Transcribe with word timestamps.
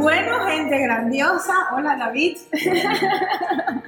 Bueno, 0.00 0.46
gente 0.46 0.78
grandiosa. 0.78 1.52
Hola, 1.76 1.94
David. 1.94 2.38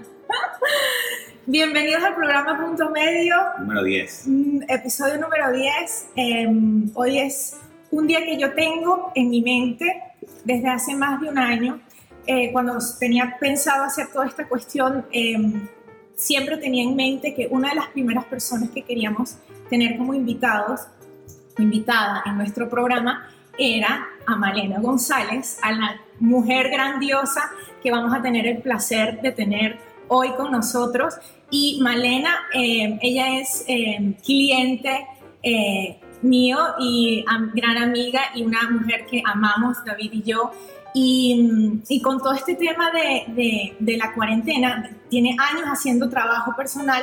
Bienvenidos 1.46 2.02
al 2.04 2.14
programa 2.14 2.62
Punto 2.62 2.90
Medio. 2.90 3.34
Número 3.58 3.82
10. 3.82 4.24
Mm, 4.26 4.62
Episodio 4.68 5.18
número 5.18 5.50
10. 5.50 6.08
Em, 6.14 6.90
hoy 6.92 7.18
es 7.18 7.56
un 7.90 8.06
día 8.06 8.26
que 8.26 8.38
yo 8.38 8.52
tengo 8.52 9.10
en 9.14 9.30
mi 9.30 9.40
mente 9.40 10.02
desde 10.44 10.68
hace 10.68 10.94
más 10.94 11.18
de 11.18 11.30
un 11.30 11.38
año. 11.38 11.80
Eh, 12.26 12.52
cuando 12.52 12.76
tenía 13.00 13.38
pensado 13.40 13.84
hacer 13.84 14.08
toda 14.12 14.26
esta 14.26 14.46
cuestión, 14.46 15.06
em, 15.12 15.66
siempre 16.14 16.58
tenía 16.58 16.82
en 16.82 16.94
mente 16.94 17.34
que 17.34 17.48
una 17.50 17.70
de 17.70 17.76
las 17.76 17.86
primeras 17.86 18.26
personas 18.26 18.68
que 18.68 18.82
queríamos 18.82 19.38
tener 19.70 19.96
como 19.96 20.12
invitados 20.12 20.82
o 21.58 21.62
invitada 21.62 22.22
en 22.26 22.36
nuestro 22.36 22.68
programa 22.68 23.30
era 23.58 24.08
a 24.26 24.36
Malena 24.36 24.80
González, 24.80 25.58
a 25.62 25.72
la 25.72 26.00
mujer 26.22 26.70
grandiosa 26.70 27.50
que 27.82 27.90
vamos 27.90 28.14
a 28.14 28.22
tener 28.22 28.46
el 28.46 28.62
placer 28.62 29.20
de 29.20 29.32
tener 29.32 29.78
hoy 30.08 30.30
con 30.36 30.52
nosotros. 30.52 31.14
Y 31.50 31.80
Malena, 31.82 32.30
eh, 32.54 32.98
ella 33.02 33.40
es 33.40 33.64
eh, 33.66 34.14
cliente 34.24 35.06
eh, 35.42 35.98
mío 36.22 36.58
y 36.78 37.24
gran 37.54 37.76
amiga 37.78 38.20
y 38.34 38.44
una 38.44 38.70
mujer 38.70 39.06
que 39.06 39.22
amamos, 39.26 39.84
David 39.84 40.12
y 40.12 40.22
yo. 40.22 40.52
Y, 40.94 41.80
con 42.02 42.18
todo 42.18 42.34
este 42.34 42.54
tema 42.54 42.90
de, 42.90 43.74
de- 43.80 43.96
la 43.96 44.12
cuarentena, 44.14 44.90
tiene 45.08 45.34
años 45.38 45.64
haciendo 45.66 46.08
trabajo 46.08 46.54
personal. 46.54 47.02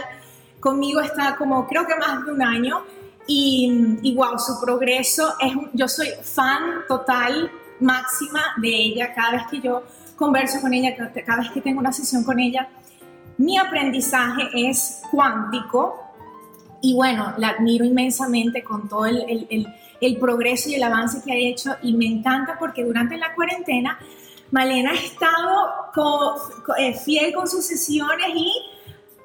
Conmigo 0.60 1.02
está 1.02 1.36
como 1.36 1.68
creo 1.68 1.86
que 1.88 1.96
más 1.96 2.26
de 2.26 2.32
un 2.32 2.42
año 2.44 2.84
y, 3.28 3.98
y 4.02 4.16
wow, 4.16 4.38
su 4.38 4.60
progreso 4.64 5.34
es, 5.40 5.54
yo 5.74 5.88
soy 5.88 6.10
fan 6.22 6.82
total, 6.88 7.52
máxima 7.80 8.42
de 8.58 8.70
ella, 8.70 9.14
cada 9.14 9.32
vez 9.32 9.44
que 9.50 9.60
yo 9.62 9.84
converso 10.16 10.60
con 10.62 10.74
ella, 10.74 10.96
cada, 11.26 11.38
vez 11.40 11.52
que 11.52 11.62
tengo 11.62 11.80
una 11.80 11.92
sesión 11.92 12.24
con 12.24 12.40
ella, 12.40 12.68
mi 13.38 13.58
aprendizaje 13.58 14.50
es 14.54 15.02
cuántico 15.12 15.96
y 16.82 16.94
bueno, 16.94 17.34
la 17.38 17.50
admiro 17.50 17.86
inmensamente 17.86 18.64
con 18.64 18.88
todo 18.90 19.06
el, 19.06 19.24
el- 19.50 19.68
el- 20.02 20.18
progreso 20.18 20.70
y 20.70 20.76
el 20.76 20.84
avance 20.84 21.22
que 21.24 21.32
ha 21.32 21.36
hecho 21.36 21.76
y 21.84 21.94
me 21.94 22.06
encanta 22.06 22.58
porque 22.58 22.84
durante 22.86 23.18
la 23.18 23.34
cuarentena 23.36 24.00
Malena 24.52 24.92
ha 24.92 24.96
estado 24.96 25.92
eh, 26.78 26.94
fiel 26.94 27.34
con 27.34 27.48
sus 27.48 27.66
sesiones 27.66 28.30
y 28.34 28.52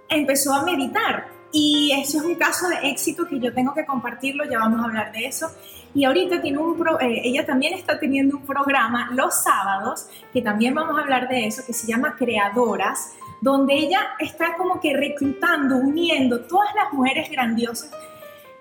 empezó 0.09 0.53
a 0.53 0.65
meditar. 0.65 1.27
Y 1.53 1.93
eso 1.93 2.19
es 2.19 2.25
un 2.25 2.35
caso 2.35 2.69
de 2.69 2.89
éxito 2.91 3.25
que 3.27 3.39
yo 3.39 3.55
tengo 3.55 3.73
que 3.73 3.87
compartirlo, 3.87 4.45
ya 4.45 4.59
vamos 4.59 4.81
a 4.81 4.85
hablar 4.85 5.13
de 5.13 5.27
eso. 5.27 5.47
Y 5.95 6.05
ahorita 6.05 6.43
tiene 6.43 6.59
un 6.59 6.77
pro- 6.77 7.01
eh, 7.01 7.23
ella 7.25 7.47
también 7.47 7.75
está 7.75 7.99
teniendo 8.01 8.37
un 8.37 8.45
programa 8.45 9.11
los 9.13 9.43
sábados, 9.43 10.09
que 10.33 10.43
también 10.43 10.75
vamos 10.75 10.99
a 10.99 11.03
hablar 11.03 11.29
de 11.29 11.47
eso, 11.47 11.63
que 11.65 11.73
se 11.73 11.87
llama 11.87 12.17
Creadoras, 12.17 13.13
donde 13.41 13.75
ella 13.75 14.01
está 14.19 14.57
como 14.57 14.81
que 14.81 14.97
reclutando, 14.97 15.77
uniendo 15.77 16.41
todas 16.41 16.75
las 16.75 16.93
mujeres 16.93 17.31
grandiosas 17.31 17.91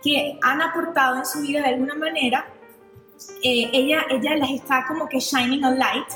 que 0.04 0.38
han 0.42 0.61
aportado 0.61 1.17
en 1.17 1.26
su 1.26 1.42
vida 1.42 1.61
de 1.61 1.70
alguna 1.70 1.95
manera. 1.95 2.45
Eh, 3.42 3.70
ella, 3.73 4.06
ella 4.09 4.36
les 4.36 4.52
está 4.52 4.86
como 4.86 5.08
que 5.08 5.20
shining 5.20 5.64
a 5.64 5.72
light 5.72 6.08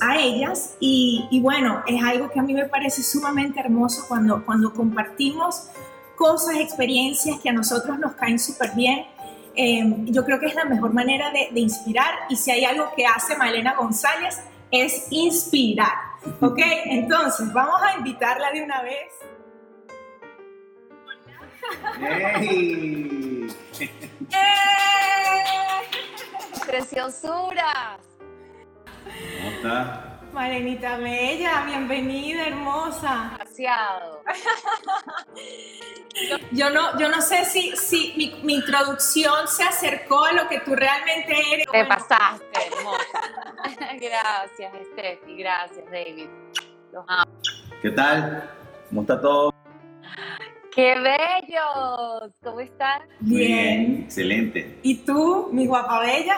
a 0.00 0.16
ellas 0.16 0.76
y, 0.80 1.40
bueno, 1.42 1.82
es 1.86 2.02
algo 2.02 2.30
que 2.30 2.38
a 2.38 2.42
mí 2.42 2.54
me 2.54 2.66
parece 2.66 3.02
sumamente 3.02 3.60
hermoso 3.60 4.04
cuando, 4.08 4.44
cuando 4.44 4.72
compartimos 4.72 5.68
cosas, 6.16 6.56
experiencias 6.56 7.40
que 7.40 7.48
a 7.48 7.52
nosotros 7.52 7.98
nos 7.98 8.12
caen 8.12 8.38
súper 8.38 8.72
bien. 8.74 9.06
Eh, 9.54 9.82
yo 10.06 10.24
creo 10.24 10.40
que 10.40 10.46
es 10.46 10.54
la 10.54 10.64
mejor 10.64 10.92
manera 10.92 11.30
de, 11.30 11.48
de 11.52 11.60
inspirar 11.60 12.10
y 12.28 12.36
si 12.36 12.50
hay 12.50 12.64
algo 12.64 12.92
que 12.96 13.04
hace 13.06 13.36
Malena 13.36 13.74
González 13.74 14.42
es 14.70 15.06
inspirar, 15.10 15.92
¿ok? 16.40 16.58
Entonces, 16.86 17.52
vamos 17.52 17.80
a 17.82 17.96
invitarla 17.98 18.50
de 18.50 18.62
una 18.62 18.82
vez. 18.82 19.12
¡Ey! 22.00 23.46
¡Eh! 23.80 24.52
¡Preciosuras! 26.66 28.00
¿Cómo 29.04 29.50
está? 29.50 30.11
Malenita 30.32 30.96
Bella, 30.96 31.64
bienvenida, 31.66 32.46
hermosa. 32.46 33.32
Demasiado. 33.38 34.22
Yo 36.52 36.68
no, 36.68 36.98
yo 36.98 37.08
no 37.08 37.22
sé 37.22 37.46
si, 37.46 37.74
si 37.74 38.12
mi, 38.18 38.34
mi 38.44 38.54
introducción 38.56 39.48
se 39.48 39.62
acercó 39.62 40.24
a 40.24 40.32
lo 40.32 40.46
que 40.46 40.60
tú 40.60 40.74
realmente 40.76 41.32
eres. 41.52 41.64
Te 41.64 41.70
Bueno, 41.70 41.88
pasaste, 41.88 42.46
hermosa. 42.66 43.96
gracias, 43.98 44.72
Steffi. 44.92 45.36
Gracias, 45.38 45.84
David. 45.90 46.28
Los 46.92 47.04
amo. 47.08 47.32
¿Qué 47.80 47.90
tal? 47.90 48.50
¿Cómo 48.90 49.00
está 49.00 49.20
todo? 49.22 49.54
¡Qué 50.74 50.94
bellos! 50.98 52.30
¿Cómo 52.42 52.60
están? 52.60 53.02
Bien. 53.20 54.02
Excelente. 54.04 54.78
¿Y 54.82 54.96
tú, 54.96 55.48
mi 55.50 55.66
guapa 55.66 56.00
bella? 56.00 56.36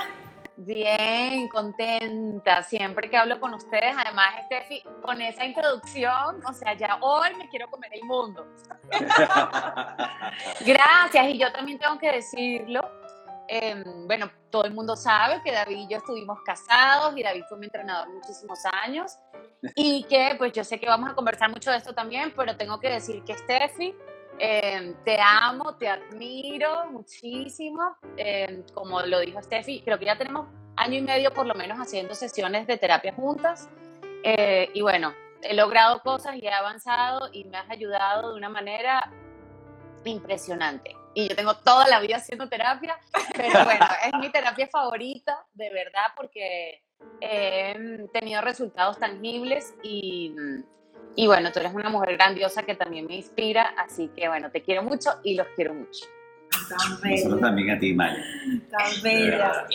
Bien, 0.56 1.48
contenta. 1.48 2.62
Siempre 2.62 3.10
que 3.10 3.16
hablo 3.16 3.40
con 3.40 3.54
ustedes, 3.54 3.94
además, 3.98 4.26
Steffi, 4.46 4.82
con 5.02 5.20
esa 5.20 5.44
introducción, 5.44 6.44
o 6.46 6.52
sea, 6.52 6.74
ya 6.74 6.98
hoy 7.00 7.34
me 7.36 7.48
quiero 7.48 7.68
comer 7.68 7.90
el 7.94 8.04
mundo. 8.04 8.46
Gracias, 10.60 11.28
y 11.28 11.38
yo 11.38 11.52
también 11.52 11.78
tengo 11.78 11.98
que 11.98 12.12
decirlo. 12.12 12.88
eh, 13.48 13.82
bueno, 14.06 14.30
todo 14.50 14.64
el 14.64 14.72
mundo 14.72 14.96
sabe 14.96 15.42
que 15.42 15.52
David 15.52 15.76
y 15.76 15.88
yo 15.88 15.98
estuvimos 15.98 16.38
casados 16.44 17.16
y 17.16 17.22
David 17.22 17.44
fue 17.48 17.58
mi 17.58 17.66
entrenador 17.66 18.08
muchísimos 18.10 18.60
años 18.84 19.18
y 19.74 20.04
que 20.04 20.34
pues 20.38 20.52
yo 20.52 20.64
sé 20.64 20.78
que 20.80 20.86
vamos 20.86 21.10
a 21.10 21.14
conversar 21.14 21.50
mucho 21.50 21.70
de 21.70 21.78
esto 21.78 21.94
también, 21.94 22.32
pero 22.36 22.56
tengo 22.56 22.78
que 22.80 22.88
decir 22.88 23.22
que 23.24 23.36
Steffi, 23.36 23.94
eh, 24.38 24.94
te 25.04 25.18
amo, 25.20 25.76
te 25.76 25.88
admiro 25.88 26.90
muchísimo, 26.90 27.96
eh, 28.16 28.64
como 28.74 29.00
lo 29.02 29.20
dijo 29.20 29.40
Steffi, 29.42 29.82
creo 29.82 29.98
que 29.98 30.06
ya 30.06 30.18
tenemos 30.18 30.48
año 30.76 30.98
y 30.98 31.02
medio 31.02 31.32
por 31.32 31.46
lo 31.46 31.54
menos 31.54 31.78
haciendo 31.78 32.14
sesiones 32.14 32.66
de 32.66 32.76
terapia 32.76 33.12
juntas 33.14 33.68
eh, 34.24 34.70
y 34.74 34.80
bueno, 34.80 35.14
he 35.42 35.54
logrado 35.54 36.00
cosas 36.00 36.36
y 36.36 36.46
he 36.46 36.52
avanzado 36.52 37.28
y 37.32 37.44
me 37.44 37.58
has 37.58 37.70
ayudado 37.70 38.32
de 38.32 38.38
una 38.38 38.48
manera 38.48 39.10
impresionante. 40.04 40.96
Y 41.14 41.28
yo 41.28 41.36
tengo 41.36 41.54
toda 41.58 41.86
la 41.86 42.00
vida 42.00 42.16
haciendo 42.16 42.48
terapia, 42.48 42.98
pero 43.36 43.64
bueno, 43.64 43.86
es 44.04 44.18
mi 44.18 44.30
terapia 44.30 44.66
favorita, 44.66 45.46
de 45.52 45.70
verdad, 45.70 46.06
porque 46.16 46.82
he 47.20 48.06
tenido 48.12 48.40
resultados 48.40 48.98
tangibles 48.98 49.74
y, 49.82 50.34
y 51.16 51.26
bueno, 51.26 51.52
tú 51.52 51.60
eres 51.60 51.72
una 51.74 51.88
mujer 51.90 52.16
grandiosa 52.16 52.62
que 52.62 52.74
también 52.74 53.06
me 53.06 53.16
inspira, 53.16 53.74
así 53.78 54.10
que 54.16 54.28
bueno, 54.28 54.50
te 54.50 54.62
quiero 54.62 54.82
mucho 54.82 55.10
y 55.22 55.34
los 55.34 55.46
quiero 55.54 55.74
mucho. 55.74 56.06
Tan 56.68 56.78
Nosotros 56.78 57.00
bella, 57.02 57.40
también 57.40 57.70
a 57.70 57.78
ti, 57.78 57.92
Maya. 57.94 58.24
tan 58.70 59.02
bella. 59.02 59.66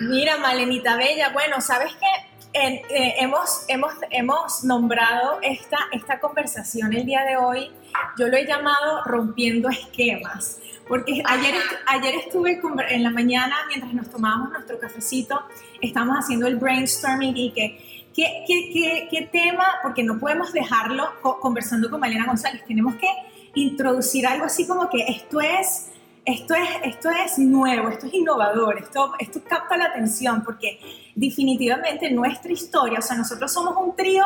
Mira, 0.00 0.36
Malenita 0.38 0.96
Bella, 0.96 1.30
bueno, 1.32 1.60
¿sabes 1.60 1.92
qué? 1.94 2.28
En- 2.54 2.74
eh, 2.90 3.14
hemos, 3.20 3.64
hemos, 3.68 3.92
hemos 4.10 4.64
nombrado 4.64 5.38
esta, 5.42 5.78
esta 5.92 6.18
conversación 6.20 6.92
el 6.92 7.06
día 7.06 7.22
de 7.24 7.36
hoy, 7.36 7.70
yo 8.18 8.28
lo 8.28 8.36
he 8.36 8.46
llamado 8.46 9.02
rompiendo 9.04 9.68
esquemas, 9.70 10.58
porque 10.88 11.22
ayer, 11.24 11.54
ayer 11.86 12.14
estuve 12.16 12.60
en 12.88 13.02
la 13.02 13.10
mañana, 13.10 13.56
mientras 13.68 13.92
nos 13.94 14.10
tomábamos 14.10 14.50
nuestro 14.50 14.78
cafecito, 14.78 15.40
estamos 15.80 16.16
haciendo 16.16 16.46
el 16.46 16.56
brainstorming 16.56 17.36
y 17.36 17.52
que, 17.52 17.91
¿qué, 18.14 18.44
qué, 18.46 18.70
qué, 18.72 19.08
qué 19.10 19.22
tema? 19.26 19.64
Porque 19.82 20.02
no 20.02 20.18
podemos 20.18 20.52
dejarlo 20.52 21.04
co- 21.22 21.40
conversando 21.40 21.90
con 21.90 22.00
Malena 22.00 22.26
González, 22.26 22.64
tenemos 22.66 22.94
que 22.96 23.08
introducir 23.54 24.26
algo 24.26 24.44
así 24.46 24.66
como 24.66 24.88
que 24.88 24.98
esto 25.08 25.40
es 25.40 25.88
esto 26.24 26.54
es, 26.54 26.68
esto 26.84 27.10
es 27.10 27.36
nuevo, 27.38 27.88
esto 27.88 28.06
es 28.06 28.14
innovador, 28.14 28.78
esto, 28.78 29.12
esto 29.18 29.40
capta 29.44 29.76
la 29.76 29.86
atención 29.86 30.44
porque 30.44 30.78
definitivamente 31.16 32.08
nuestra 32.12 32.52
historia, 32.52 33.00
o 33.00 33.02
sea, 33.02 33.16
nosotros 33.16 33.52
somos 33.52 33.74
un 33.76 33.96
trío, 33.96 34.22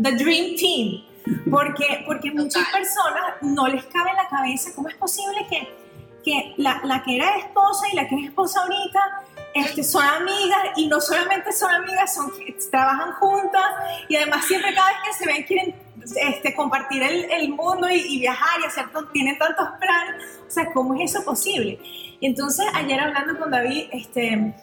The 0.00 0.12
Dream 0.12 0.54
Team, 0.56 1.02
porque, 1.50 2.04
porque 2.06 2.30
muchas 2.30 2.62
personas 2.70 3.22
no 3.42 3.66
les 3.66 3.84
cabe 3.86 4.10
en 4.10 4.16
la 4.16 4.28
cabeza 4.28 4.70
cómo 4.76 4.88
es 4.90 4.94
posible 4.94 5.44
que, 5.50 5.68
que 6.24 6.54
la, 6.56 6.80
la 6.84 7.02
que 7.02 7.16
era 7.16 7.36
esposa 7.38 7.86
y 7.92 7.96
la 7.96 8.06
que 8.08 8.14
es 8.14 8.24
esposa 8.28 8.60
ahorita 8.60 9.00
este, 9.54 9.82
son 9.82 10.04
amigas 10.04 10.60
y 10.76 10.86
no 10.86 11.00
solamente 11.00 11.52
son 11.52 11.70
amigas, 11.72 12.14
son, 12.14 12.32
trabajan 12.70 13.12
juntas 13.14 13.64
y 14.08 14.16
además 14.16 14.44
siempre 14.46 14.74
cada 14.74 14.88
vez 14.88 14.98
que 15.06 15.12
se 15.12 15.26
ven 15.26 15.42
quieren 15.44 15.74
este, 16.16 16.54
compartir 16.54 17.02
el, 17.02 17.30
el 17.30 17.48
mundo 17.50 17.88
y, 17.90 17.96
y 17.96 18.20
viajar 18.20 18.60
y 18.60 18.66
hacer, 18.66 18.86
tienen 19.12 19.38
tantos 19.38 19.68
planes, 19.80 20.24
o 20.46 20.50
sea, 20.50 20.72
¿cómo 20.72 20.94
es 20.94 21.14
eso 21.14 21.24
posible? 21.24 21.78
Y 22.20 22.26
entonces 22.26 22.66
ayer 22.74 23.00
hablando 23.00 23.38
con 23.38 23.50
David, 23.50 23.88
este, 23.92 24.54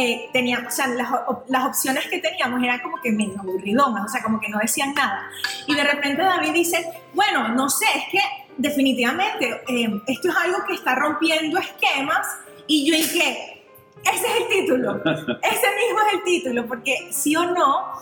eh, 0.00 0.28
tenía, 0.32 0.64
o 0.64 0.70
sea, 0.70 0.86
las, 0.86 1.10
las 1.48 1.66
opciones 1.66 2.06
que 2.06 2.18
teníamos 2.18 2.62
eran 2.62 2.78
como 2.80 3.00
que 3.00 3.10
medio 3.10 3.40
aburridonas, 3.40 4.04
o 4.04 4.08
sea, 4.08 4.22
como 4.22 4.38
que 4.38 4.48
no 4.48 4.58
decían 4.58 4.94
nada. 4.94 5.28
Y 5.66 5.74
de 5.74 5.82
repente 5.82 6.22
David 6.22 6.52
dice, 6.52 6.88
bueno, 7.14 7.48
no 7.48 7.68
sé, 7.68 7.86
es 7.96 8.04
que 8.12 8.20
definitivamente 8.56 9.60
eh, 9.68 10.00
esto 10.06 10.28
es 10.28 10.36
algo 10.36 10.58
que 10.68 10.74
está 10.74 10.94
rompiendo 10.94 11.58
esquemas 11.58 12.28
y 12.68 12.88
yo 12.88 12.94
y 12.94 13.08
qué, 13.08 13.57
Ese 14.04 14.26
es 14.26 14.40
el 14.42 14.48
título. 14.48 14.96
Ese 15.04 15.66
mismo 15.76 16.00
es 16.06 16.14
el 16.14 16.22
título, 16.24 16.66
porque 16.66 17.08
sí 17.12 17.36
o 17.36 17.44
no, 17.46 17.92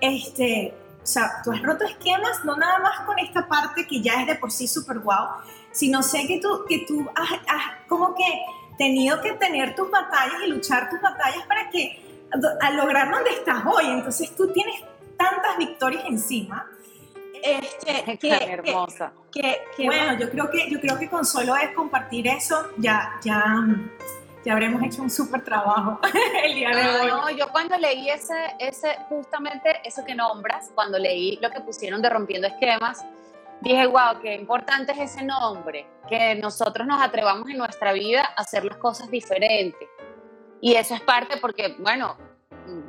este, 0.00 0.74
o 1.02 1.06
sea, 1.06 1.42
tú 1.42 1.52
has 1.52 1.62
roto 1.62 1.84
esquemas, 1.84 2.44
no 2.44 2.56
nada 2.56 2.78
más 2.78 3.00
con 3.00 3.18
esta 3.18 3.46
parte 3.48 3.86
que 3.86 4.00
ya 4.00 4.20
es 4.20 4.26
de 4.26 4.36
por 4.36 4.50
sí 4.50 4.68
súper 4.68 5.00
guau, 5.00 5.28
sino 5.72 6.02
sé 6.02 6.26
que 6.26 6.40
tú, 6.40 6.64
que 6.68 6.84
tú 6.86 7.08
has, 7.14 7.32
has 7.46 7.86
como 7.88 8.14
que 8.14 8.24
tenido 8.78 9.20
que 9.20 9.32
tener 9.32 9.74
tus 9.74 9.90
batallas 9.90 10.42
y 10.44 10.48
luchar 10.48 10.88
tus 10.88 11.00
batallas 11.00 11.44
para 11.46 11.68
que 11.70 12.10
a 12.60 12.70
lograr 12.70 13.10
donde 13.10 13.30
estás 13.30 13.62
hoy. 13.66 13.86
Entonces 13.88 14.34
tú 14.34 14.52
tienes 14.52 14.82
tantas 15.16 15.58
victorias 15.58 16.04
encima. 16.06 16.66
Este, 17.42 18.18
que, 18.18 18.30
hermosa. 18.30 19.12
Que, 19.32 19.62
que, 19.76 19.86
bueno, 19.86 20.18
yo 20.18 20.30
creo 20.30 20.50
que 20.50 20.70
yo 20.70 20.80
creo 20.80 20.98
que 20.98 21.08
con 21.08 21.24
solo 21.24 21.56
es 21.56 21.72
compartir 21.74 22.28
eso 22.28 22.68
ya 22.76 23.18
ya 23.22 23.66
ya 24.44 24.52
habremos 24.52 24.82
hecho 24.82 25.02
un 25.02 25.10
súper 25.10 25.44
trabajo 25.44 26.00
el 26.44 26.54
día 26.54 26.70
de 26.70 26.88
hoy. 26.88 27.08
No, 27.08 27.30
yo 27.30 27.48
cuando 27.48 27.76
leí 27.76 28.08
ese, 28.08 28.54
ese, 28.58 28.96
justamente 29.08 29.80
eso 29.84 30.04
que 30.04 30.14
nombras, 30.14 30.70
cuando 30.74 30.98
leí 30.98 31.38
lo 31.42 31.50
que 31.50 31.60
pusieron 31.60 32.00
de 32.00 32.08
Rompiendo 32.08 32.46
Esquemas, 32.46 33.04
dije, 33.60 33.86
wow, 33.86 34.20
qué 34.22 34.34
importante 34.34 34.92
es 34.92 34.98
ese 34.98 35.24
nombre, 35.24 35.86
que 36.08 36.34
nosotros 36.36 36.86
nos 36.86 37.02
atrevamos 37.02 37.48
en 37.50 37.58
nuestra 37.58 37.92
vida 37.92 38.22
a 38.36 38.42
hacer 38.42 38.64
las 38.64 38.78
cosas 38.78 39.10
diferentes. 39.10 39.88
Y 40.62 40.74
eso 40.74 40.94
es 40.94 41.00
parte 41.02 41.36
porque, 41.38 41.76
bueno, 41.78 42.16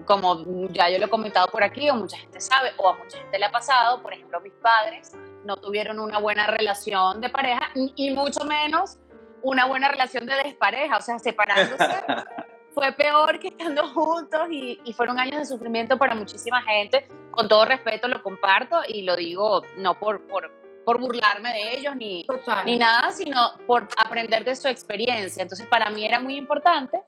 como 0.05 0.43
ya 0.69 0.89
yo 0.89 0.99
lo 0.99 1.05
he 1.05 1.09
comentado 1.09 1.47
por 1.47 1.63
aquí, 1.63 1.89
o 1.89 1.95
mucha 1.95 2.17
gente 2.17 2.39
sabe, 2.39 2.71
o 2.77 2.89
a 2.89 2.95
mucha 2.95 3.17
gente 3.17 3.39
le 3.39 3.45
ha 3.45 3.51
pasado, 3.51 4.01
por 4.01 4.13
ejemplo, 4.13 4.39
mis 4.41 4.53
padres 4.53 5.11
no 5.45 5.57
tuvieron 5.57 5.99
una 5.99 6.19
buena 6.19 6.47
relación 6.47 7.19
de 7.19 7.29
pareja 7.29 7.71
y 7.73 8.11
mucho 8.11 8.45
menos 8.45 8.97
una 9.43 9.65
buena 9.65 9.87
relación 9.87 10.25
de 10.25 10.35
despareja, 10.35 10.97
o 10.97 11.01
sea, 11.01 11.19
separándose 11.19 11.77
fue 12.73 12.91
peor 12.93 13.39
que 13.39 13.49
estando 13.49 13.87
juntos 13.89 14.47
y, 14.49 14.79
y, 14.83 14.93
fueron 14.93 15.19
años 15.19 15.39
de 15.39 15.45
sufrimiento 15.45 15.97
para 15.97 16.15
muchísima 16.15 16.61
gente. 16.61 17.07
Con 17.31 17.47
todo 17.47 17.65
respeto 17.65 18.07
lo 18.07 18.21
comparto 18.23 18.81
y 18.87 19.03
lo 19.03 19.15
digo 19.15 19.63
no 19.77 19.97
por, 19.99 20.25
por, 20.27 20.51
por 20.85 20.99
burlarme 20.99 21.53
de 21.53 21.77
ellos 21.77 21.95
ni, 21.95 22.25
ni 22.65 22.77
nada, 22.77 23.11
sino 23.11 23.57
por 23.67 23.87
aprender 23.97 24.43
de 24.43 24.55
su 24.55 24.67
experiencia. 24.67 25.43
Entonces 25.43 25.67
para 25.67 25.89
mí 25.89 26.05
era 26.05 26.19
muy 26.19 26.35
importante 26.35 27.01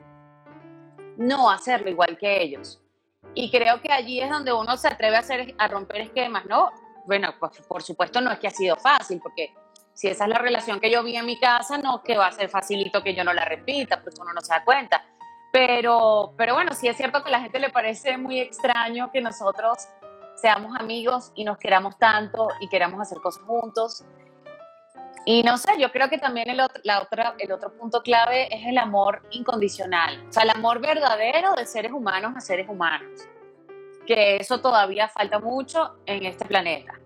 no 1.17 1.49
hacerlo 1.49 1.89
igual 1.89 2.17
que 2.17 2.41
ellos. 2.41 2.81
Y 3.35 3.49
creo 3.49 3.81
que 3.81 3.91
allí 3.91 4.19
es 4.19 4.29
donde 4.29 4.53
uno 4.53 4.77
se 4.77 4.87
atreve 4.87 5.15
a, 5.15 5.19
hacer, 5.19 5.55
a 5.57 5.67
romper 5.67 6.01
esquemas, 6.01 6.45
¿no? 6.45 6.71
Bueno, 7.05 7.33
pues 7.39 7.61
por 7.67 7.81
supuesto 7.81 8.21
no 8.21 8.31
es 8.31 8.39
que 8.39 8.47
ha 8.47 8.51
sido 8.51 8.75
fácil, 8.75 9.19
porque 9.21 9.53
si 9.93 10.07
esa 10.07 10.25
es 10.25 10.29
la 10.29 10.39
relación 10.39 10.79
que 10.79 10.89
yo 10.89 11.03
vi 11.03 11.15
en 11.15 11.25
mi 11.25 11.39
casa, 11.39 11.77
no 11.77 12.03
que 12.03 12.17
va 12.17 12.27
a 12.27 12.31
ser 12.31 12.49
facilito 12.49 13.03
que 13.03 13.13
yo 13.13 13.23
no 13.23 13.33
la 13.33 13.45
repita, 13.45 14.01
pues 14.01 14.15
uno 14.19 14.33
no 14.33 14.41
se 14.41 14.53
da 14.53 14.63
cuenta. 14.63 15.03
Pero, 15.51 16.33
pero 16.35 16.55
bueno, 16.55 16.73
sí 16.73 16.87
es 16.87 16.97
cierto 16.97 17.23
que 17.23 17.29
a 17.29 17.33
la 17.33 17.41
gente 17.41 17.59
le 17.59 17.69
parece 17.69 18.17
muy 18.17 18.39
extraño 18.39 19.11
que 19.11 19.21
nosotros 19.21 19.87
seamos 20.35 20.75
amigos 20.79 21.31
y 21.35 21.43
nos 21.43 21.57
queramos 21.59 21.97
tanto 21.99 22.49
y 22.59 22.67
queramos 22.67 22.99
hacer 22.99 23.19
cosas 23.19 23.43
juntos. 23.43 24.03
Y 25.25 25.43
no 25.43 25.57
sé, 25.57 25.73
yo 25.79 25.91
creo 25.91 26.09
que 26.09 26.17
también 26.17 26.49
el 26.49 26.59
otro, 26.59 26.81
la 26.83 27.01
otra, 27.01 27.35
el 27.37 27.51
otro 27.51 27.71
punto 27.77 28.01
clave 28.01 28.53
es 28.53 28.65
el 28.67 28.77
amor 28.77 29.21
incondicional, 29.31 30.25
o 30.27 30.33
sea, 30.33 30.43
el 30.43 30.49
amor 30.49 30.81
verdadero 30.81 31.53
de 31.53 31.65
seres 31.65 31.93
humanos 31.93 32.33
a 32.35 32.41
seres 32.41 32.67
humanos, 32.67 33.21
que 34.05 34.37
eso 34.37 34.59
todavía 34.59 35.07
falta 35.07 35.39
mucho 35.39 35.95
en 36.05 36.25
este 36.25 36.43
planeta. 36.45 36.99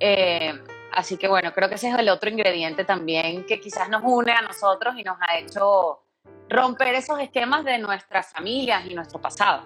Eh, 0.00 0.52
Así 0.92 1.16
que 1.16 1.28
bueno, 1.28 1.52
creo 1.52 1.68
que 1.68 1.74
ese 1.74 1.90
es 1.90 1.98
el 1.98 2.08
otro 2.08 2.30
ingrediente 2.30 2.84
también 2.84 3.44
que 3.46 3.60
quizás 3.60 3.88
nos 3.88 4.02
une 4.04 4.32
a 4.32 4.42
nosotros 4.42 4.94
y 4.96 5.04
nos 5.04 5.18
ha 5.20 5.38
hecho 5.38 6.00
romper 6.48 6.94
esos 6.94 7.20
esquemas 7.20 7.64
de 7.64 7.78
nuestras 7.78 8.32
familias 8.32 8.84
y 8.86 8.94
nuestro 8.94 9.20
pasado. 9.20 9.64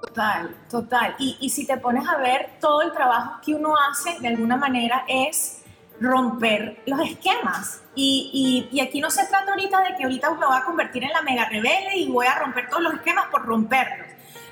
Total, 0.00 0.54
total. 0.70 1.14
Y, 1.18 1.36
y 1.40 1.50
si 1.50 1.66
te 1.66 1.76
pones 1.78 2.08
a 2.08 2.16
ver, 2.18 2.58
todo 2.60 2.82
el 2.82 2.92
trabajo 2.92 3.40
que 3.44 3.54
uno 3.54 3.74
hace 3.90 4.18
de 4.20 4.28
alguna 4.28 4.56
manera 4.56 5.04
es 5.08 5.62
romper 6.00 6.82
los 6.86 7.00
esquemas. 7.00 7.82
Y, 7.94 8.68
y, 8.70 8.76
y, 8.76 8.80
aquí 8.80 9.00
no 9.00 9.10
se 9.10 9.26
trata 9.26 9.52
ahorita 9.52 9.80
de 9.80 9.96
que 9.96 10.04
ahorita 10.04 10.30
me 10.32 10.46
voy 10.46 10.56
a 10.56 10.64
convertir 10.64 11.02
en 11.04 11.10
la 11.10 11.22
mega 11.22 11.48
rebelde 11.48 11.96
y 11.96 12.10
voy 12.10 12.26
a 12.26 12.38
romper 12.38 12.68
todos 12.68 12.82
los 12.82 12.94
esquemas 12.94 13.26
por 13.30 13.46
romperlos. 13.46 14.06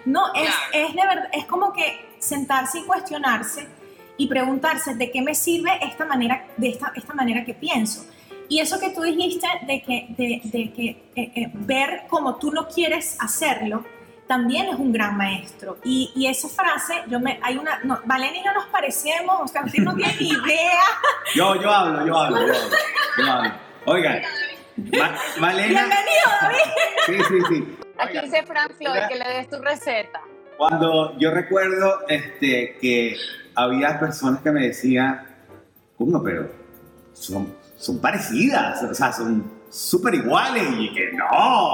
No, 0.07 0.33
es, 0.35 0.51
es, 0.73 0.95
de 0.95 1.07
verdad, 1.07 1.29
es 1.33 1.45
como 1.47 1.73
que 1.73 2.17
sentarse 2.19 2.79
y 2.79 2.85
cuestionarse 2.85 3.69
y 4.17 4.27
preguntarse 4.29 4.95
de 4.95 5.11
qué 5.11 5.23
me 5.23 5.35
sirve 5.35 5.71
esta 5.83 6.05
manera, 6.05 6.47
de 6.57 6.69
esta, 6.69 6.93
esta 6.95 7.15
manera 7.15 7.45
que 7.45 7.55
pienso. 7.55 8.07
Y 8.49 8.61
eso 8.61 8.79
que 8.79 8.91
tú 8.91 9.03
dijiste 9.03 9.47
de 9.67 9.83
que, 9.83 10.07
de, 10.11 10.41
de 10.45 10.73
que 10.73 10.89
eh, 11.17 11.33
eh, 11.35 11.51
ver 11.55 12.05
como 12.09 12.37
tú 12.37 12.53
no 12.53 12.69
quieres 12.69 13.17
hacerlo, 13.21 13.85
también 14.27 14.67
es 14.67 14.77
un 14.77 14.93
gran 14.93 15.17
maestro. 15.17 15.79
Y, 15.85 16.13
y 16.15 16.27
esa 16.27 16.49
frase, 16.49 16.95
yo 17.09 17.21
me, 17.21 17.39
hay 17.43 17.57
una, 17.57 17.81
no, 17.85 18.01
Valena 18.05 18.37
y 18.37 18.43
no 18.43 18.55
nos 18.55 18.67
parecemos, 18.67 19.41
o 19.41 19.49
sea, 19.49 19.65
usted 19.65 19.83
no 19.83 19.95
tiene 19.95 20.15
ni 20.19 20.29
idea. 20.29 20.81
Yo, 21.35 21.61
yo 21.61 21.71
hablo, 21.71 22.07
yo 22.07 22.17
hablo, 22.17 22.47
yo 22.47 23.33
hablo. 23.33 23.53
Oigan, 23.87 24.23
Valena. 25.41 25.87
Bienvenido, 25.87 26.31
David. 26.41 26.59
Sí, 27.07 27.15
sí, 27.29 27.39
sí. 27.49 27.79
Aquí 27.99 28.19
dice 28.21 28.43
Frank 28.45 28.73
Floyd 28.77 29.01
que 29.09 29.17
le 29.17 29.25
des 29.25 29.49
tu 29.49 29.59
receta. 29.59 30.21
Cuando 30.57 31.19
yo 31.19 31.31
recuerdo 31.31 32.01
este, 32.09 32.77
que 32.81 33.17
había 33.55 33.99
personas 33.99 34.41
que 34.41 34.51
me 34.51 34.67
decían, 34.67 35.27
¿cómo? 35.97 36.23
Pero 36.23 36.49
son, 37.13 37.55
son 37.77 38.01
parecidas, 38.01 38.83
o 38.83 38.95
sea, 38.95 39.13
son 39.13 39.45
súper 39.71 40.15
iguales 40.15 40.65
y 40.79 40.93
que 40.95 41.13
no, 41.13 41.73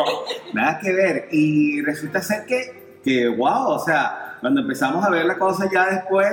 nada 0.52 0.78
que 0.78 0.92
ver. 0.92 1.28
Y 1.30 1.82
resulta 1.82 2.22
ser 2.22 2.46
que, 2.46 2.98
que, 3.02 3.28
wow, 3.28 3.70
o 3.70 3.78
sea, 3.78 4.36
cuando 4.40 4.60
empezamos 4.60 5.04
a 5.04 5.10
ver 5.10 5.26
la 5.26 5.36
cosa 5.36 5.68
ya 5.72 5.86
después, 5.86 6.28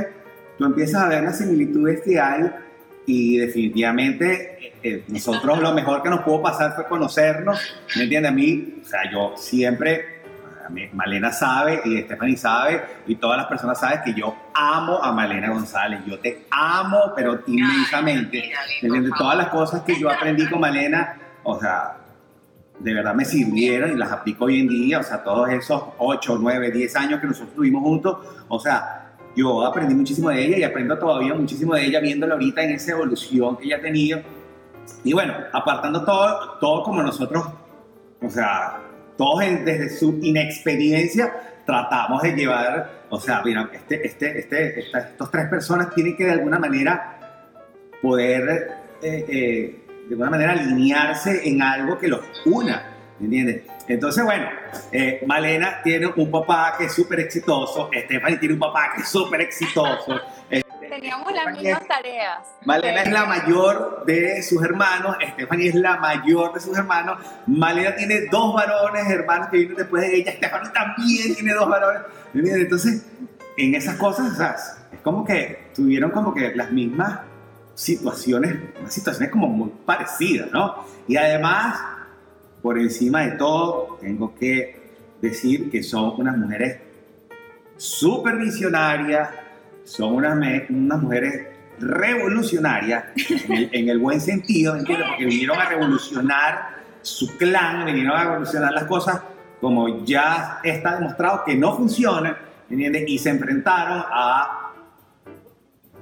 tú 0.57 0.65
empiezas 0.65 1.03
a 1.03 1.07
ver 1.07 1.23
las 1.23 1.38
similitudes 1.38 2.01
que 2.01 2.19
hay 2.19 2.51
y 3.05 3.38
definitivamente 3.38 4.73
eh, 4.83 5.03
nosotros 5.07 5.59
lo 5.59 5.73
mejor 5.73 6.03
que 6.03 6.09
nos 6.09 6.21
pudo 6.21 6.41
pasar 6.41 6.75
fue 6.75 6.85
conocernos, 6.88 7.59
¿me 7.95 8.03
entiendes? 8.03 8.31
A 8.31 8.35
mí, 8.35 8.81
o 8.83 8.88
sea, 8.88 9.11
yo 9.11 9.33
siempre 9.38 10.17
Malena 10.94 11.31
sabe 11.31 11.81
y 11.86 12.02
Stephanie 12.02 12.38
sabe 12.38 12.84
y 13.08 13.16
todas 13.16 13.38
las 13.38 13.48
personas 13.48 13.80
saben 13.80 14.02
que 14.04 14.14
yo 14.14 14.36
amo 14.54 15.02
a 15.04 15.12
Malena 15.12 15.50
González. 15.50 16.02
Yo 16.06 16.19
te 16.19 16.46
amo, 16.52 17.14
pero 17.16 17.42
inmensamente. 17.48 18.52
Todas 19.18 19.38
las 19.38 19.48
cosas 19.48 19.81
que 19.81 20.00
yo 20.00 20.10
aprendí 20.10 20.48
con 20.48 20.60
Malena, 20.60 21.18
o 21.44 21.60
sea, 21.60 21.98
de 22.80 22.94
verdad 22.94 23.16
me 23.16 23.26
sirvieron 23.26 23.92
y 23.92 23.95
las 23.95 24.12
aplico 24.12 24.45
hoy 24.45 24.59
en 24.59 24.68
día. 24.68 25.00
O 25.00 25.04
sea, 25.04 25.24
todos 25.24 25.50
esos 25.50 25.83
8, 25.97 26.38
9, 26.40 26.71
10 26.71 26.95
años 26.95 27.19
que 27.19 27.28
nosotros 27.28 27.56
tuvimos 27.56 27.83
juntos, 27.83 28.18
o 28.47 28.59
sea, 28.59 29.04
yo 29.36 29.64
aprendí 29.64 29.94
muchísimo 29.94 30.30
de 30.30 30.45
ella 30.45 30.57
y 30.57 30.64
aprendo 30.64 30.97
todavía 30.97 31.33
muchísimo 31.33 31.76
de 31.76 31.86
ella 31.86 32.00
viéndola 32.00 32.33
ahorita 32.33 32.64
en 32.64 32.71
esa 32.71 32.92
evolución 32.92 33.56
que 33.57 33.66
ella 33.66 33.78
ha 33.78 33.81
tenido. 33.81 34.19
Y 35.04 35.14
bueno, 35.14 35.33
apartando 35.54 36.04
todo, 36.04 36.57
todo 36.59 36.83
como 36.83 37.04
nosotros, 37.04 37.45
o 38.21 38.30
sea, 38.30 38.80
todos 39.18 39.40
desde 39.40 39.90
su 39.90 40.19
inexperiencia 40.21 41.33
tratamos 41.66 42.21
de 42.21 42.31
llevar, 42.31 43.04
o 43.09 43.19
sea, 43.19 43.42
mira, 43.44 43.69
este, 43.74 44.07
este, 44.07 44.40
este, 44.40 44.80
estos 44.80 45.30
tres 45.30 45.50
personas 45.50 45.94
tienen 45.94 46.16
que 46.16 46.26
de 46.26 46.31
alguna 46.31 46.57
manera 46.59 47.19
poder, 48.02 48.71
eh, 49.02 49.26
eh, 49.28 49.86
de 50.07 50.14
alguna 50.14 50.30
manera 50.30 50.54
alinearse 50.54 51.47
en 51.47 51.62
algo 51.62 51.97
que 51.97 52.07
los 52.07 52.21
una. 52.45 52.94
Entonces, 53.88 54.24
bueno, 54.24 54.47
eh, 54.92 55.24
Malena 55.26 55.81
tiene 55.83 56.07
un 56.16 56.30
papá 56.30 56.76
que 56.78 56.86
es 56.86 56.94
súper 56.94 57.21
exitoso, 57.21 57.90
Stephanie 57.94 58.38
tiene 58.38 58.54
un 58.54 58.59
papá 58.59 58.92
que 58.95 59.02
es 59.02 59.07
súper 59.07 59.42
exitoso, 59.42 60.21
Teníamos 60.89 61.31
las 61.33 61.53
mismas 61.53 61.87
tareas. 61.87 62.39
Malena 62.65 63.01
es 63.03 63.11
la 63.11 63.25
mayor 63.25 64.03
de 64.06 64.41
sus 64.44 64.63
hermanos, 64.63 65.17
Stephanie 65.33 65.69
es 65.69 65.75
la 65.75 65.97
mayor 65.97 66.53
de 66.53 66.59
sus 66.59 66.77
hermanos. 66.77 67.19
Malena 67.45 67.95
tiene 67.95 68.27
dos 68.31 68.53
varones, 68.53 69.09
hermanos 69.09 69.49
que 69.49 69.57
vienen 69.57 69.75
después 69.75 70.03
de 70.03 70.17
ella. 70.17 70.31
Stephanie 70.33 70.69
también 70.71 71.35
tiene 71.35 71.53
dos 71.53 71.69
varones. 71.69 72.01
Entonces, 72.33 73.06
en 73.57 73.75
esas 73.75 73.97
cosas, 73.97 74.33
o 74.33 74.35
sea, 74.35 74.56
es 74.91 74.99
como 75.01 75.25
que 75.25 75.69
tuvieron 75.75 76.11
como 76.11 76.33
que 76.33 76.56
las 76.56 76.71
mismas 76.71 77.19
situaciones, 77.73 78.56
unas 78.79 78.94
situaciones 78.94 79.31
como 79.31 79.47
muy 79.47 79.71
parecidas, 79.85 80.51
¿no? 80.51 80.85
Y 81.07 81.17
además, 81.17 81.79
por 82.61 82.77
encima 82.77 83.21
de 83.21 83.31
todo, 83.31 83.97
tengo 84.01 84.33
que 84.35 84.95
decir 85.21 85.69
que 85.69 85.83
son 85.83 86.13
unas 86.17 86.37
mujeres 86.37 86.79
súper 87.77 88.37
visionarias, 88.37 89.29
son 89.87 90.15
unas, 90.15 90.37
unas 90.69 91.01
mujeres 91.01 91.47
revolucionarias, 91.79 93.06
en 93.49 93.89
el, 93.89 93.99
buen 93.99 94.19
sentido, 94.19 94.75
entiendes? 94.75 95.07
Porque 95.07 95.25
vinieron 95.25 95.59
a 95.59 95.65
revolucionar 95.69 96.77
su 97.01 97.37
clan, 97.37 97.85
vinieron 97.85 98.17
a 98.17 98.23
revolucionar 98.25 98.73
las 98.73 98.83
cosas 98.83 99.21
como 99.61 100.03
ya 100.03 100.59
está 100.63 100.95
demostrado 100.95 101.44
que 101.45 101.56
no 101.56 101.75
funcionan, 101.75 102.37
¿entiendes? 102.69 103.06
Y 103.07 103.17
se 103.17 103.29
enfrentaron 103.29 104.03
a 104.11 104.71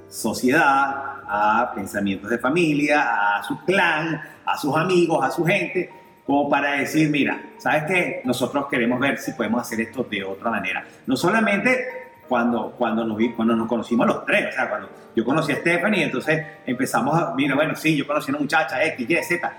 sociedad, 0.08 1.22
a 1.28 1.72
pensamientos 1.74 2.28
de 2.28 2.38
familia, 2.38 3.36
a 3.38 3.42
su 3.44 3.64
clan, 3.64 4.20
a 4.44 4.56
sus 4.58 4.76
amigos, 4.76 5.24
a 5.24 5.30
su 5.30 5.44
gente, 5.44 5.90
como 6.26 6.50
para 6.50 6.72
decir, 6.72 7.08
mira, 7.08 7.40
¿sabes 7.58 7.84
qué? 7.84 8.22
Nosotros 8.24 8.66
queremos 8.68 8.98
ver 8.98 9.18
si 9.18 9.32
podemos 9.32 9.62
hacer 9.62 9.80
esto 9.80 10.04
de 10.10 10.24
otra 10.24 10.50
manera. 10.50 10.84
No 11.06 11.16
solamente 11.16 12.05
cuando, 12.28 12.72
cuando, 12.72 13.04
nos, 13.04 13.16
vi, 13.16 13.32
cuando 13.32 13.54
nos 13.56 13.68
conocimos 13.68 14.06
los 14.06 14.24
tres, 14.24 14.46
o 14.48 14.52
sea, 14.52 14.68
cuando 14.68 14.88
yo 15.14 15.24
conocí 15.24 15.52
a 15.52 15.56
Stephanie, 15.56 16.04
entonces 16.04 16.44
empezamos 16.66 17.16
a, 17.16 17.34
mira, 17.34 17.54
bueno, 17.54 17.74
sí, 17.74 17.96
yo 17.96 18.06
conocí 18.06 18.30
a 18.30 18.34
una 18.34 18.40
muchacha 18.40 18.82
X, 18.84 19.08
Y, 19.08 19.16
Z. 19.22 19.58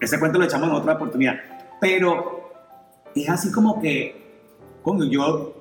Ese 0.00 0.18
cuento 0.18 0.38
lo 0.38 0.44
echamos 0.44 0.68
en 0.68 0.74
otra 0.74 0.94
oportunidad. 0.94 1.38
Pero 1.80 2.52
es 3.14 3.28
así 3.28 3.50
como 3.52 3.80
que, 3.80 4.42
como 4.82 5.04
yo, 5.04 5.60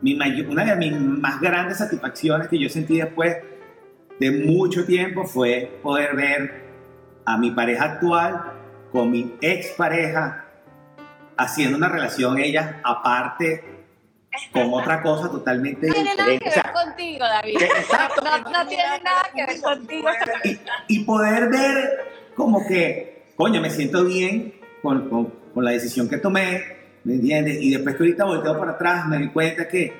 mi 0.00 0.14
una 0.42 0.64
de 0.64 0.76
mis 0.76 0.98
más 0.98 1.40
grandes 1.40 1.78
satisfacciones 1.78 2.48
que 2.48 2.58
yo 2.58 2.68
sentí 2.68 2.98
después 2.98 3.36
de 4.20 4.30
mucho 4.30 4.84
tiempo 4.84 5.24
fue 5.24 5.78
poder 5.82 6.14
ver 6.14 6.68
a 7.24 7.36
mi 7.36 7.50
pareja 7.50 7.84
actual 7.84 8.52
con 8.92 9.10
mi 9.10 9.34
expareja 9.40 10.44
haciendo 11.36 11.76
una 11.76 11.88
relación 11.88 12.38
ellas 12.38 12.76
aparte 12.84 13.77
con 14.52 14.72
otra 14.72 15.02
cosa 15.02 15.30
totalmente 15.30 15.86
no 15.86 15.94
tiene 15.94 16.14
nada 16.14 16.38
que 16.38 16.50
ver 16.50 16.72
contigo, 16.72 17.24
David. 17.24 17.62
Exacto. 17.62 18.22
No, 18.22 18.66
tiene 18.66 18.82
nada 19.04 19.22
que 19.34 19.46
ver 19.46 19.60
contigo. 19.60 20.08
Y, 20.88 21.00
poder 21.00 21.48
ver 21.48 22.32
como 22.34 22.66
que, 22.66 23.26
coño, 23.36 23.60
me 23.60 23.70
siento 23.70 24.04
bien 24.04 24.54
con, 24.82 25.08
con, 25.08 25.32
con, 25.52 25.64
la 25.64 25.72
decisión 25.72 26.08
que 26.08 26.18
tomé, 26.18 26.62
¿me 27.04 27.14
entiendes? 27.14 27.58
Y 27.60 27.70
después 27.70 27.96
que 27.96 28.02
ahorita 28.02 28.24
volteo 28.24 28.58
para 28.58 28.72
atrás, 28.72 29.06
me 29.06 29.18
di 29.18 29.28
cuenta 29.28 29.68
que 29.68 29.92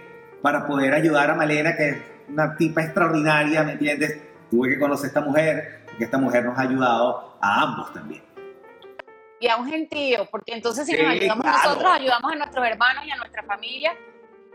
para 0.43 0.67
poder 0.67 0.95
ayudar 0.95 1.31
a 1.31 1.35
Malena, 1.35 1.77
que 1.77 1.89
es 1.89 1.97
una 2.29 2.57
tipa 2.57 2.83
extraordinaria, 2.83 3.63
¿me 3.65 3.73
entiendes? 3.73 4.19
Tuve 4.51 4.69
que 4.71 4.79
conocer 4.79 5.07
a 5.07 5.09
esta 5.09 5.21
mujer, 5.21 5.81
porque 5.87 6.05
esta 6.05 6.19
mujer 6.19 6.45
nos 6.45 6.59
ha 6.59 6.63
ayudado 6.63 7.39
a 7.41 7.63
ambos 7.63 7.93
también 7.93 8.29
y 9.41 9.49
a 9.49 9.57
un 9.57 9.69
gentío, 9.69 10.27
porque 10.31 10.53
entonces 10.53 10.87
si 10.87 10.97
nos 10.97 11.07
ayudamos 11.07 11.45
nosotros, 11.45 11.93
ayudamos 11.93 12.33
a 12.33 12.37
nuestros 12.37 12.67
hermanos 12.67 13.05
y 13.07 13.11
a 13.11 13.17
nuestra 13.17 13.43
familia 13.45 13.97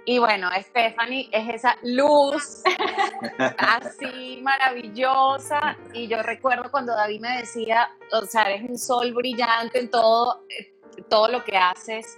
y 0.05 0.19
bueno, 0.19 0.49
Stephanie 0.59 1.29
es 1.31 1.55
esa 1.55 1.77
luz 1.81 2.61
así 3.57 4.39
maravillosa. 4.41 5.77
Y 5.93 6.07
yo 6.07 6.21
recuerdo 6.21 6.69
cuando 6.71 6.93
David 6.93 7.21
me 7.21 7.37
decía, 7.37 7.89
o 8.11 8.25
sea, 8.25 8.43
eres 8.51 8.69
un 8.69 8.77
sol 8.77 9.13
brillante 9.13 9.79
en 9.79 9.89
todo, 9.89 10.43
eh, 10.49 10.73
todo 11.09 11.29
lo 11.29 11.43
que 11.45 11.55
haces, 11.55 12.17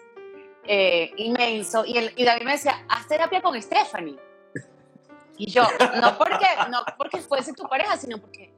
eh, 0.63 1.11
inmenso. 1.17 1.85
Y, 1.85 1.97
y 2.15 2.25
David 2.25 2.45
me 2.45 2.53
decía, 2.53 2.85
haz 2.89 3.07
terapia 3.07 3.41
con 3.41 3.61
Stephanie. 3.61 4.17
Y 5.37 5.51
yo, 5.51 5.63
no 6.01 6.17
porque, 6.17 6.47
no 6.71 6.79
porque 6.97 7.19
fuese 7.19 7.53
tu 7.53 7.67
pareja, 7.67 7.97
sino 7.97 8.17
porque, 8.17 8.51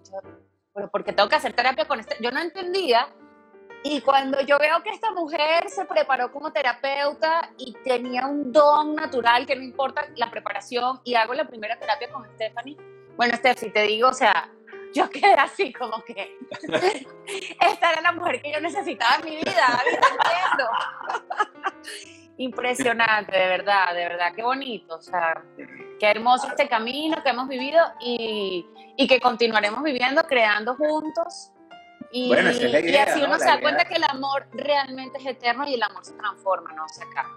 pero 0.74 0.90
porque 0.90 1.12
tengo 1.12 1.28
que 1.28 1.36
hacer 1.36 1.52
terapia 1.54 1.86
con 1.86 2.02
Stephanie. 2.02 2.24
Yo 2.24 2.32
no 2.32 2.40
entendía 2.40 3.10
y 3.84 4.02
cuando 4.02 4.42
yo 4.42 4.58
veo 4.58 4.82
que 4.84 4.90
esta 4.90 5.12
mujer 5.12 5.70
se 5.70 5.86
preparó 5.86 6.32
como 6.32 6.52
terapeuta 6.52 7.52
y 7.58 7.74
tenía 7.84 8.28
un 8.28 8.52
don 8.52 8.96
natural, 8.96 9.46
que 9.46 9.56
no 9.56 9.64
importa 9.64 10.08
la 10.16 10.30
preparación, 10.30 11.00
y 11.04 11.16
hago 11.16 11.34
la 11.34 11.48
primera 11.48 11.78
terapia 11.78 12.10
con 12.12 12.26
Stephanie, 12.36 12.78
bueno, 13.16 13.36
Stephanie, 13.36 13.72
te 13.72 13.82
digo, 13.84 14.10
o 14.10 14.14
sea, 14.14 14.52
yo 14.94 15.10
quedé 15.10 15.34
así 15.34 15.74
como 15.74 16.04
que 16.04 16.38
esta 17.62 17.92
era 17.92 18.02
la 18.02 18.12
mujer 18.12 18.42
que 18.42 18.52
yo 18.52 18.62
necesitaba 18.62 19.16
en 19.18 19.26
mi 19.26 19.38
vida. 19.38 19.84
Impresionante, 22.38 23.36
de 23.36 23.48
verdad, 23.48 23.96
de 23.96 24.04
verdad, 24.04 24.34
qué 24.36 24.44
bonito, 24.44 24.96
o 24.96 25.02
sea, 25.02 25.42
qué 26.00 26.06
hermoso 26.06 26.48
este 26.48 26.70
camino 26.70 27.24
que 27.24 27.30
hemos 27.30 27.48
vivido 27.48 27.84
y, 28.00 28.68
y 28.96 29.08
que 29.08 29.20
continuaremos 29.20 29.82
viviendo, 29.82 30.22
creando 30.24 30.76
juntos 30.76 31.52
y, 32.12 32.34
así 32.34 33.24
uno 33.24 33.38
se 33.38 33.46
da 33.46 33.60
cuenta 33.60 33.86
que 33.86 33.96
el 33.96 34.04
amor 34.04 34.48
realmente 34.54 35.18
es 35.20 35.26
eterno 35.26 35.68
y 35.68 35.74
el 35.74 35.84
amor 35.84 36.04
se 36.04 36.14
transforma, 36.14 36.72
no 36.74 36.84
se 36.90 37.04
acaba. 37.04 37.30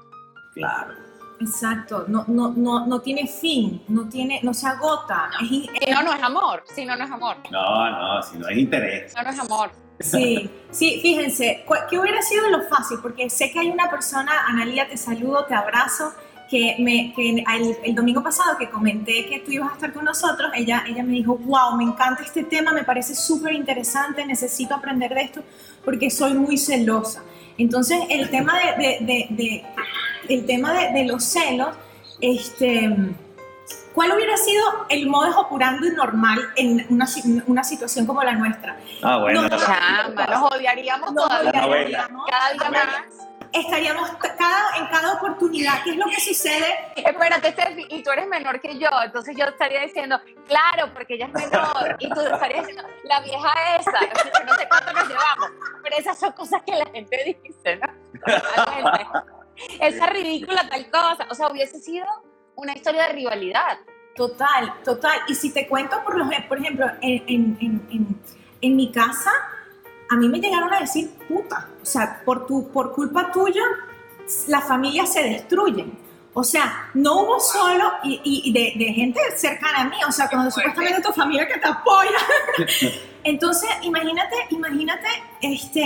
Claro. 0.55 0.95
Exacto, 1.41 2.05
no, 2.07 2.25
no, 2.29 2.53
no, 2.55 2.87
no 2.87 3.01
tiene 3.01 3.27
fin, 3.27 3.83
no, 3.89 4.07
tiene, 4.09 4.41
no 4.43 4.53
se 4.53 4.67
agota. 4.67 5.31
si 5.49 5.71
no, 5.91 6.03
no 6.03 6.13
es 6.13 6.23
amor, 6.23 6.65
si 6.75 6.85
no, 6.85 6.97
no 6.97 7.05
es 7.05 7.11
amor. 7.11 7.37
No, 7.51 7.91
no, 7.91 8.23
si 8.23 8.37
no 8.37 8.47
es 8.49 8.59
interés. 8.59 9.15
No, 9.17 9.23
no 9.23 9.31
es 9.31 9.39
amor. 9.39 9.71
Sí, 10.01 10.51
sí, 10.71 10.99
fíjense, 11.01 11.65
¿qué 11.89 11.99
hubiera 11.99 12.21
sido 12.23 12.49
lo 12.49 12.63
fácil? 12.63 12.99
Porque 13.03 13.29
sé 13.29 13.51
que 13.51 13.61
hay 13.61 13.71
una 13.71 13.91
persona, 13.91 14.33
Analia, 14.49 14.89
te 14.89 14.97
saludo, 14.97 15.45
te 15.47 15.55
abrazo, 15.55 16.13
que, 16.51 16.75
me, 16.81 17.13
que 17.15 17.45
el, 17.85 17.95
domingo 17.95 18.23
pasado 18.25 18.59
que 18.59 18.69
comenté 18.69 19.25
que 19.27 19.39
tú 19.39 19.53
ibas 19.53 19.71
a 19.71 19.75
estar 19.75 19.93
con 19.93 20.05
nosotros, 20.05 20.51
ella, 20.55 20.83
ella 20.87 21.05
me 21.05 21.13
dijo, 21.13 21.39
wow, 21.39 21.77
me 21.77 21.85
encanta 21.85 22.25
este 22.25 22.43
tema, 22.43 22.73
me 22.73 22.83
parece 22.83 23.15
súper 23.15 23.53
interesante, 23.53 24.27
necesito 24.27 24.75
aprender 24.75 25.15
de 25.15 25.23
esto 25.23 25.45
porque 25.85 26.11
soy 26.11 26.35
muy 26.35 26.59
celosa. 26.59 27.23
Entonces, 27.57 28.01
el 28.11 28.31
tema 28.31 28.55
de, 28.59 28.99
de, 29.01 29.27
de, 29.31 29.65
el 30.29 30.45
tema 30.45 30.73
de, 30.73 31.05
los 31.05 31.23
celos, 31.23 31.69
este, 32.21 32.97
¿cuál 33.95 34.13
hubiera 34.13 34.37
sido 34.37 34.65
el 34.89 35.09
modus 35.09 35.37
operandi 35.37 35.91
normal 35.91 36.41
en 36.57 36.85
una, 36.91 37.07
una 37.47 37.63
situación 37.63 38.07
como 38.07 38.25
la 38.25 38.33
nuestra? 38.33 38.77
Ah, 39.03 39.19
bueno. 39.19 39.43
Nos, 39.43 39.51
nos 39.53 40.53
odiaríamos 40.53 41.15
todavía, 41.15 41.53
cada 41.53 41.85
día 41.85 42.09
más 42.71 43.30
estaríamos 43.53 44.11
cada, 44.17 44.77
en 44.77 44.87
cada 44.87 45.15
oportunidad. 45.15 45.83
¿Qué 45.83 45.91
es 45.91 45.97
lo 45.97 46.07
que 46.07 46.21
sucede? 46.21 46.93
Espérate, 46.97 47.53
Steffi, 47.53 47.87
y 47.89 48.03
tú 48.03 48.11
eres 48.11 48.27
menor 48.27 48.61
que 48.61 48.79
yo, 48.79 48.89
entonces 49.05 49.37
yo 49.37 49.45
estaría 49.47 49.81
diciendo, 49.81 50.21
claro, 50.47 50.93
porque 50.93 51.15
ella 51.15 51.27
es 51.27 51.33
menor, 51.33 51.97
y 51.99 52.09
tú 52.09 52.21
estarías 52.21 52.67
diciendo, 52.67 52.89
la 53.05 53.21
vieja 53.21 53.77
esa, 53.77 54.01
no 54.45 54.55
sé 54.55 54.69
cuánto 54.69 54.93
nos 54.93 55.09
llevamos, 55.09 55.51
pero 55.83 55.97
esas 55.97 56.19
son 56.19 56.33
cosas 56.33 56.63
que 56.65 56.73
la 56.73 56.87
gente 56.87 57.39
dice, 57.43 57.77
¿no? 57.77 57.89
Esa 59.81 60.07
ridícula 60.07 60.69
tal 60.69 60.91
cosa, 60.91 61.27
o 61.31 61.35
sea, 61.35 61.49
hubiese 61.49 61.81
sido 61.81 62.07
una 62.57 62.73
historia 62.73 63.05
de 63.05 63.13
rivalidad. 63.13 63.79
Total, 64.15 64.75
total. 64.85 65.21
Y 65.29 65.35
si 65.35 65.53
te 65.53 65.67
cuento, 65.67 66.03
por, 66.05 66.15
por 66.49 66.59
ejemplo, 66.59 66.87
en, 67.01 67.25
en, 67.27 67.89
en, 67.91 68.21
en 68.61 68.77
mi 68.77 68.93
casa, 68.93 69.31
a 70.11 70.17
mí 70.17 70.29
me 70.29 70.41
llegaron 70.41 70.73
a 70.75 70.81
decir 70.81 71.11
puta. 71.29 71.70
O 71.83 71.87
sea, 71.87 72.23
por, 72.25 72.47
tu, 72.47 72.71
por 72.71 72.93
culpa 72.93 73.31
tuya, 73.33 73.63
las 74.47 74.65
familias 74.65 75.13
se 75.13 75.23
destruyen. 75.23 75.99
O 76.33 76.45
sea, 76.45 76.91
no 76.95 77.23
hubo 77.23 77.41
solo, 77.41 77.93
y, 78.05 78.21
y 78.25 78.53
de, 78.53 78.73
de, 78.77 78.93
gente 78.93 79.21
cercana 79.37 79.81
a 79.81 79.85
mí, 79.85 79.97
o 80.09 80.13
sea, 80.13 80.29
cuando 80.29 80.51
supuestamente 80.51 81.03
tu 81.03 81.13
familia 81.13 81.47
que 81.47 81.59
te 81.59 81.67
apoya. 81.67 82.19
Entonces, 83.25 83.69
imagínate, 83.83 84.37
imagínate 84.51 85.09
este, 85.43 85.81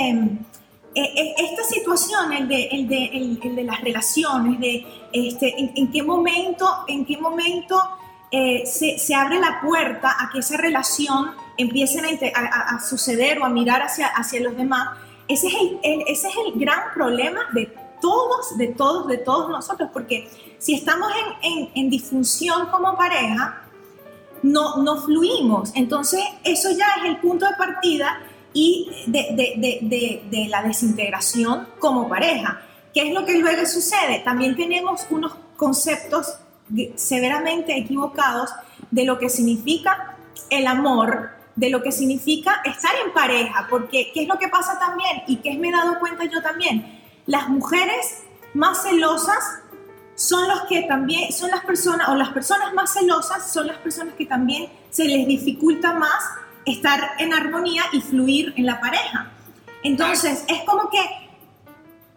e, 0.94 1.02
e, 1.02 1.34
esta 1.38 1.64
situación, 1.64 2.32
el 2.32 2.46
de, 2.46 2.68
el 2.70 2.88
de, 2.88 3.04
el, 3.06 3.56
de 3.56 3.64
las 3.64 3.80
relaciones, 3.80 4.60
de 4.60 4.86
este, 5.12 5.54
en, 5.58 5.90
qué 5.90 6.02
momento, 6.02 6.84
en 6.86 7.04
qué 7.04 7.16
momento 7.16 7.80
eh, 8.30 8.64
se, 8.66 8.98
se, 8.98 9.14
abre 9.14 9.40
la 9.40 9.60
puerta 9.60 10.14
a 10.20 10.30
que 10.30 10.38
esa 10.38 10.56
relación 10.56 11.32
empiecen 11.56 12.04
a, 12.34 12.80
suceder 12.80 13.40
o 13.40 13.44
a 13.44 13.48
mirar 13.48 13.82
hacia, 13.82 14.08
hacia 14.08 14.40
los 14.40 14.56
demás, 14.56 14.98
ese 15.28 15.48
es, 15.48 15.54
el, 15.82 16.04
ese 16.06 16.28
es 16.28 16.34
el 16.46 16.58
gran 16.60 16.92
problema 16.94 17.40
de 17.52 17.72
todos, 18.00 18.58
de 18.58 18.68
todos, 18.68 19.06
de 19.06 19.18
todos 19.18 19.48
nosotros, 19.48 19.88
porque 19.92 20.28
si 20.58 20.74
estamos 20.74 21.10
en, 21.42 21.70
en, 21.74 21.90
disfunción 21.90 22.66
como 22.66 22.96
pareja, 22.96 23.62
no, 24.42 24.76
no 24.76 25.00
fluimos. 25.00 25.72
Entonces, 25.74 26.22
eso 26.44 26.70
ya 26.70 26.86
es 26.98 27.04
el 27.06 27.16
punto 27.18 27.46
de 27.46 27.54
partida 27.56 28.20
y 28.52 28.90
de, 29.06 29.28
de, 29.32 29.80
de, 29.82 30.22
de, 30.30 30.48
la 30.48 30.62
desintegración 30.62 31.68
como 31.78 32.08
pareja. 32.08 32.60
¿Qué 32.92 33.08
es 33.08 33.14
lo 33.14 33.24
que 33.24 33.38
luego 33.38 33.66
sucede? 33.66 34.20
También 34.24 34.54
tenemos 34.54 35.06
unos 35.10 35.34
conceptos 35.56 36.38
severamente 36.94 37.76
equivocados 37.76 38.50
de 38.90 39.04
lo 39.04 39.18
que 39.18 39.28
significa 39.28 40.16
el 40.50 40.66
amor 40.66 41.30
de 41.56 41.70
lo 41.70 41.82
que 41.82 41.92
significa 41.92 42.60
estar 42.64 42.92
en 43.04 43.12
pareja, 43.12 43.66
porque 43.70 44.10
¿qué 44.12 44.22
es 44.22 44.28
lo 44.28 44.38
que 44.38 44.48
pasa 44.48 44.78
también? 44.78 45.22
Y 45.26 45.36
que 45.36 45.56
me 45.56 45.68
he 45.68 45.72
dado 45.72 45.98
cuenta 45.98 46.24
yo 46.24 46.42
también, 46.42 47.00
las 47.26 47.48
mujeres 47.48 48.22
más 48.54 48.82
celosas 48.82 49.60
son 50.16 50.48
los 50.48 50.62
que 50.62 50.82
también, 50.82 51.32
son 51.32 51.50
las 51.50 51.64
personas, 51.64 52.08
o 52.08 52.14
las 52.14 52.30
personas 52.30 52.72
más 52.74 52.92
celosas 52.92 53.52
son 53.52 53.66
las 53.66 53.78
personas 53.78 54.14
que 54.14 54.26
también 54.26 54.68
se 54.90 55.04
les 55.04 55.26
dificulta 55.26 55.92
más 55.94 56.24
estar 56.64 57.12
en 57.18 57.34
armonía 57.34 57.84
y 57.92 58.00
fluir 58.00 58.54
en 58.56 58.66
la 58.66 58.80
pareja. 58.80 59.30
Entonces, 59.82 60.44
es 60.48 60.62
como 60.62 60.88
que, 60.88 61.00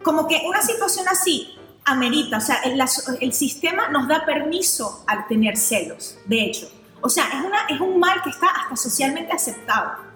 como 0.02 0.26
que 0.26 0.42
una 0.46 0.62
situación 0.62 1.06
así 1.08 1.54
amerita, 1.84 2.38
o 2.38 2.40
sea, 2.40 2.56
el, 2.64 2.80
el 3.20 3.32
sistema 3.32 3.88
nos 3.88 4.08
da 4.08 4.24
permiso 4.24 5.04
al 5.06 5.26
tener 5.26 5.56
celos, 5.56 6.18
de 6.26 6.44
hecho. 6.44 6.70
O 7.00 7.08
sea, 7.08 7.24
es, 7.28 7.44
una, 7.44 7.66
es 7.68 7.80
un 7.80 7.98
mal 7.98 8.22
que 8.22 8.30
está 8.30 8.48
hasta 8.48 8.76
socialmente 8.76 9.32
aceptado. 9.32 10.08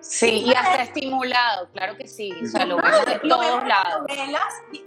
Sí, 0.00 0.44
y 0.46 0.52
hasta 0.52 0.82
estimulado, 0.82 1.68
claro 1.72 1.96
que 1.96 2.06
sí. 2.06 2.30
O 2.42 2.46
sea, 2.46 2.66
lo 2.66 2.76
vemos 2.76 3.06
de 3.06 3.18
todos 3.20 3.66
lados. 3.66 4.06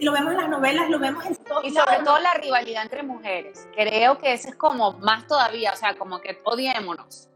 lo 0.00 0.12
vemos 0.12 0.32
en 0.32 0.38
las 0.38 0.48
novelas, 0.48 0.88
lo 0.88 0.98
vemos 1.00 1.26
en 1.26 1.36
todos 1.36 1.64
Y 1.64 1.70
sobre 1.70 1.98
todo 2.04 2.18
la 2.20 2.34
rivalidad 2.34 2.84
entre 2.84 3.02
mujeres. 3.02 3.66
Creo 3.74 4.18
que 4.18 4.32
ese 4.32 4.50
es 4.50 4.54
como 4.54 4.92
más 4.94 5.26
todavía, 5.26 5.72
o 5.72 5.76
sea, 5.76 5.96
como 5.96 6.20
que 6.20 6.40
odiémonos. 6.44 7.28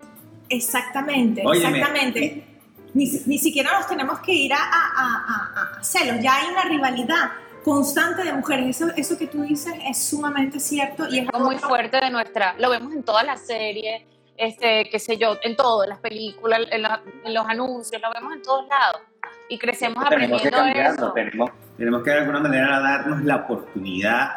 Exactamente, 0.48 1.42
exactamente. 1.42 2.46
ni, 2.94 3.06
ni 3.26 3.38
siquiera 3.38 3.72
nos 3.78 3.88
tenemos 3.88 4.20
que 4.20 4.32
ir 4.32 4.52
a, 4.52 4.58
a, 4.58 4.92
a, 4.96 5.78
a, 5.78 5.84
celos, 5.84 6.22
ya 6.22 6.36
hay 6.36 6.50
una 6.50 6.62
rivalidad 6.62 7.32
constante 7.64 8.24
de 8.24 8.32
mujeres. 8.32 8.80
Eso, 8.80 8.92
eso 8.96 9.18
que 9.18 9.26
tú 9.26 9.42
dices 9.42 9.74
es 9.88 10.08
sumamente 10.08 10.60
cierto 10.60 11.08
y 11.08 11.20
es 11.20 11.28
algo 11.32 11.46
muy 11.46 11.58
fuerte 11.58 11.98
de 12.00 12.10
nuestra, 12.10 12.54
lo 12.58 12.70
vemos 12.70 12.92
en 12.92 13.02
todas 13.02 13.24
las 13.24 13.46
series, 13.46 14.02
este, 14.36 14.88
qué 14.90 14.98
sé 14.98 15.16
yo, 15.16 15.36
en 15.42 15.56
todo, 15.56 15.84
en 15.84 15.90
las 15.90 15.98
películas, 15.98 16.60
en, 16.70 16.84
en 17.24 17.34
los 17.34 17.46
anuncios, 17.46 18.00
lo 18.00 18.12
vemos 18.12 18.34
en 18.34 18.42
todos 18.42 18.66
lados. 18.68 19.02
Y 19.48 19.58
crecemos 19.58 20.02
aprendiendo 20.04 20.64
eso. 20.64 21.12
Tenemos, 21.12 21.50
tenemos 21.76 22.02
que 22.02 22.10
de 22.10 22.18
alguna 22.18 22.40
manera 22.40 22.80
darnos 22.80 23.22
la 23.22 23.36
oportunidad 23.36 24.30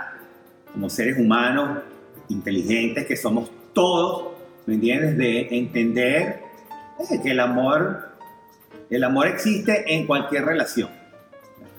como 0.74 0.90
seres 0.90 1.18
humanos 1.18 1.80
inteligentes 2.28 3.06
que 3.06 3.16
somos 3.16 3.50
todos, 3.74 4.34
¿me 4.66 4.76
entiendes? 4.76 5.18
De 5.18 5.48
entender 5.58 6.42
eh, 7.00 7.22
que 7.22 7.32
el 7.32 7.40
amor, 7.40 8.18
el 8.90 9.04
amor 9.04 9.28
existe 9.28 9.94
en 9.94 10.06
cualquier 10.06 10.46
relación. 10.46 10.90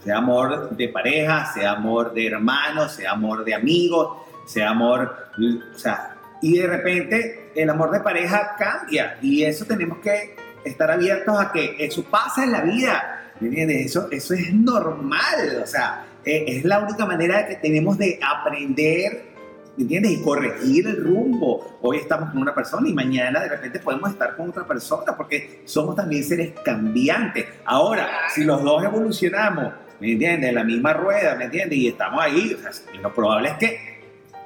Sea 0.06 0.18
amor 0.18 0.70
de 0.70 0.88
pareja, 0.88 1.52
sea 1.52 1.72
amor 1.72 2.14
de 2.14 2.28
hermanos, 2.28 2.92
sea 2.92 3.10
amor 3.10 3.44
de 3.44 3.54
amigos, 3.54 4.18
sea 4.46 4.70
amor, 4.70 5.30
o 5.36 5.76
sea, 5.76 6.14
y 6.40 6.58
de 6.58 6.66
repente 6.68 7.50
el 7.56 7.68
amor 7.68 7.90
de 7.90 7.98
pareja 7.98 8.54
cambia 8.56 9.18
y 9.20 9.42
eso 9.42 9.64
tenemos 9.64 9.98
que 9.98 10.36
estar 10.64 10.92
abiertos 10.92 11.36
a 11.40 11.50
que 11.50 11.74
eso 11.80 12.04
pasa 12.04 12.44
en 12.44 12.52
la 12.52 12.60
vida, 12.60 13.32
¿me 13.40 13.48
entiendes? 13.48 13.86
Eso, 13.86 14.06
eso 14.12 14.34
es 14.34 14.54
normal, 14.54 15.60
o 15.60 15.66
sea, 15.66 16.04
eh, 16.24 16.44
es 16.46 16.64
la 16.64 16.78
única 16.78 17.04
manera 17.04 17.44
que 17.48 17.56
tenemos 17.56 17.98
de 17.98 18.20
aprender 18.22 19.34
¿me 19.76 19.82
entiendes? 19.82 20.12
Y 20.12 20.22
corregir 20.22 20.86
el 20.86 21.04
rumbo. 21.04 21.78
Hoy 21.82 21.96
estamos 21.96 22.30
con 22.30 22.42
una 22.42 22.54
persona 22.54 22.88
y 22.88 22.94
mañana 22.94 23.40
de 23.40 23.48
repente 23.48 23.80
podemos 23.80 24.10
estar 24.10 24.36
con 24.36 24.50
otra 24.50 24.64
persona 24.64 25.16
porque 25.16 25.62
somos 25.64 25.96
también 25.96 26.22
seres 26.22 26.52
cambiantes. 26.64 27.44
Ahora, 27.64 28.08
si 28.32 28.44
los 28.44 28.62
dos 28.62 28.84
evolucionamos, 28.84 29.74
¿me 30.00 30.12
entiendes? 30.12 30.48
En 30.48 30.54
la 30.54 30.64
misma 30.64 30.92
rueda, 30.92 31.34
¿me 31.34 31.44
entiendes? 31.44 31.78
Y 31.78 31.88
estamos 31.88 32.22
ahí, 32.22 32.54
o 32.54 32.58
sea, 32.60 32.70
lo 33.00 33.14
probable 33.14 33.50
es 33.50 33.54
que 33.56 33.96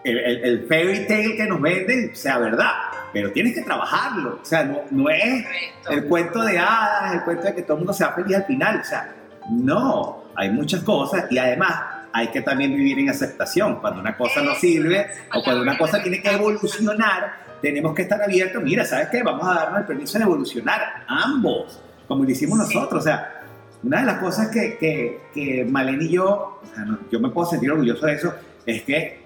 el, 0.04 0.18
el, 0.18 0.66
fairy 0.66 1.06
tale 1.06 1.36
que 1.36 1.46
nos 1.46 1.60
venden 1.60 2.14
sea 2.14 2.38
verdad. 2.38 2.72
Pero 3.12 3.32
tienes 3.32 3.54
que 3.54 3.62
trabajarlo. 3.62 4.38
O 4.40 4.44
sea, 4.44 4.64
no, 4.64 4.82
no 4.90 5.10
es 5.10 5.44
el 5.90 6.04
cuento 6.04 6.42
de 6.42 6.58
hadas, 6.58 7.14
el 7.14 7.22
cuento 7.22 7.44
de 7.44 7.54
que 7.54 7.62
todo 7.62 7.74
el 7.74 7.78
mundo 7.80 7.92
sea 7.92 8.12
feliz 8.12 8.36
al 8.36 8.44
final. 8.44 8.80
O 8.80 8.84
sea, 8.84 9.14
no. 9.50 10.24
Hay 10.36 10.50
muchas 10.50 10.82
cosas 10.82 11.26
y 11.30 11.38
además 11.38 11.74
hay 12.12 12.28
que 12.28 12.40
también 12.40 12.74
vivir 12.74 12.98
en 13.00 13.10
aceptación. 13.10 13.80
Cuando 13.80 14.00
una 14.00 14.16
cosa 14.16 14.42
no 14.42 14.54
sirve 14.54 15.06
o 15.34 15.42
cuando 15.42 15.62
una 15.62 15.76
cosa 15.76 16.00
tiene 16.02 16.22
que 16.22 16.30
evolucionar, 16.30 17.32
tenemos 17.60 17.94
que 17.94 18.02
estar 18.02 18.22
abiertos. 18.22 18.62
Mira, 18.62 18.84
¿sabes 18.84 19.08
qué? 19.08 19.22
Vamos 19.22 19.46
a 19.46 19.54
darnos 19.54 19.80
el 19.80 19.86
permiso 19.86 20.18
de 20.18 20.24
evolucionar, 20.24 21.04
ambos, 21.08 21.80
como 22.06 22.24
lo 22.24 22.30
hicimos 22.30 22.58
nosotros. 22.58 23.00
O 23.00 23.04
sea, 23.04 23.39
una 23.82 24.00
de 24.00 24.06
las 24.06 24.18
cosas 24.18 24.48
que, 24.48 24.76
que, 24.78 25.20
que 25.32 25.64
Malene 25.64 26.04
y 26.04 26.12
yo, 26.12 26.60
o 26.62 26.74
sea, 26.74 26.86
yo 27.10 27.20
me 27.20 27.30
puedo 27.30 27.48
sentir 27.48 27.70
orgulloso 27.70 28.06
de 28.06 28.14
eso, 28.14 28.34
es 28.66 28.82
que 28.82 29.20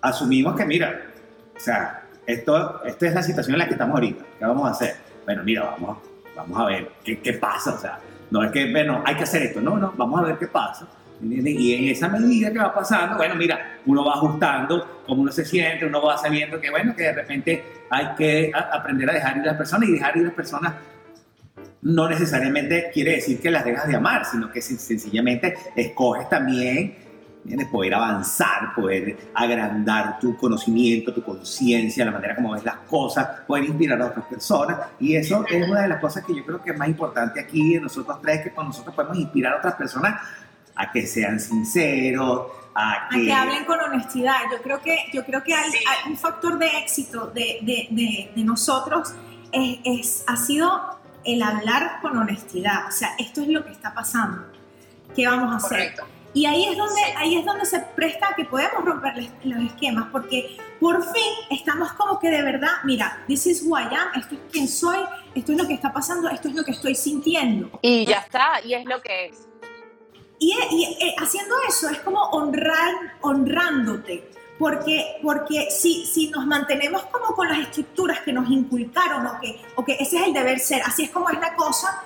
asumimos 0.00 0.56
que, 0.56 0.64
mira, 0.64 1.02
o 1.54 1.60
sea, 1.60 2.04
esto, 2.26 2.82
esto 2.84 3.06
es 3.06 3.14
la 3.14 3.22
situación 3.22 3.54
en 3.54 3.58
la 3.60 3.66
que 3.66 3.72
estamos 3.72 3.94
ahorita. 3.94 4.24
¿Qué 4.38 4.44
vamos 4.44 4.66
a 4.66 4.70
hacer? 4.70 4.96
Bueno, 5.24 5.42
mira, 5.44 5.64
vamos, 5.64 5.98
vamos 6.34 6.58
a 6.58 6.64
ver 6.66 6.90
qué, 7.04 7.18
qué 7.20 7.34
pasa. 7.34 7.74
O 7.74 7.78
sea, 7.78 7.98
no 8.30 8.42
es 8.42 8.50
que, 8.50 8.70
bueno, 8.70 9.02
hay 9.04 9.16
que 9.16 9.24
hacer 9.24 9.42
esto. 9.42 9.60
No, 9.60 9.76
no, 9.76 9.92
vamos 9.96 10.20
a 10.20 10.24
ver 10.24 10.38
qué 10.38 10.46
pasa 10.46 10.86
y 11.22 11.74
en 11.74 11.88
esa 11.88 12.08
medida 12.08 12.52
que 12.52 12.58
va 12.58 12.74
pasando, 12.74 13.16
bueno, 13.16 13.36
mira, 13.36 13.78
uno 13.86 14.04
va 14.04 14.14
ajustando 14.14 15.02
cómo 15.06 15.22
uno 15.22 15.30
se 15.30 15.44
siente, 15.44 15.86
uno 15.86 16.02
va 16.02 16.18
sabiendo 16.18 16.60
que, 16.60 16.70
bueno, 16.70 16.96
que 16.96 17.04
de 17.04 17.12
repente 17.12 17.64
hay 17.90 18.08
que 18.16 18.50
aprender 18.54 19.08
a 19.08 19.12
dejar 19.14 19.36
ir 19.36 19.42
a 19.42 19.46
las 19.46 19.56
personas 19.56 19.88
y 19.88 19.92
dejar 19.92 20.16
ir 20.16 20.22
a 20.22 20.26
las 20.26 20.34
personas 20.34 20.74
no 21.82 22.08
necesariamente 22.08 22.90
quiere 22.92 23.16
decir 23.16 23.40
que 23.40 23.50
las 23.50 23.64
dejas 23.64 23.88
de 23.88 23.96
amar, 23.96 24.24
sino 24.24 24.50
que 24.50 24.62
sencillamente 24.62 25.54
escoges 25.76 26.28
también 26.28 27.02
poder 27.70 27.94
avanzar, 27.94 28.74
poder 28.74 29.16
agrandar 29.34 30.18
tu 30.20 30.36
conocimiento, 30.36 31.12
tu 31.12 31.22
conciencia, 31.22 32.04
la 32.04 32.12
manera 32.12 32.36
como 32.36 32.52
ves 32.52 32.64
las 32.64 32.76
cosas, 32.88 33.40
poder 33.46 33.64
inspirar 33.64 34.00
a 34.00 34.06
otras 34.06 34.26
personas. 34.26 34.78
Y 35.00 35.16
eso 35.16 35.44
es 35.48 35.68
una 35.68 35.82
de 35.82 35.88
las 35.88 36.00
cosas 36.00 36.24
que 36.24 36.34
yo 36.34 36.44
creo 36.44 36.62
que 36.62 36.70
es 36.70 36.78
más 36.78 36.88
importante 36.88 37.40
aquí 37.40 37.74
de 37.74 37.80
nosotros 37.80 38.18
tres, 38.22 38.42
que 38.42 38.50
con 38.52 38.66
nosotros 38.66 38.94
podemos 38.94 39.18
inspirar 39.18 39.54
a 39.54 39.56
otras 39.58 39.74
personas 39.74 40.20
a 40.74 40.90
que 40.90 41.06
sean 41.06 41.40
sinceros, 41.40 42.46
a 42.74 43.08
que... 43.10 43.22
a 43.22 43.24
que, 43.24 43.32
hablen 43.32 43.64
con 43.64 43.80
honestidad. 43.80 44.36
Yo 44.50 44.62
creo 44.62 44.80
que, 44.80 44.96
yo 45.12 45.24
creo 45.24 45.42
que 45.42 45.54
hay, 45.54 45.70
un 46.08 46.16
factor 46.16 46.58
de 46.58 46.66
éxito 46.78 47.26
de, 47.26 47.58
de, 47.62 48.30
de, 48.34 48.44
nosotros 48.44 49.14
es, 49.52 49.78
es, 49.84 50.24
ha 50.26 50.36
sido 50.36 51.01
el 51.24 51.42
hablar 51.42 52.00
con 52.00 52.16
honestidad. 52.16 52.88
O 52.88 52.92
sea, 52.92 53.14
esto 53.18 53.42
es 53.42 53.48
lo 53.48 53.64
que 53.64 53.72
está 53.72 53.94
pasando. 53.94 54.46
¿Qué 55.14 55.26
vamos 55.26 55.52
a 55.52 55.56
hacer? 55.56 55.94
Y 56.34 56.46
ahí 56.46 56.64
es, 56.64 56.78
donde, 56.78 57.02
ahí 57.16 57.36
es 57.36 57.44
donde 57.44 57.66
se 57.66 57.78
presta 57.80 58.28
a 58.30 58.34
que 58.34 58.46
podemos 58.46 58.82
romper 58.84 59.14
los 59.44 59.64
esquemas, 59.66 60.08
porque 60.10 60.56
por 60.80 61.02
fin 61.02 61.32
estamos 61.50 61.92
como 61.92 62.18
que 62.18 62.30
de 62.30 62.42
verdad, 62.42 62.70
mira, 62.84 63.22
this 63.26 63.46
is 63.46 63.62
who 63.62 63.78
I 63.78 63.82
am, 63.82 64.18
esto 64.18 64.36
es 64.36 64.40
quien 64.50 64.66
soy, 64.66 64.98
esto 65.34 65.52
es 65.52 65.58
lo 65.58 65.66
que 65.66 65.74
está 65.74 65.92
pasando, 65.92 66.30
esto 66.30 66.48
es 66.48 66.54
lo 66.54 66.64
que 66.64 66.70
estoy 66.70 66.94
sintiendo. 66.94 67.78
Y 67.82 68.06
ya 68.06 68.20
está, 68.20 68.64
y 68.64 68.72
es 68.72 68.86
lo 68.86 69.02
que 69.02 69.26
es. 69.26 69.46
Y, 70.38 70.52
eh, 70.52 71.14
haciendo 71.18 71.54
eso 71.68 71.90
es 71.90 71.98
como 71.98 72.20
honrar, 72.30 72.94
honrándote, 73.20 74.28
porque, 74.62 75.18
porque 75.20 75.72
si, 75.72 76.06
si 76.06 76.30
nos 76.30 76.46
mantenemos 76.46 77.02
como 77.06 77.34
con 77.34 77.48
las 77.48 77.58
estructuras 77.58 78.20
que 78.20 78.32
nos 78.32 78.48
inculcaron 78.48 79.26
o 79.26 79.40
que, 79.40 79.60
o 79.74 79.84
que 79.84 79.94
ese 79.94 80.18
es 80.18 80.22
el 80.28 80.32
deber 80.32 80.60
ser, 80.60 80.82
así 80.82 81.02
es 81.02 81.10
como 81.10 81.28
es 81.30 81.40
la 81.40 81.56
cosa, 81.56 82.04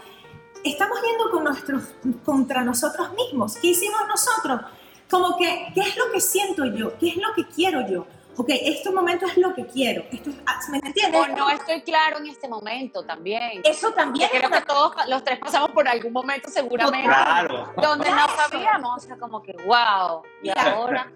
estamos 0.65 0.99
yendo 1.03 1.31
con 1.31 1.45
nuestros, 1.45 1.83
contra 2.25 2.65
nosotros 2.65 3.13
mismos. 3.13 3.57
¿Qué 3.57 3.67
hicimos 3.69 4.01
nosotros? 4.09 4.63
Como 5.11 5.37
que, 5.37 5.71
¿qué 5.75 5.83
es 5.83 5.99
lo 5.99 6.11
que 6.11 6.19
siento 6.19 6.65
yo? 6.65 6.97
¿Qué 6.97 7.11
es 7.11 7.17
lo 7.17 7.35
que 7.35 7.45
quiero 7.47 7.87
yo? 7.87 8.07
ok, 8.39 8.49
este 8.49 8.91
momento 8.91 9.27
es 9.27 9.37
lo 9.37 9.55
que 9.55 9.67
quiero. 9.67 10.05
Esto 10.11 10.31
es, 10.31 10.37
ah, 10.47 10.59
¿Me 10.71 10.79
entiendes? 10.79 11.21
O 11.21 11.29
no 11.29 11.51
estoy 11.51 11.83
claro 11.83 12.19
en 12.19 12.27
este 12.27 12.49
momento 12.49 13.03
también. 13.05 13.61
Eso 13.65 13.93
también. 13.93 14.31
creo 14.31 14.51
que 14.51 14.61
todos 14.63 14.95
los 15.09 15.25
tres 15.25 15.39
pasamos 15.39 15.71
por 15.73 15.87
algún 15.89 16.13
momento 16.13 16.49
seguramente. 16.51 17.07
Claro. 17.07 17.73
Donde 17.83 18.11
no 18.11 18.27
sabíamos, 18.37 19.05
o 19.05 19.07
sea, 19.07 19.17
como 19.17 19.43
que, 19.43 19.53
wow, 19.53 20.23
y 20.43 20.51
ahora. 20.51 21.11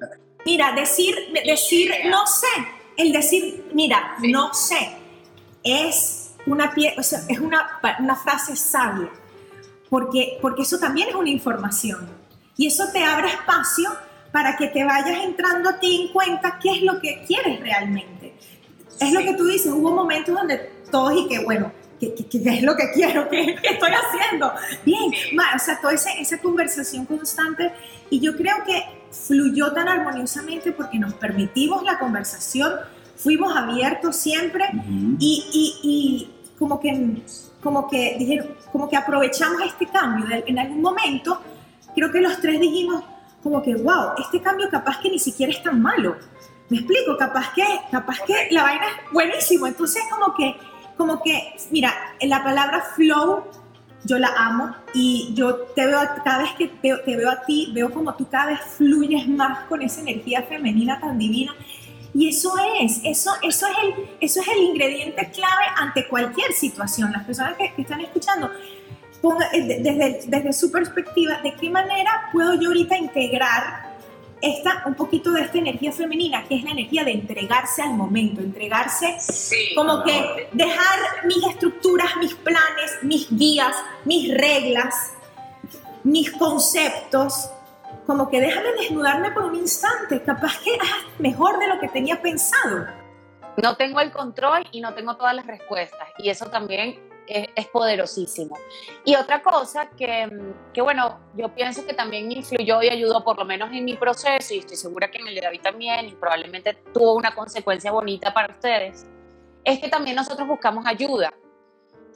Mira, 0.45 0.73
decir, 0.73 1.15
decir 1.45 1.93
no 2.09 2.27
sé, 2.27 2.47
el 2.97 3.13
decir, 3.13 3.67
mira, 3.73 4.17
no 4.23 4.53
sé, 4.55 4.97
es 5.63 6.33
una, 6.47 6.73
pie, 6.73 6.95
o 6.99 7.03
sea, 7.03 7.21
es 7.29 7.39
una, 7.39 7.81
una 7.99 8.17
frase 8.17 8.57
sabia, 8.57 9.11
porque, 9.89 10.39
porque 10.41 10.63
eso 10.63 10.79
también 10.79 11.09
es 11.09 11.15
una 11.15 11.31
información. 11.31 12.09
Y 12.57 12.67
eso 12.67 12.91
te 12.93 13.03
abre 13.03 13.29
espacio 13.29 13.91
para 14.33 14.57
que 14.57 14.69
te 14.69 14.85
vayas 14.85 15.25
entrando 15.25 15.71
a 15.71 15.81
ti 15.81 16.03
en 16.03 16.13
cuenta 16.13 16.59
qué 16.63 16.73
es 16.73 16.83
lo 16.83 17.01
que 17.01 17.25
quieres 17.27 17.61
realmente. 17.61 18.35
Es 19.01 19.13
lo 19.13 19.21
que 19.21 19.35
tú 19.35 19.47
dices, 19.47 19.73
hubo 19.73 19.93
momentos 19.93 20.35
donde 20.35 20.59
todos 20.91 21.15
y 21.17 21.27
que, 21.27 21.39
bueno, 21.43 21.73
¿qué, 21.99 22.15
es 22.17 22.63
lo 22.63 22.77
que 22.77 22.91
quiero? 22.93 23.29
¿Qué, 23.29 23.57
estoy 23.63 23.91
haciendo? 23.91 24.53
Bien, 24.85 25.11
o 25.55 25.59
sea, 25.59 25.81
toda 25.81 25.95
esa, 25.95 26.13
esa 26.13 26.39
conversación 26.39 27.07
constante 27.07 27.73
y 28.11 28.21
yo 28.21 28.37
creo 28.37 28.57
que 28.67 29.00
fluyó 29.11 29.73
tan 29.73 29.89
armoniosamente 29.89 30.73
porque 30.73 30.99
nos 30.99 31.15
permitimos 31.15 31.83
la 31.83 31.99
conversación, 31.99 32.73
fuimos 33.17 33.57
abiertos 33.57 34.17
siempre 34.17 34.65
y, 35.19 35.45
y, 35.53 35.81
y, 35.83 36.31
como 36.59 36.81
que 36.81 37.23
como 37.63 37.89
que 37.89 38.17
dijeron, 38.19 38.55
como 38.73 38.89
que 38.89 38.97
aprovechamos 38.97 39.63
este 39.63 39.87
cambio. 39.87 40.27
En 40.47 40.59
algún 40.59 40.81
momento, 40.81 41.41
creo 41.95 42.11
que 42.11 42.21
los 42.21 42.41
tres 42.41 42.59
dijimos, 42.61 43.05
como 43.43 43.63
que, 43.63 43.75
wow, 43.75 44.13
este 44.19 44.41
cambio 44.41 44.69
capaz 44.71 44.99
que 45.01 45.11
ni 45.11 45.19
siquiera 45.19 45.53
es 45.53 45.63
tan 45.63 45.81
malo. 45.81 46.17
Me 46.69 46.79
explico, 46.79 47.17
capaz 47.17 47.53
que, 47.55 47.65
capaz 47.91 48.21
que 48.27 48.49
la 48.51 48.63
vaina 48.63 48.87
es 48.87 49.13
buenísimo. 49.13 49.67
Entonces, 49.67 50.03
como 50.11 50.35
que, 50.35 50.57
como 50.97 51.23
que, 51.23 51.55
mira, 51.71 51.93
la 52.23 52.43
palabra 52.43 52.83
flow 52.95 53.45
yo 54.05 54.19
la 54.19 54.29
amo 54.37 54.75
y 54.95 55.33
yo 55.35 55.57
te 55.75 55.87
veo, 55.87 56.01
cada 56.25 56.43
vez 56.43 56.53
que 56.57 56.69
te 56.69 57.17
veo 57.17 57.31
a 57.31 57.43
ti, 57.43 57.71
veo 57.75 57.91
como 57.91 58.15
tú 58.15 58.29
cada 58.29 58.47
vez 58.47 58.61
fluyes 58.77 59.29
más 59.29 59.67
con 59.67 59.83
esa 59.83 60.01
energía 60.01 60.43
femenina 60.43 60.99
tan 61.01 61.19
divina. 61.19 61.55
Y 62.13 62.29
eso 62.29 62.53
es, 62.81 63.01
eso, 63.05 63.31
eso 63.43 63.67
es, 63.67 63.77
el, 63.85 64.09
eso 64.21 64.41
es 64.41 64.49
el 64.49 64.59
ingrediente 64.65 65.31
clave 65.31 65.65
ante 65.77 66.09
cualquier 66.09 66.53
situación. 66.53 67.13
Las 67.13 67.25
personas 67.25 67.57
que, 67.57 67.73
que 67.73 67.83
están 67.83 68.01
escuchando, 68.01 68.51
eh, 69.53 69.81
desde, 69.81 70.23
desde 70.27 70.53
su 70.53 70.73
perspectiva, 70.73 71.41
de 71.43 71.55
qué 71.55 71.71
manera 71.71 72.29
puedo 72.33 72.55
yo 72.55 72.69
ahorita 72.69 72.97
integrar 72.97 73.90
esta, 74.41 74.83
un 74.87 74.95
poquito 74.95 75.33
de 75.33 75.43
esta 75.43 75.59
energía 75.59 75.93
femenina, 75.93 76.45
que 76.45 76.57
es 76.57 76.65
la 76.65 76.71
energía 76.71 77.05
de 77.05 77.13
entregarse 77.13 77.83
al 77.83 77.95
momento, 77.95 78.41
entregarse 78.41 79.17
como 79.75 80.03
que 80.03 80.49
dejar 80.53 80.99
mis 81.27 81.45
estructuras, 81.47 82.17
mis 82.17 82.35
planes, 82.35 82.99
mis 83.03 83.29
guías, 83.31 83.77
mis 84.05 84.33
reglas, 84.35 85.13
mis 86.05 86.31
conceptos, 86.33 87.51
como 88.07 88.29
que 88.29 88.41
déjame 88.41 88.73
desnudarme 88.73 89.31
por 89.31 89.45
un 89.45 89.57
instante, 89.57 90.23
capaz 90.23 90.59
que 90.59 90.75
es 90.75 90.81
mejor 91.19 91.59
de 91.59 91.69
lo 91.69 91.79
que 91.79 91.89
tenía 91.89 92.21
pensado. 92.23 92.87
No 93.63 93.77
tengo 93.77 94.01
el 94.01 94.11
control 94.11 94.67
y 94.73 94.81
no 94.81 94.95
tengo 94.95 95.17
todas 95.17 95.35
las 95.35 95.47
respuestas 95.47 96.09
y 96.19 96.31
eso 96.31 96.47
también 96.47 97.10
es, 97.31 97.49
es 97.55 97.67
poderosísimo. 97.69 98.57
Y 99.05 99.15
otra 99.15 99.43
cosa 99.43 99.89
que, 99.91 100.29
que, 100.75 100.83
bueno, 100.83 101.19
yo 101.35 101.55
pienso 101.55 101.87
que 101.87 101.95
también 101.95 102.31
influyó 102.31 102.83
y 102.83 102.89
ayudó, 102.89 103.23
por 103.25 103.39
lo 103.39 103.45
menos 103.45 103.71
en 103.73 103.85
mi 103.85 103.95
proceso, 103.95 104.53
y 104.55 104.59
estoy 104.59 104.77
segura 104.77 105.11
que 105.11 105.19
en 105.19 105.29
el 105.29 105.35
de 105.35 105.41
David 105.41 105.61
también, 105.63 106.07
y 106.09 106.13
probablemente 106.13 106.75
tuvo 106.93 107.15
una 107.15 107.35
consecuencia 107.35 107.91
bonita 107.93 108.35
para 108.35 108.53
ustedes, 108.53 109.07
es 109.65 109.79
que 109.79 109.89
también 109.89 110.17
nosotros 110.17 110.47
buscamos 110.49 110.85
ayuda 110.87 111.33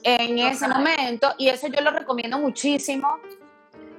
en 0.03 0.37
ese 0.39 0.67
momento, 0.67 1.33
y 1.37 1.49
eso 1.49 1.67
yo 1.67 1.81
lo 1.81 1.91
recomiendo 1.91 2.37
muchísimo. 2.37 3.07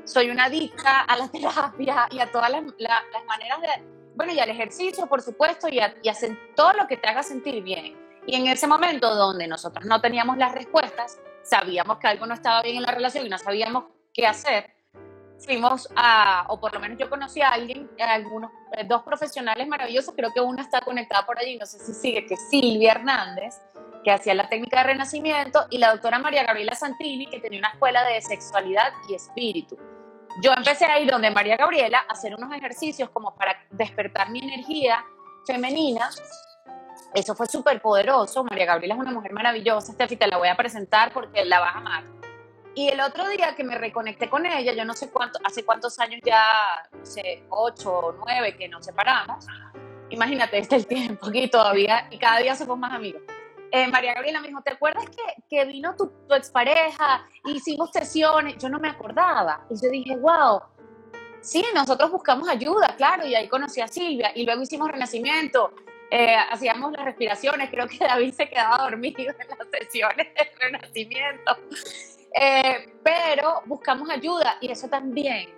Soy 0.05 0.31
una 0.31 0.45
adicta 0.45 1.01
a 1.01 1.17
la 1.17 1.29
terapia 1.33 2.07
y 2.13 2.21
a 2.21 2.31
todas 2.31 2.51
las, 2.51 2.63
la- 2.79 3.03
las 3.13 3.25
maneras 3.27 3.61
de, 3.61 3.69
bueno, 4.15 4.33
y 4.33 4.39
al 4.39 4.49
ejercicio, 4.51 5.07
por 5.07 5.21
supuesto, 5.21 5.69
y, 5.69 5.81
a, 5.81 5.95
y 6.03 6.11
todo 6.55 6.73
lo 6.75 6.87
que 6.87 6.97
te 6.97 7.09
haga 7.09 7.23
sentir 7.23 7.63
bien. 7.63 8.06
Y 8.27 8.35
en 8.35 8.47
ese 8.49 8.67
momento 8.67 9.15
donde 9.15 9.47
nosotros 9.47 9.85
no 9.85 10.01
teníamos 10.01 10.37
las 10.37 10.53
respuestas, 10.53 11.21
sabíamos 11.43 11.99
que 11.99 12.09
algo 12.09 12.27
no 12.27 12.35
estaba 12.35 12.63
bien 12.63 12.77
en 12.77 12.83
la 12.83 12.91
relación 12.91 13.25
y 13.25 13.29
no 13.29 13.39
sabíamos 13.39 13.85
qué 14.13 14.27
hacer, 14.27 14.75
fuimos 15.39 15.89
a, 15.95 16.47
o 16.49 16.59
por 16.59 16.73
lo 16.75 16.81
menos 16.81 16.99
yo 16.99 17.09
conocí 17.09 17.41
a 17.41 17.51
alguien, 17.51 17.91
a 18.01 18.15
algunos, 18.15 18.51
eh, 18.73 18.85
dos 18.85 19.03
profesionales 19.03 19.67
maravillosos, 19.69 20.15
creo 20.17 20.33
que 20.33 20.41
una 20.41 20.63
está 20.63 20.81
conectada 20.81 21.25
por 21.27 21.39
allí, 21.39 21.57
no 21.57 21.67
sé 21.67 21.79
si 21.79 21.93
sigue, 21.93 22.27
que 22.27 22.35
es 22.35 22.49
Silvia 22.49 22.93
Hernández, 22.93 23.55
que 24.03 24.11
hacía 24.11 24.35
la 24.35 24.49
técnica 24.49 24.79
de 24.79 24.85
renacimiento, 24.85 25.67
y 25.71 25.79
la 25.79 25.91
doctora 25.91 26.19
María 26.19 26.45
Gabriela 26.45 26.75
Santini, 26.75 27.27
que 27.27 27.41
tenía 27.41 27.59
una 27.59 27.71
escuela 27.71 28.05
de 28.05 28.21
sexualidad 28.23 28.93
y 29.09 29.15
espíritu. 29.15 29.77
Yo 30.43 30.53
empecé 30.53 30.85
a 30.85 30.99
ir 31.01 31.11
donde 31.11 31.31
María 31.31 31.57
Gabriela 31.57 32.05
a 32.09 32.13
hacer 32.13 32.35
unos 32.35 32.53
ejercicios 32.53 33.11
como 33.11 33.35
para 33.35 33.57
despertar 33.71 34.31
mi 34.31 34.41
energía 34.41 35.05
femenina. 35.47 36.11
Eso 37.17 37.35
fue 37.35 37.47
súper 37.47 37.81
poderoso. 37.81 38.45
María 38.45 38.67
Gabriela 38.67 38.95
es 38.95 39.01
una 39.01 39.11
mujer 39.11 39.33
maravillosa. 39.33 39.95
Steffi, 39.95 40.17
te 40.17 40.27
la 40.27 40.37
voy 40.37 40.49
a 40.49 40.55
presentar 40.55 41.15
porque 41.15 41.47
la 41.47 41.61
vas 41.61 41.75
a 41.75 41.79
amar. 41.79 42.05
Y 42.75 42.89
el 42.89 43.01
otro 43.01 43.27
día 43.29 43.57
que 43.57 43.65
me 43.65 43.79
reconecté 43.79 44.29
con 44.29 44.45
ella, 44.45 44.75
yo 44.75 44.85
no 44.85 44.93
sé 44.93 45.09
cuánto, 45.11 45.39
hace 45.43 45.65
cuántos 45.65 45.99
años 45.99 46.21
ya, 46.23 46.45
no 46.93 47.07
sé, 47.07 47.45
ocho 47.49 47.91
o 47.91 48.13
nueve 48.13 48.55
que 48.55 48.69
nos 48.69 48.85
separamos. 48.85 49.47
Imagínate, 50.11 50.59
este 50.59 50.77
es 50.77 50.83
el 50.83 50.89
tiempo 50.89 51.29
aquí 51.29 51.49
todavía 51.49 52.07
y 52.11 52.19
cada 52.19 52.41
día 52.41 52.55
somos 52.55 52.79
más 52.79 52.93
amigos. 52.93 53.23
Eh, 53.73 53.89
María 53.89 54.13
Gabriela 54.13 54.43
me 54.43 54.49
dijo, 54.49 54.61
¿te 54.61 54.73
acuerdas 54.73 55.07
que, 55.07 55.43
que 55.49 55.65
vino 55.65 55.97
tu, 55.97 56.13
tu 56.29 56.35
expareja? 56.35 57.25
Hicimos 57.47 57.93
sesiones, 57.93 58.59
yo 58.59 58.69
no 58.69 58.79
me 58.79 58.91
acordaba. 58.91 59.65
Y 59.71 59.83
yo 59.83 59.89
dije, 59.89 60.17
wow, 60.19 60.61
sí, 61.41 61.65
nosotros 61.75 62.11
buscamos 62.11 62.47
ayuda, 62.47 62.95
claro, 62.95 63.27
y 63.27 63.35
ahí 63.35 63.49
conocí 63.49 63.81
a 63.81 63.89
Silvia 63.89 64.33
y 64.35 64.45
luego 64.45 64.61
hicimos 64.61 64.91
renacimiento, 64.91 65.73
eh, 66.11 66.37
hacíamos 66.51 66.93
las 66.93 67.05
respiraciones, 67.05 67.71
creo 67.71 67.87
que 67.89 67.99
David 67.99 68.33
se 68.35 68.49
quedaba 68.49 68.79
dormido 68.79 69.19
en 69.21 69.49
las 69.49 69.69
sesiones 69.71 70.29
de 70.35 70.51
renacimiento, 70.59 71.57
Eh, 72.39 72.93
pero 73.03 73.63
buscamos 73.65 74.11
ayuda 74.11 74.59
y 74.61 74.71
eso 74.71 74.89
también, 74.89 75.49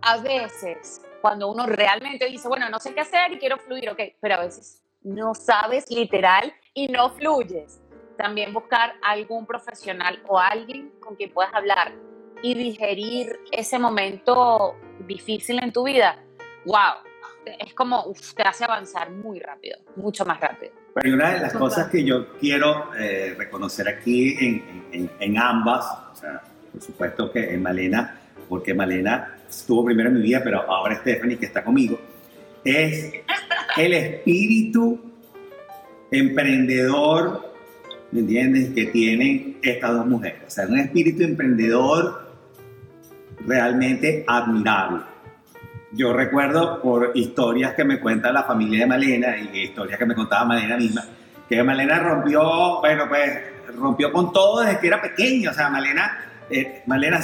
a 0.00 0.16
veces, 0.16 1.02
cuando 1.20 1.50
uno 1.50 1.66
realmente 1.66 2.24
dice, 2.26 2.48
bueno, 2.48 2.70
no 2.70 2.78
sé 2.78 2.94
qué 2.94 3.00
hacer 3.00 3.32
y 3.32 3.38
quiero 3.38 3.58
fluir, 3.58 3.90
ok, 3.90 4.00
pero 4.20 4.36
a 4.36 4.40
veces 4.40 4.82
no 5.02 5.34
sabes 5.34 5.84
literal 5.90 6.54
y 6.72 6.88
no 6.88 7.10
fluyes. 7.10 7.78
También 8.16 8.54
buscar 8.54 8.94
algún 9.02 9.44
profesional 9.44 10.22
o 10.28 10.38
alguien 10.38 10.92
con 11.00 11.14
quien 11.16 11.30
puedas 11.30 11.52
hablar 11.52 11.92
y 12.42 12.54
digerir 12.54 13.38
ese 13.52 13.78
momento 13.78 14.76
difícil 15.06 15.62
en 15.62 15.72
tu 15.72 15.84
vida. 15.84 16.16
¡Wow! 16.64 17.09
Es 17.46 17.72
como, 17.74 18.04
uf, 18.06 18.34
te 18.34 18.42
hace 18.42 18.64
avanzar 18.64 19.10
muy 19.10 19.38
rápido, 19.40 19.78
mucho 19.96 20.24
más 20.24 20.40
rápido. 20.40 20.72
Pero 20.94 21.08
y 21.08 21.12
una 21.12 21.30
de 21.34 21.40
las 21.40 21.52
Total. 21.52 21.68
cosas 21.68 21.88
que 21.88 22.04
yo 22.04 22.34
quiero 22.38 22.90
eh, 22.98 23.34
reconocer 23.38 23.88
aquí 23.88 24.36
en, 24.38 24.84
en- 24.92 25.10
en 25.18 25.38
ambas, 25.38 25.84
o 26.12 26.16
sea, 26.16 26.42
por 26.72 26.82
supuesto 26.82 27.30
que 27.32 27.54
en 27.54 27.62
Malena, 27.62 28.20
porque 28.48 28.74
Malena 28.74 29.36
estuvo 29.48 29.84
primero 29.84 30.08
en 30.10 30.16
mi 30.16 30.22
vida, 30.22 30.40
pero 30.44 30.60
ahora 30.70 30.96
Stephanie, 30.96 31.38
que 31.38 31.46
está 31.46 31.64
conmigo, 31.64 31.98
es 32.64 33.12
el 33.76 33.92
espíritu 33.94 35.00
emprendedor, 36.10 37.54
¿me 38.12 38.20
entiendes?, 38.20 38.70
que 38.74 38.86
tienen 38.86 39.58
estas 39.62 39.92
dos 39.92 40.06
mujeres. 40.06 40.42
O 40.46 40.50
sea, 40.50 40.66
un 40.66 40.78
espíritu 40.78 41.22
emprendedor 41.22 42.28
realmente 43.46 44.24
admirable. 44.26 45.04
Yo 45.92 46.12
recuerdo 46.12 46.80
por 46.80 47.10
historias 47.14 47.74
que 47.74 47.84
me 47.84 47.98
cuenta 47.98 48.32
la 48.32 48.44
familia 48.44 48.80
de 48.80 48.86
Malena 48.86 49.36
y 49.36 49.58
historias 49.64 49.98
que 49.98 50.06
me 50.06 50.14
contaba 50.14 50.44
Malena 50.44 50.76
misma, 50.76 51.04
que 51.48 51.62
Malena 51.64 51.98
rompió, 51.98 52.78
bueno, 52.80 53.08
pues 53.08 53.40
rompió 53.76 54.12
con 54.12 54.32
todo 54.32 54.60
desde 54.60 54.78
que 54.78 54.86
era 54.86 55.02
pequeña. 55.02 55.50
O 55.50 55.54
sea, 55.54 55.68
Malena, 55.68 56.24
eh, 56.48 56.82
Malena, 56.86 57.20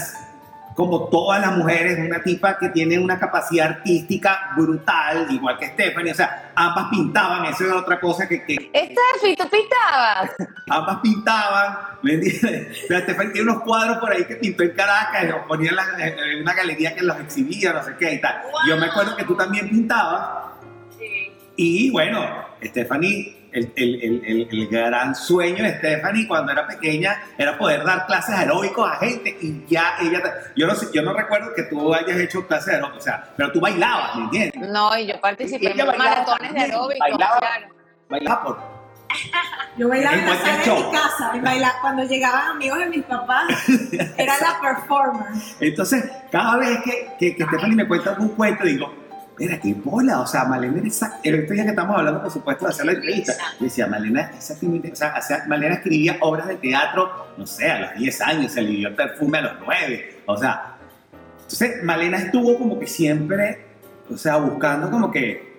como 0.77 1.09
todas 1.09 1.41
las 1.41 1.57
mujeres, 1.57 1.99
una 1.99 2.23
tipa 2.23 2.59
que 2.59 2.69
tiene 2.69 2.99
una 2.99 3.19
capacidad 3.19 3.67
artística 3.69 4.51
brutal, 4.57 5.27
igual 5.31 5.57
que 5.59 5.69
Stephanie. 5.69 6.13
O 6.13 6.15
sea, 6.15 6.53
ambas 6.55 6.89
pintaban, 6.91 7.47
eso 7.47 7.65
es 7.65 7.73
otra 7.73 7.99
cosa 7.99 8.29
que, 8.29 8.45
que 8.45 8.55
Steffi, 8.75 9.35
¿tú 9.37 9.49
pintabas? 9.49 10.31
ambas 10.69 10.99
pintaban, 11.01 11.79
¿me 12.03 12.13
entiendes? 12.15 12.85
Pero 12.87 13.01
Stephanie 13.01 13.33
tiene 13.33 13.51
unos 13.51 13.63
cuadros 13.63 13.97
por 13.97 14.13
ahí 14.13 14.25
que 14.27 14.37
pintó 14.37 14.65
en 14.65 14.73
Caracas 14.73 15.25
y 15.25 15.29
los 15.29 15.47
ponía 15.47 15.71
en, 15.71 15.77
la- 15.77 16.07
en 16.07 16.43
una 16.43 16.53
galería 16.53 16.95
que 16.95 17.03
los 17.03 17.19
exhibía, 17.21 17.73
no 17.73 17.83
sé 17.83 17.95
qué 17.99 18.13
y 18.13 18.21
tal. 18.21 18.43
Yo 18.69 18.77
me 18.77 18.87
acuerdo 18.87 19.17
que 19.17 19.25
tú 19.25 19.35
también 19.35 19.71
pintabas 19.71 20.29
y 21.57 21.91
bueno, 21.91 22.21
Stephanie, 22.63 23.46
el, 23.57 23.73
el- 23.77 24.23
el- 24.25 24.49
el- 24.51 24.69
gran 24.69 25.15
sueño 25.15 25.63
de 25.65 25.79
Stephanie 25.79 26.27
cuando 26.29 26.53
era 26.53 26.67
pequeña 26.67 27.17
era 27.39 27.57
poder 27.57 27.85
dar 27.85 28.07
clases 28.07 28.35
aeróbicos 28.37 28.91
a 28.91 28.97
gente 28.97 29.37
y 29.41 29.65
ya 29.67 29.95
ella, 30.01 30.23
yo 30.55 30.67
no 30.67 30.75
sé, 30.75 30.89
yo 30.93 31.03
no 31.03 31.13
recuerdo 31.13 31.53
que 31.55 31.63
tú 31.65 31.95
hayas 31.95 32.17
hecho 32.19 32.47
clases 32.47 32.67
de 32.67 32.73
aeróbicos, 32.75 33.01
o 33.01 33.05
sea, 33.05 33.25
pero 33.37 33.51
tú 33.53 33.61
bailabas, 33.61 34.15
¿me 34.17 34.23
entiendes? 34.25 34.69
No, 34.71 34.97
y 34.99 35.07
yo 35.07 35.21
participé 35.21 35.71
en 35.71 35.77
bailaba 35.87 35.97
maratones 35.99 36.53
de 36.55 36.61
aeróbicos, 36.61 36.99
bailaba. 37.01 37.39
claro. 37.39 37.67
Bailabas 38.09 38.39
por... 38.45 38.77
Yo 39.79 39.89
bailaba 39.89 40.17
En 40.17 40.27
la 40.27 40.37
sala 40.37 40.53
de 40.59 40.71
mi 40.75 40.91
casa. 40.93 41.31
y 41.35 41.41
baila- 41.41 41.75
cuando 41.81 42.05
llegaban 42.05 42.49
amigos 42.51 42.79
de 42.81 42.87
mis 42.87 43.05
papás, 43.05 43.45
era 44.19 44.35
la 44.41 44.61
performer. 44.61 45.27
Entonces, 45.61 46.05
cada 46.31 46.57
vez 46.57 46.79
que, 46.85 47.09
que, 47.19 47.37
que 47.37 47.45
Stephanie 47.45 47.77
me 47.77 47.87
cuenta 47.89 48.11
algún 48.11 48.29
cuento, 48.31 48.65
digo, 48.65 48.93
mira, 49.39 49.61
qué 49.61 49.75
bola, 49.75 50.21
o 50.21 50.27
sea, 50.27 50.45
Malena 50.45 50.79
exact- 50.83 51.21
El 51.23 51.43
otro 51.43 51.55
día 51.55 51.65
que 51.65 51.71
estamos 51.71 51.97
hablando, 51.99 52.23
por 52.23 52.31
supuesto, 52.31 52.65
de 52.65 52.71
hacer 52.71 52.87
la 52.87 52.93
entrevista, 52.93 53.35
decía, 53.61 53.87
Malena, 53.87 54.31
exactamente, 54.35 54.93
o 54.93 54.97
sea, 54.97 55.15
Malena 55.47 55.75
escribía 55.75 56.17
obras 56.21 56.49
de 56.49 56.57
teatro, 56.57 57.29
no 57.37 57.47
sé, 57.47 57.71
a 57.71 57.81
los 57.81 57.95
10 57.99 58.21
años, 58.23 58.53
se 58.53 58.61
alivió 58.61 58.89
el 58.89 58.95
perfume 58.95 59.39
a 59.39 59.43
los 59.43 59.53
9, 59.65 60.23
o 60.27 60.37
sea, 60.37 60.77
entonces 61.43 61.83
Malena 61.85 62.19
estuvo 62.19 62.59
como 62.59 62.79
que 62.79 62.87
siempre, 62.87 63.67
o 64.11 64.17
sea, 64.17 64.37
buscando 64.37 64.91
como 64.91 65.11
que, 65.11 65.57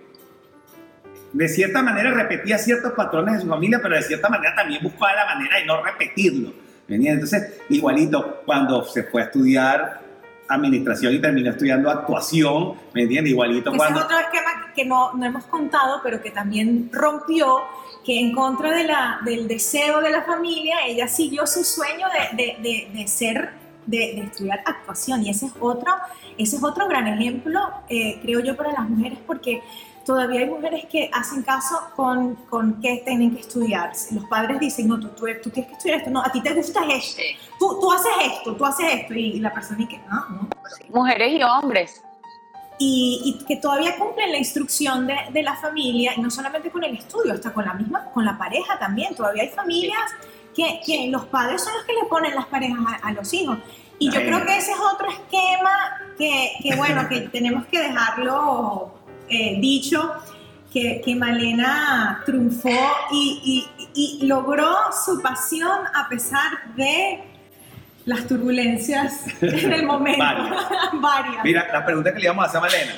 de 1.33 1.47
cierta 1.49 1.83
manera 1.83 2.11
repetía 2.11 2.57
ciertos 2.57 2.93
patrones 2.93 3.35
de 3.35 3.41
su 3.41 3.47
familia, 3.47 3.79
pero 3.81 3.95
de 3.95 4.01
cierta 4.01 4.29
manera 4.29 4.55
también 4.55 4.81
buscaba 4.81 5.13
la 5.13 5.25
manera 5.35 5.57
de 5.59 5.65
no 5.65 5.83
repetirlo. 5.83 6.53
¿me 6.87 6.95
entiendes? 6.95 7.33
Entonces, 7.33 7.61
igualito, 7.69 8.41
cuando 8.45 8.83
se 8.85 9.03
fue 9.03 9.21
a 9.21 9.25
estudiar 9.25 10.01
administración 10.49 11.13
y 11.13 11.19
terminó 11.19 11.51
estudiando 11.51 11.89
actuación, 11.89 12.73
¿me 12.93 13.03
entiendes? 13.03 13.31
Igualito 13.33 13.69
Ese 13.69 13.77
es 13.77 13.83
cuando... 13.83 14.01
otro 14.05 14.17
esquema 14.19 14.71
que 14.75 14.85
no, 14.85 15.13
no 15.13 15.25
hemos 15.25 15.43
contado, 15.45 15.99
pero 16.03 16.21
que 16.21 16.31
también 16.31 16.89
rompió, 16.93 17.59
que 18.05 18.19
en 18.19 18.33
contra 18.33 18.71
de 18.71 18.83
la, 18.85 19.19
del 19.25 19.47
deseo 19.47 19.99
de 20.01 20.11
la 20.11 20.21
familia, 20.23 20.77
ella 20.85 21.07
siguió 21.07 21.45
su 21.47 21.63
sueño 21.63 22.07
de, 22.35 22.37
de- 22.43 22.57
de- 22.61 22.89
de 22.93 23.07
ser, 23.07 23.49
de, 23.85 23.97
de 23.97 24.21
estudiar 24.21 24.61
actuación. 24.65 25.25
Y 25.25 25.29
ese 25.29 25.47
es 25.47 25.53
otro, 25.59 25.93
ese 26.37 26.55
es 26.57 26.63
otro 26.63 26.87
gran 26.87 27.07
ejemplo, 27.07 27.59
eh, 27.89 28.19
creo 28.21 28.39
yo, 28.39 28.55
para 28.55 28.71
las 28.71 28.87
mujeres, 28.89 29.17
porque 29.25 29.61
todavía 30.07 30.39
hay 30.39 30.47
mujeres 30.49 30.85
que 30.85 31.11
hacen 31.13 31.43
caso 31.43 31.75
con, 31.95 32.35
con 32.49 32.81
que 32.81 33.03
tienen 33.05 33.35
que 33.35 33.41
estudiar. 33.41 33.91
Los 34.11 34.25
padres 34.25 34.59
dicen, 34.59 34.87
no, 34.87 34.99
tú, 34.99 35.09
tú, 35.09 35.25
tú 35.43 35.49
tienes 35.51 35.69
que 35.69 35.77
estudiar 35.77 35.99
esto, 35.99 36.09
no, 36.09 36.21
a 36.23 36.31
ti 36.31 36.41
te 36.41 36.53
gusta 36.53 36.79
esto, 36.89 37.21
tú, 37.59 37.79
tú 37.81 37.91
haces 37.91 38.11
esto, 38.25 38.55
tú 38.55 38.65
haces 38.65 38.85
esto, 38.93 39.13
y 39.13 39.39
la 39.39 39.53
persona 39.53 39.77
dice, 39.77 40.01
no, 40.09 40.29
no, 40.29 40.49
Mujeres 40.89 41.33
y 41.33 41.43
hombres. 41.43 42.01
y, 42.79 43.39
y 43.41 43.45
que 43.45 43.57
todavía 43.57 43.97
cumplen 43.97 44.31
la 44.31 44.37
instrucción 44.37 45.07
de, 45.07 45.15
de 45.33 45.43
la 45.43 45.55
familia, 45.55 46.13
y 46.15 46.21
no 46.21 46.29
solamente 46.31 46.71
con 46.71 46.83
el 46.83 46.95
estudio, 46.95 47.33
hasta 47.33 47.53
con 47.53 47.65
la 47.65 47.73
misma, 47.73 48.05
con 48.13 48.23
la 48.23 48.37
pareja 48.37 48.79
también. 48.79 49.13
Todavía 49.15 49.43
hay 49.43 49.49
familias 49.49 50.11
que, 50.55 50.79
que 50.85 51.07
los 51.09 51.25
padres 51.25 51.63
son 51.63 51.73
los 51.73 51.83
que 51.85 51.93
le 51.93 52.05
ponen 52.05 52.33
las 52.35 52.45
parejas 52.45 52.79
a, 52.87 53.07
a 53.07 53.11
los 53.11 53.33
hijos. 53.33 53.57
Y 53.99 54.11
yo 54.11 54.19
Ay. 54.19 54.27
creo 54.27 54.45
que 54.45 54.57
ese 54.57 54.71
es 54.71 54.77
otro 54.93 55.09
esquema 55.09 55.71
que, 56.17 56.53
que 56.61 56.75
bueno, 56.75 57.09
que 57.09 57.21
tenemos 57.29 57.65
que 57.65 57.79
dejarlo 57.79 58.93
eh, 59.29 59.57
dicho, 59.59 60.13
que, 60.71 61.01
que 61.03 61.15
Malena 61.15 62.21
triunfó 62.25 62.69
y, 63.11 63.65
y- 63.79 64.19
y 64.21 64.27
logró 64.27 64.75
su 65.05 65.21
pasión 65.21 65.79
a 65.93 66.07
pesar 66.09 66.73
de 66.75 67.23
las 68.05 68.27
turbulencias 68.27 69.25
en 69.41 69.73
el 69.73 69.85
momento. 69.85 70.19
Varias. 70.23 70.65
Varias. 70.93 71.43
Mira, 71.43 71.67
la 71.71 71.85
pregunta 71.85 72.13
que 72.13 72.19
le 72.19 72.25
íbamos 72.25 72.45
a 72.45 72.47
hacer 72.47 72.57
a 72.59 72.61
Malena. 72.61 72.93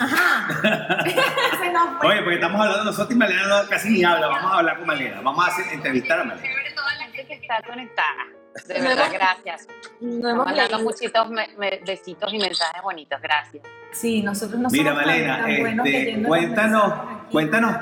Ajá. 0.00 0.48
Se 1.62 1.70
nos 1.72 1.98
fue. 2.00 2.08
Oye, 2.08 2.18
porque 2.22 2.34
estamos 2.34 2.60
hablando 2.60 2.84
nosotros 2.84 3.12
y 3.12 3.14
Malena 3.14 3.46
no, 3.46 3.68
casi 3.68 3.90
ni 3.90 4.02
habla, 4.04 4.26
vamos 4.28 4.52
a 4.52 4.56
hablar 4.58 4.76
con 4.78 4.86
Malena, 4.86 5.20
vamos 5.22 5.44
a 5.44 5.48
hacer, 5.48 5.66
entrevistar 5.72 6.20
a 6.20 6.24
Malena. 6.24 6.46
Chévere 6.48 6.72
todas 6.74 6.98
las 6.98 7.06
gente 7.12 7.26
que 7.26 7.34
está 7.34 7.62
conectada. 7.62 8.24
De 8.68 8.80
verdad, 8.80 9.10
gracias. 9.12 9.66
No 10.00 10.08
Estamos 10.16 10.30
hemos 10.32 10.46
mandando 10.46 10.76
leído. 10.76 10.90
muchitos 10.90 11.30
me- 11.30 11.48
me- 11.58 11.80
besitos 11.84 12.32
y 12.32 12.38
mensajes 12.38 12.82
bonitos. 12.82 13.20
Gracias. 13.20 13.62
Sí, 13.94 14.22
nosotros 14.22 14.60
no 14.60 14.68
Mira, 14.70 14.90
somos 14.90 15.04
tan- 15.04 15.12
Malena, 15.12 15.38
tan 15.38 15.60
buenos 15.60 15.86
este, 15.86 16.22
cuéntanos, 16.24 16.92
aquí, 16.92 17.32
cuéntanos. 17.32 17.76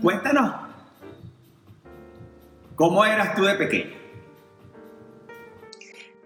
Cuéntanos, 0.00 0.54
¿cómo 2.76 3.04
eras 3.04 3.34
tú 3.34 3.44
de 3.44 3.54
pequeño? 3.54 3.98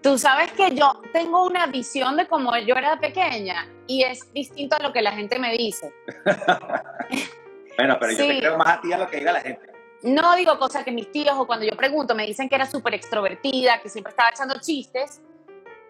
Tú 0.01 0.17
sabes 0.17 0.51
que 0.51 0.75
yo 0.75 1.01
tengo 1.11 1.45
una 1.45 1.65
visión 1.65 2.15
de 2.17 2.27
cómo 2.27 2.55
yo 2.57 2.75
era 2.75 2.99
pequeña 2.99 3.67
y 3.87 4.03
es 4.03 4.31
distinto 4.33 4.75
a 4.75 4.79
lo 4.83 4.93
que 4.93 5.01
la 5.01 5.11
gente 5.13 5.39
me 5.39 5.51
dice. 5.57 5.93
Bueno, 7.75 7.97
pero 7.99 8.11
yo 8.11 8.17
te 8.27 8.37
creo 8.37 8.55
más 8.55 8.67
a 8.67 8.81
ti 8.81 8.93
a 8.93 8.99
lo 8.99 9.07
que 9.09 9.17
diga 9.17 9.31
la 9.31 9.41
gente. 9.41 9.71
No 10.03 10.35
digo 10.35 10.59
cosas 10.59 10.83
que 10.83 10.91
mis 10.91 11.11
tíos 11.11 11.33
o 11.35 11.47
cuando 11.47 11.65
yo 11.65 11.75
pregunto 11.75 12.13
me 12.13 12.23
dicen 12.23 12.47
que 12.47 12.53
era 12.53 12.67
súper 12.67 12.93
extrovertida, 12.93 13.81
que 13.81 13.89
siempre 13.89 14.11
estaba 14.11 14.29
echando 14.29 14.59
chistes 14.61 15.19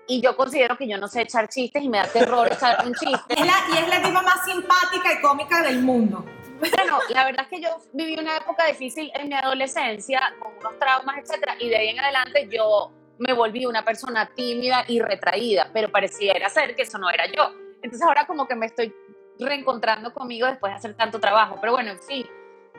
y 0.08 0.22
yo 0.22 0.36
considero 0.36 0.78
que 0.78 0.88
yo 0.88 0.98
no 0.98 1.08
sé 1.08 1.22
echar 1.22 1.48
chistes 1.48 1.82
y 1.84 1.90
me 1.90 1.98
da 1.98 2.08
terror 2.08 2.52
echar 2.52 2.86
un 2.86 2.94
chiste. 2.94 3.34
Es 3.34 3.46
la, 3.46 3.54
y 3.74 3.78
es 3.78 3.88
la 3.88 4.02
tipa 4.02 4.22
más 4.22 4.46
simpática 4.46 5.14
y 5.14 5.22
cómica 5.22 5.62
del 5.62 5.82
mundo. 5.82 6.26
Bueno, 6.60 7.00
la 7.10 7.26
verdad 7.26 7.46
es 7.46 7.50
que 7.50 7.62
yo 7.62 7.70
viví 7.94 8.18
una 8.20 8.38
época 8.38 8.66
difícil 8.68 9.12
en 9.16 9.28
mi 9.28 9.36
adolescencia, 9.36 10.34
con 10.40 10.54
unos 10.58 10.80
traumas, 10.80 11.18
etcétera, 11.18 11.56
y 11.60 11.70
de 11.70 11.76
ahí 11.76 11.90
en 11.90 12.00
adelante 12.00 12.48
yo 12.50 12.92
me 13.20 13.34
volví 13.34 13.66
una 13.66 13.84
persona 13.84 14.30
tímida 14.34 14.86
y 14.88 15.00
retraída, 15.00 15.70
pero 15.74 15.92
pareciera 15.92 16.50
ser 16.50 16.76
que 16.76 16.84
eso 16.84 16.98
no 16.98 17.10
era 17.10 17.26
yo. 17.28 17.52
Entonces 17.82 18.02
ahora 18.02 18.26
como 18.26 18.48
que 18.48 18.56
me 18.56 18.68
estoy 18.68 18.94
reencontrando 19.40 20.14
conmigo 20.14 20.48
después 20.48 20.72
de 20.72 20.78
hacer 20.78 20.96
tanto 20.96 21.20
trabajo. 21.20 21.58
Pero 21.60 21.74
bueno, 21.74 21.92
en 21.92 22.02
fin, 22.02 22.26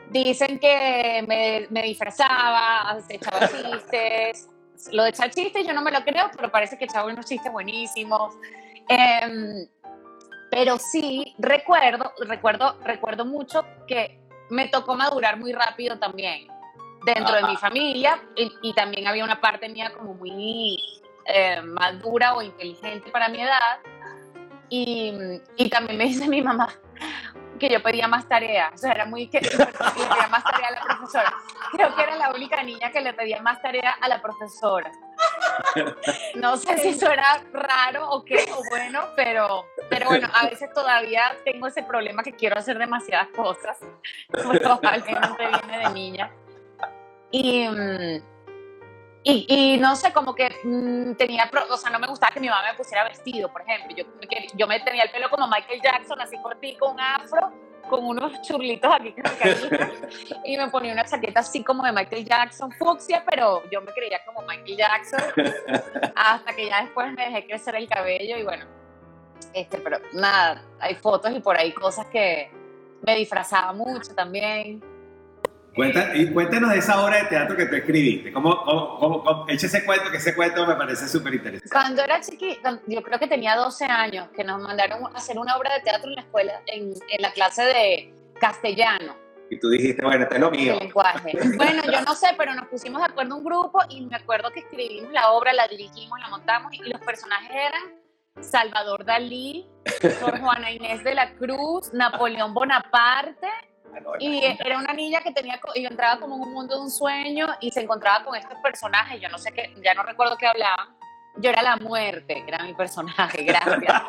dicen 0.09 0.59
que 0.59 1.23
me, 1.27 1.67
me 1.69 1.83
disfrazaba, 1.83 2.97
echaba 3.09 3.47
chistes. 3.47 4.49
Lo 4.91 5.03
de 5.03 5.09
echar 5.09 5.29
chistes 5.31 5.65
yo 5.65 5.73
no 5.73 5.81
me 5.81 5.91
lo 5.91 6.03
creo, 6.03 6.29
pero 6.35 6.51
parece 6.51 6.77
que 6.77 6.85
echaba 6.85 7.11
unos 7.11 7.25
chistes 7.25 7.51
buenísimos. 7.51 8.33
Em, 8.87 9.67
pero 10.51 10.77
sí 10.77 11.35
recuerdo, 11.39 12.13
recuerdo, 12.19 12.77
recuerdo 12.83 13.25
mucho 13.25 13.65
que 13.87 14.19
me 14.49 14.67
tocó 14.67 14.95
madurar 14.95 15.37
muy 15.37 15.51
rápido 15.53 15.97
también 15.97 16.47
dentro 17.05 17.35
de 17.35 17.43
mi 17.43 17.55
familia 17.57 18.21
y, 18.35 18.51
y 18.61 18.73
también 18.73 19.07
había 19.07 19.23
una 19.23 19.41
parte 19.41 19.69
mía 19.69 19.91
como 19.95 20.13
muy 20.13 20.79
eh, 21.25 21.61
madura 21.61 22.35
o 22.35 22.41
inteligente 22.41 23.09
para 23.11 23.29
mi 23.29 23.41
edad 23.41 23.79
y, 24.69 25.13
y 25.57 25.69
también 25.69 25.97
me 25.97 26.05
dice 26.05 26.27
mi 26.27 26.41
mamá 26.41 26.69
que 27.59 27.69
yo 27.69 27.81
pedía 27.81 28.07
más 28.07 28.27
tareas, 28.27 28.73
o 28.73 28.77
sea, 28.77 28.91
era 28.91 29.05
muy 29.05 29.27
que 29.29 29.41
le 29.41 29.49
pedía 29.49 30.27
más 30.29 30.43
tarea 30.43 30.67
a 30.67 30.71
la 30.71 30.81
profesora. 30.81 31.33
Creo 31.71 31.95
que 31.95 32.03
era 32.03 32.15
la 32.15 32.31
única 32.31 32.63
niña 32.63 32.91
que 32.91 33.01
le 33.01 33.13
pedía 33.13 33.41
más 33.41 33.61
tarea 33.61 33.95
a 34.01 34.07
la 34.07 34.21
profesora. 34.21 34.91
No 36.35 36.57
sé 36.57 36.77
si 36.77 36.89
eso 36.89 37.09
era 37.11 37.41
raro 37.53 38.09
o 38.09 38.23
qué, 38.23 38.45
o 38.51 38.61
bueno, 38.69 39.07
pero, 39.15 39.65
pero 39.89 40.07
bueno, 40.07 40.27
a 40.33 40.47
veces 40.47 40.71
todavía 40.73 41.35
tengo 41.43 41.67
ese 41.67 41.83
problema 41.83 42.23
que 42.23 42.33
quiero 42.33 42.57
hacer 42.57 42.77
demasiadas 42.77 43.29
cosas. 43.29 43.77
Probablemente 44.29 45.47
viene 45.47 45.77
de 45.79 45.89
niña. 45.93 46.31
Y, 47.31 47.67
mm, 47.67 48.34
y, 49.27 49.45
y 49.49 49.77
no 49.79 49.95
sé, 49.95 50.13
como 50.13 50.35
que 50.35 50.55
mm, 50.63 51.15
tenía, 51.15 51.49
o 51.71 51.77
sea, 51.77 51.89
no 51.89 51.97
me 51.97 52.05
gustaba 52.05 52.31
que 52.31 52.39
mi 52.39 52.47
mamá 52.47 52.61
me 52.71 52.77
pusiera 52.77 53.03
vestido, 53.03 53.51
por 53.51 53.63
ejemplo. 53.63 53.95
Yo, 53.97 54.03
yo 54.53 54.67
me 54.67 54.79
tenía 54.81 55.03
el 55.03 55.09
pelo 55.09 55.31
como 55.31 55.47
Michael 55.47 55.81
Jackson, 55.81 56.21
así 56.21 56.37
cortico, 56.37 56.91
un 56.91 56.99
afro, 56.99 57.51
con 57.89 58.05
unos 58.05 58.39
churlitos 58.43 58.93
aquí 58.93 59.13
que 59.13 59.23
me 59.23 59.29
caían. 59.31 59.91
y 60.45 60.57
me 60.57 60.67
ponía 60.69 60.93
una 60.93 61.05
chaqueta 61.05 61.39
así 61.39 61.63
como 61.63 61.83
de 61.83 61.91
Michael 61.91 62.23
Jackson, 62.23 62.71
fucsia, 62.73 63.25
pero 63.27 63.63
yo 63.71 63.81
me 63.81 63.91
creía 63.93 64.23
como 64.25 64.43
Michael 64.43 64.77
Jackson. 64.77 65.21
hasta 66.15 66.55
que 66.55 66.67
ya 66.67 66.83
después 66.83 67.11
me 67.13 67.25
dejé 67.25 67.47
crecer 67.47 67.75
el 67.77 67.89
cabello 67.89 68.37
y 68.37 68.43
bueno, 68.43 68.65
este, 69.53 69.79
pero 69.79 69.97
nada, 70.13 70.61
hay 70.79 70.93
fotos 70.93 71.31
y 71.35 71.39
por 71.39 71.57
ahí 71.57 71.71
cosas 71.71 72.05
que 72.07 72.51
me 73.01 73.15
disfrazaba 73.15 73.73
mucho 73.73 74.13
también. 74.13 74.83
Cuenta- 75.75 76.15
y 76.15 76.31
cuéntanos 76.31 76.69
de 76.71 76.77
esa 76.77 77.03
obra 77.03 77.17
de 77.17 77.25
teatro 77.25 77.55
que 77.57 77.65
tú 77.65 77.75
escribiste. 77.75 78.31
¿Cómo, 78.31 78.63
cómo, 78.63 78.97
cómo- 78.99 79.23
cómo- 79.23 79.45
echa 79.49 79.67
ese 79.67 79.83
cuento, 79.83 80.09
que 80.09 80.17
ese 80.17 80.33
cuento 80.33 80.65
me 80.65 80.75
parece 80.75 81.07
súper 81.07 81.33
interesante. 81.35 81.69
Cuando 81.69 82.01
era 82.03 82.21
chiquita, 82.21 82.79
yo 82.87 83.03
creo 83.03 83.19
que 83.19 83.27
tenía 83.27 83.55
12 83.55 83.83
años, 83.85 84.29
que 84.35 84.43
nos 84.43 84.61
mandaron 84.61 85.03
a 85.05 85.09
hacer 85.17 85.37
una 85.37 85.57
obra 85.57 85.73
de 85.73 85.81
teatro 85.81 86.07
en 86.09 86.15
la 86.15 86.21
escuela, 86.21 86.61
en, 86.67 86.93
en 87.09 87.21
la 87.21 87.31
clase 87.31 87.63
de 87.63 88.13
castellano, 88.39 89.15
Y 89.49 89.59
tú 89.59 89.69
dijiste, 89.69 90.03
bueno, 90.03 90.23
esto 90.23 90.35
es 90.35 90.41
lo 90.41 90.49
mío. 90.51 90.77
lenguaje. 90.79 91.31
Bueno, 91.57 91.83
yo 91.91 92.01
no 92.01 92.15
sé, 92.15 92.27
pero 92.37 92.53
nos 92.55 92.67
pusimos 92.67 92.99
de 93.01 93.07
acuerdo 93.11 93.35
un 93.35 93.43
grupo 93.43 93.79
y 93.89 94.01
me 94.05 94.15
acuerdo 94.15 94.49
que 94.51 94.61
escribimos 94.61 95.11
la 95.11 95.29
obra, 95.31 95.51
la 95.53 95.67
dirigimos, 95.67 96.19
la 96.19 96.29
montamos 96.29 96.73
y 96.73 96.79
los 96.89 96.99
personajes 97.01 97.51
eran 97.51 98.43
Salvador 98.43 99.05
Dalí, 99.05 99.65
Sor 100.19 100.39
Juana 100.39 100.71
Inés 100.71 101.03
de 101.03 101.13
la 101.15 101.33
Cruz, 101.35 101.93
Napoleón 101.93 102.53
Bonaparte 102.53 103.47
y 104.19 104.43
era 104.43 104.77
una 104.77 104.93
niña 104.93 105.21
que 105.21 105.31
tenía 105.31 105.59
y 105.73 105.85
entraba 105.85 106.19
como 106.19 106.35
en 106.35 106.41
un 106.41 106.53
mundo 106.53 106.75
de 106.75 106.81
un 106.81 106.91
sueño 106.91 107.47
y 107.61 107.71
se 107.71 107.81
encontraba 107.81 108.23
con 108.23 108.35
estos 108.35 108.57
personajes, 108.59 109.19
yo 109.21 109.29
no 109.29 109.37
sé 109.37 109.51
qué, 109.51 109.73
ya 109.83 109.93
no 109.93 110.03
recuerdo 110.03 110.37
qué 110.37 110.47
hablaban. 110.47 110.95
Yo 111.37 111.49
era 111.49 111.61
la 111.61 111.75
muerte, 111.77 112.43
era 112.47 112.63
mi 112.63 112.73
personaje, 112.73 113.43
gracias. 113.43 114.01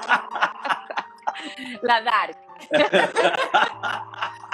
la 1.83 2.01
Dark. 2.03 2.37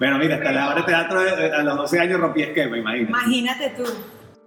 Bueno, 0.00 0.16
mira, 0.16 0.36
hasta 0.36 0.50
la 0.50 0.68
obra 0.68 0.76
de 0.76 0.82
teatro 0.84 1.26
eh, 1.26 1.54
a 1.54 1.62
los 1.62 1.76
12 1.76 2.00
años 2.00 2.20
rompí 2.20 2.42
esquema, 2.42 2.78
imagínate. 2.78 3.10
Imagínate 3.10 3.70
tú. 3.76 3.84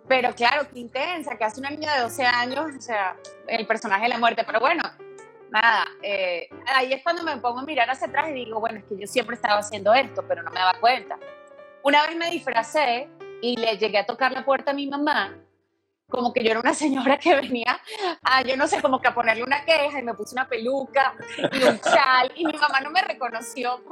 Pero 0.07 0.33
claro, 0.33 0.67
qué 0.73 0.79
intensa, 0.79 1.37
que 1.37 1.43
hace 1.43 1.59
una 1.59 1.69
niña 1.69 1.93
de 1.93 2.01
12 2.01 2.25
años, 2.25 2.65
o 2.75 2.81
sea, 2.81 3.15
el 3.47 3.67
personaje 3.67 4.01
de 4.01 4.09
la 4.09 4.17
muerte. 4.17 4.43
Pero 4.47 4.59
bueno, 4.59 4.81
nada, 5.53 5.87
eh, 6.01 6.49
ahí 6.65 6.91
es 6.91 7.03
cuando 7.03 7.23
me 7.23 7.37
pongo 7.37 7.59
a 7.59 7.63
mirar 7.63 7.89
hacia 7.89 8.07
atrás 8.07 8.29
y 8.29 8.33
digo, 8.33 8.59
bueno, 8.59 8.79
es 8.79 8.85
que 8.85 8.97
yo 8.97 9.07
siempre 9.07 9.35
estaba 9.35 9.59
haciendo 9.59 9.93
esto, 9.93 10.25
pero 10.27 10.41
no 10.41 10.49
me 10.49 10.59
daba 10.59 10.79
cuenta. 10.79 11.17
Una 11.83 12.05
vez 12.07 12.15
me 12.15 12.29
disfracé 12.31 13.07
y 13.41 13.55
le 13.57 13.77
llegué 13.77 13.99
a 13.99 14.05
tocar 14.05 14.31
la 14.31 14.43
puerta 14.43 14.71
a 14.71 14.73
mi 14.73 14.87
mamá, 14.87 15.37
como 16.09 16.33
que 16.33 16.43
yo 16.43 16.51
era 16.51 16.59
una 16.59 16.73
señora 16.83 17.17
que 17.19 17.35
venía 17.35 17.79
a, 18.23 18.41
yo 18.41 18.57
no 18.57 18.67
sé, 18.67 18.81
como 18.81 18.99
que 18.99 19.07
a 19.07 19.13
ponerle 19.13 19.43
una 19.43 19.63
queja 19.63 19.99
y 19.99 20.03
me 20.03 20.15
puse 20.15 20.33
una 20.33 20.47
peluca 20.47 21.13
y 21.37 21.63
un 21.63 21.79
chal 21.79 22.31
y 22.35 22.45
mi 22.45 22.53
mamá 22.53 22.81
no 22.81 22.89
me 22.89 23.01
reconoció, 23.01 23.83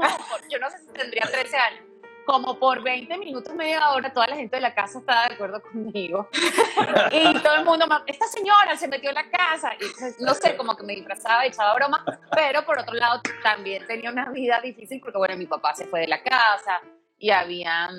yo 0.49 0.59
no 0.59 0.69
sé 0.71 0.79
si 0.79 0.87
tendría 0.87 1.23
13 1.23 1.57
años. 1.57 1.90
Como 2.25 2.57
por 2.59 2.83
20 2.83 3.17
minutos, 3.17 3.53
media 3.55 3.89
hora, 3.91 4.13
toda 4.13 4.27
la 4.27 4.35
gente 4.35 4.55
de 4.57 4.61
la 4.61 4.73
casa 4.75 4.99
estaba 4.99 5.27
de 5.27 5.33
acuerdo 5.35 5.61
conmigo. 5.61 6.29
Y 7.11 7.39
todo 7.41 7.55
el 7.55 7.65
mundo, 7.65 7.87
"Ma- 7.87 8.03
esta 8.07 8.25
señora 8.27 8.75
se 8.77 8.87
metió 8.87 9.09
en 9.09 9.15
la 9.15 9.29
casa. 9.29 9.73
Y 9.79 9.83
entonces, 9.85 10.19
no 10.19 10.33
sé, 10.33 10.55
como 10.55 10.75
que 10.75 10.83
me 10.83 10.93
disfrazaba, 10.93 11.45
echaba 11.45 11.73
broma. 11.75 12.05
Pero 12.33 12.63
por 12.65 12.79
otro 12.79 12.93
lado, 12.93 13.21
también 13.43 13.85
tenía 13.87 14.11
una 14.11 14.29
vida 14.29 14.59
difícil 14.61 14.99
porque, 15.01 15.17
bueno, 15.17 15.35
mi 15.37 15.45
papá 15.47 15.73
se 15.75 15.85
fue 15.87 16.01
de 16.01 16.07
la 16.07 16.21
casa 16.23 16.81
y 17.17 17.31
había, 17.31 17.89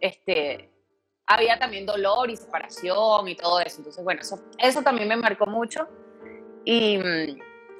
este, 0.00 0.70
había 1.26 1.58
también 1.58 1.86
dolor 1.86 2.30
y 2.30 2.36
separación 2.36 3.28
y 3.28 3.34
todo 3.36 3.60
eso. 3.60 3.78
Entonces, 3.78 4.02
bueno, 4.04 4.20
eso, 4.22 4.40
eso 4.58 4.82
también 4.82 5.08
me 5.08 5.16
marcó 5.16 5.46
mucho. 5.46 5.88
Y, 6.64 6.98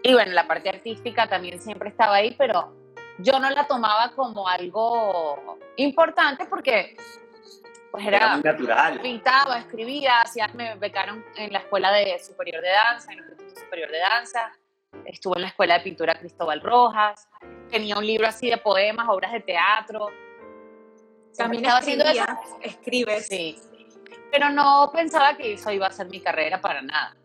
y 0.02 0.12
bueno, 0.12 0.32
la 0.32 0.46
parte 0.46 0.68
artística 0.68 1.28
también 1.28 1.60
siempre 1.60 1.88
estaba 1.90 2.16
ahí, 2.16 2.34
pero 2.38 2.72
yo 3.18 3.38
no 3.38 3.50
la 3.50 3.66
tomaba 3.66 4.12
como 4.14 4.48
algo 4.48 5.58
importante 5.76 6.46
porque 6.46 6.96
pues 7.90 8.06
Era 8.06 8.16
era 8.18 8.34
muy 8.34 8.42
natural. 8.42 9.00
pintaba, 9.00 9.58
escribía, 9.58 10.20
hacía, 10.20 10.48
me 10.48 10.74
becaron 10.76 11.24
en 11.36 11.52
la 11.52 11.60
escuela 11.60 11.92
de 11.92 12.18
superior 12.18 12.62
de 12.62 12.68
danza, 12.68 13.12
en 13.12 13.18
el 13.20 13.24
Instituto 13.30 13.60
Superior 13.60 13.90
de 13.90 13.98
Danza, 13.98 14.52
estuve 15.04 15.36
en 15.36 15.42
la 15.42 15.48
escuela 15.48 15.78
de 15.78 15.80
pintura 15.80 16.14
Cristóbal 16.14 16.60
Rojas, 16.60 17.28
tenía 17.70 17.96
un 17.96 18.06
libro 18.06 18.26
así 18.26 18.50
de 18.50 18.58
poemas, 18.58 19.08
obras 19.08 19.32
de 19.32 19.40
teatro. 19.40 20.08
También 21.36 21.64
estaba 21.64 21.80
haciendo 21.80 22.04
eso. 22.04 22.24
escribes. 22.62 23.26
Sí, 23.26 23.58
pero 24.30 24.50
no 24.50 24.90
pensaba 24.92 25.36
que 25.36 25.54
eso 25.54 25.70
iba 25.70 25.86
a 25.86 25.92
ser 25.92 26.08
mi 26.08 26.20
carrera 26.20 26.60
para 26.60 26.82
nada. 26.82 27.16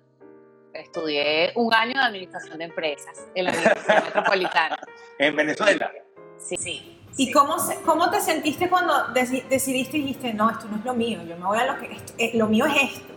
Estudié 0.74 1.52
un 1.56 1.74
año 1.74 1.94
de 1.94 2.00
administración 2.06 2.58
de 2.58 2.66
empresas 2.66 3.26
en 3.36 3.46
la 3.46 3.52
Universidad 3.52 4.04
Metropolitana. 4.06 4.80
En 5.20 5.36
Venezuela. 5.36 5.92
Sí, 6.40 6.58
sí. 6.58 6.98
¿Y 7.18 7.32
cómo, 7.32 7.56
cómo 7.86 8.10
te 8.10 8.20
sentiste 8.22 8.70
cuando 8.70 8.94
deci- 9.14 9.44
decidiste 9.48 9.98
y 9.98 10.02
dijiste, 10.02 10.34
no, 10.34 10.50
esto 10.50 10.66
no 10.68 10.78
es 10.78 10.86
lo 10.86 10.94
mío, 10.96 11.22
yo 11.28 11.36
me 11.38 11.46
voy 11.46 11.60
a 11.60 11.66
lo 11.66 11.78
que, 11.80 11.92
esto- 11.94 12.14
eh, 12.18 12.32
lo 12.34 12.48
mío 12.48 12.66
es 12.66 12.94
esto? 12.94 13.14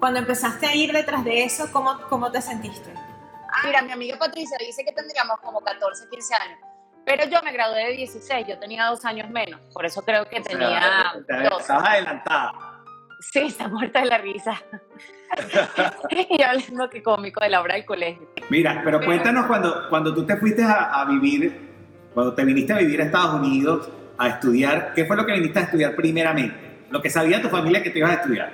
Cuando 0.00 0.18
empezaste 0.18 0.66
a 0.66 0.74
ir 0.74 0.92
detrás 0.92 1.22
de 1.24 1.44
eso, 1.44 1.68
¿cómo, 1.72 2.00
cómo 2.08 2.32
te 2.32 2.42
sentiste? 2.42 2.92
Mira, 3.64 3.82
mi 3.82 3.92
amiga 3.92 4.18
Patricia 4.18 4.56
dice 4.58 4.84
que 4.84 4.92
tendríamos 4.92 5.38
como 5.40 5.60
14, 5.60 6.08
15 6.10 6.34
años. 6.34 6.58
Pero 7.04 7.24
yo 7.26 7.40
me 7.42 7.52
gradué 7.52 7.84
de 7.90 7.92
16, 7.92 8.46
yo 8.48 8.58
tenía 8.58 8.86
dos 8.86 9.04
años 9.04 9.30
menos. 9.30 9.60
Por 9.72 9.86
eso 9.86 10.02
creo 10.02 10.28
que 10.28 10.40
tenía 10.40 11.12
O 11.14 11.24
sea, 11.24 11.42
12. 11.50 11.60
Estabas 11.62 11.88
adelantada. 11.88 12.52
Sí, 13.32 13.40
está 13.40 13.68
muerta 13.68 14.00
de 14.00 14.06
la 14.06 14.18
risa. 14.18 14.62
y 16.30 16.42
hablando 16.42 16.88
que 16.88 17.02
cómico 17.02 17.40
de 17.40 17.50
la 17.50 17.60
obra 17.60 17.74
del 17.74 17.84
colegio. 17.84 18.28
Mira, 18.48 18.80
pero 18.84 19.00
cuéntanos 19.00 19.46
cuando, 19.46 19.88
cuando 19.88 20.14
tú 20.14 20.24
te 20.24 20.36
fuiste 20.36 20.62
a, 20.62 21.00
a 21.00 21.04
vivir, 21.04 21.68
cuando 22.14 22.34
te 22.34 22.44
viniste 22.44 22.72
a 22.72 22.78
vivir 22.78 23.00
a 23.02 23.04
Estados 23.04 23.34
Unidos 23.34 23.90
a 24.18 24.28
estudiar, 24.28 24.94
¿qué 24.94 25.04
fue 25.04 25.16
lo 25.16 25.26
que 25.26 25.32
viniste 25.32 25.58
a 25.58 25.62
estudiar 25.62 25.96
primeramente? 25.96 26.86
Lo 26.90 27.02
que 27.02 27.10
sabía 27.10 27.42
tu 27.42 27.48
familia 27.48 27.82
que 27.82 27.90
te 27.90 27.98
ibas 27.98 28.12
a 28.12 28.14
estudiar. 28.14 28.52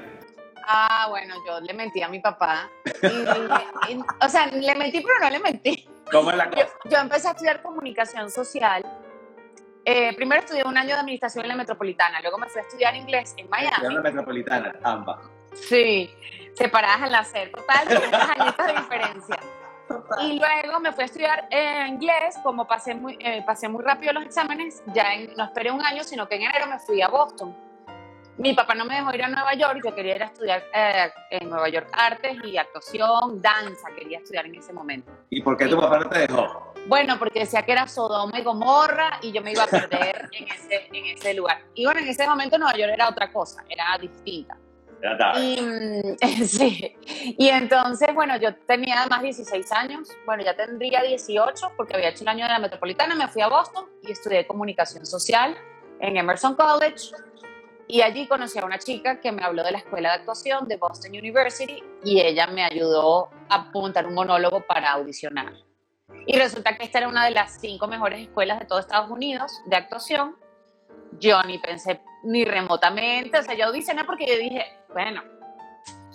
Ah, 0.67 1.07
bueno, 1.11 1.35
yo 1.47 1.61
le 1.61 1.75
mentí 1.75 2.03
a 2.03 2.09
mi 2.09 2.21
papá. 2.21 2.71
Y, 3.03 3.99
o 4.25 4.29
sea, 4.29 4.47
le 4.47 4.75
mentí, 4.75 5.01
pero 5.01 5.19
no 5.21 5.31
le 5.31 5.39
mentí. 5.39 5.89
¿Cómo 6.11 6.31
es 6.31 6.37
la 6.37 6.51
cosa? 6.51 6.69
Yo, 6.91 6.99
empecé 6.99 7.29
a 7.29 7.31
estudiar 7.33 7.63
comunicación 7.63 8.31
social. 8.31 8.85
Eh, 9.85 10.15
primero 10.15 10.41
estudié 10.41 10.63
un 10.65 10.77
año 10.77 10.95
de 10.95 11.01
administración 11.01 11.45
en 11.45 11.49
la 11.49 11.57
metropolitana, 11.57 12.21
luego 12.21 12.39
me 12.39 12.49
fui 12.49 12.61
a 12.61 12.63
estudiar 12.63 12.95
inglés 12.95 13.35
en 13.37 13.49
Miami. 13.49 13.87
En 13.87 13.95
la 13.95 14.01
metropolitana, 14.01 14.75
ambas. 14.83 15.19
Sí, 15.55 16.11
separadas 16.55 17.03
al 17.03 17.13
nacer, 17.13 17.51
total, 17.51 17.87
con 17.87 18.43
añitos 18.43 18.67
de 18.67 18.73
diferencia. 18.73 19.39
Y 20.21 20.39
luego 20.39 20.81
me 20.81 20.93
fui 20.93 21.03
a 21.03 21.07
estudiar 21.07 21.49
eh, 21.51 21.87
inglés, 21.89 22.37
como 22.43 22.67
pasé 22.67 22.95
muy, 22.95 23.19
eh, 23.21 23.43
pasé 23.45 23.69
muy 23.69 23.83
rápido 23.83 24.13
los 24.13 24.25
exámenes, 24.25 24.83
ya 24.87 25.05
no 25.37 25.45
esperé 25.45 25.71
un 25.71 25.85
año, 25.85 26.05
sino 26.05 26.29
que 26.29 26.37
en 26.37 26.43
enero 26.43 26.67
me 26.69 26.79
fui 26.79 27.03
a 27.03 27.09
Boston. 27.09 27.55
Mi 28.39 28.55
papá 28.55 28.75
no 28.75 28.85
me 28.85 28.95
dejó 28.97 29.15
ir 29.15 29.25
a 29.25 29.29
Nueva 29.29 29.55
York, 29.55 29.81
yo 29.85 29.95
quería 29.95 30.17
ir 30.17 30.23
a 30.23 30.27
estudiar 30.27 30.65
eh, 30.75 31.11
en 31.31 31.51
Nueva 31.51 31.69
York 31.69 31.89
artes 31.93 32.39
y 32.45 32.57
actuación, 32.57 33.43
danza, 33.43 33.89
quería 33.97 34.19
estudiar 34.19 34.47
en 34.47 34.55
ese 34.55 34.73
momento. 34.73 35.13
¿Y 35.29 35.43
por 35.43 35.57
qué 35.57 35.67
tu 35.67 35.79
papá 35.79 35.99
no 35.99 36.09
te 36.09 36.21
dejó? 36.21 36.73
Bueno, 36.87 37.19
porque 37.19 37.41
decía 37.41 37.63
que 37.63 37.73
era 37.73 37.87
Sodoma 37.87 38.39
y 38.39 38.43
Gomorra 38.43 39.19
y 39.21 39.33
yo 39.33 39.43
me 39.43 39.53
iba 39.53 39.65
a 39.65 39.67
perder 39.67 40.31
en, 40.33 40.49
ese, 40.49 40.89
en 40.93 41.07
ese 41.07 41.35
lugar. 41.35 41.63
Y 41.75 41.85
bueno, 41.85 42.01
en 42.01 42.09
ese 42.09 42.27
momento 42.27 42.57
Nueva 42.59 42.77
York 42.77 42.93
era 42.95 43.09
otra 43.09 43.31
cosa, 43.31 43.65
era 43.69 43.97
distinta. 44.01 44.57
Y, 45.37 45.59
sí. 46.47 46.97
y 47.05 47.49
entonces, 47.49 48.15
bueno, 48.15 48.37
yo 48.37 48.55
tenía 48.67 49.01
además 49.01 49.23
16 49.23 49.73
años, 49.73 50.09
bueno, 50.25 50.45
ya 50.45 50.55
tendría 50.55 51.03
18 51.03 51.73
porque 51.77 51.95
había 51.95 52.11
hecho 52.11 52.23
el 52.23 52.29
año 52.29 52.45
de 52.45 52.53
la 52.53 52.59
metropolitana, 52.61 53.15
me 53.15 53.29
fui 53.29 53.43
a 53.43 53.49
Boston 53.49 53.87
y 54.03 54.13
estudié 54.13 54.47
comunicación 54.47 55.05
social 55.05 55.57
en 56.01 56.17
Emerson 56.17 56.55
College. 56.55 57.11
Y 57.89 58.01
allí 58.03 58.27
conocí 58.27 58.59
a 58.59 58.65
una 58.65 58.79
chica 58.79 59.21
que 59.21 59.33
me 59.33 59.43
habló 59.43 59.63
de 59.63 59.73
la 59.73 59.79
escuela 59.79 60.11
de 60.11 60.15
actuación 60.17 60.69
de 60.69 60.77
Boston 60.77 61.13
University 61.13 61.83
y 62.05 62.21
ella 62.21 62.47
me 62.47 62.65
ayudó 62.65 63.31
a 63.49 63.57
apuntar 63.57 64.07
un 64.07 64.15
monólogo 64.15 64.61
para 64.67 64.93
audicionar. 64.93 65.53
Y 66.27 66.39
resulta 66.39 66.77
que 66.77 66.85
esta 66.85 66.99
era 66.99 67.09
una 67.09 67.25
de 67.25 67.33
las 67.33 67.61
cinco 67.61 67.89
mejores 67.89 68.21
escuelas 68.21 68.61
de 68.61 68.67
todo 68.67 68.79
Estados 68.79 69.11
Unidos 69.11 69.61
de 69.67 69.77
actuación. 69.77 70.37
Yo 71.19 71.43
ni 71.43 71.59
pensé 71.59 72.01
ni 72.25 72.45
remotamente, 72.45 73.39
o 73.39 73.43
sea, 73.43 73.55
yo 73.55 73.67
audicioné 73.67 74.05
porque 74.05 74.27
yo 74.27 74.39
dije, 74.39 74.65
bueno, 74.93 75.23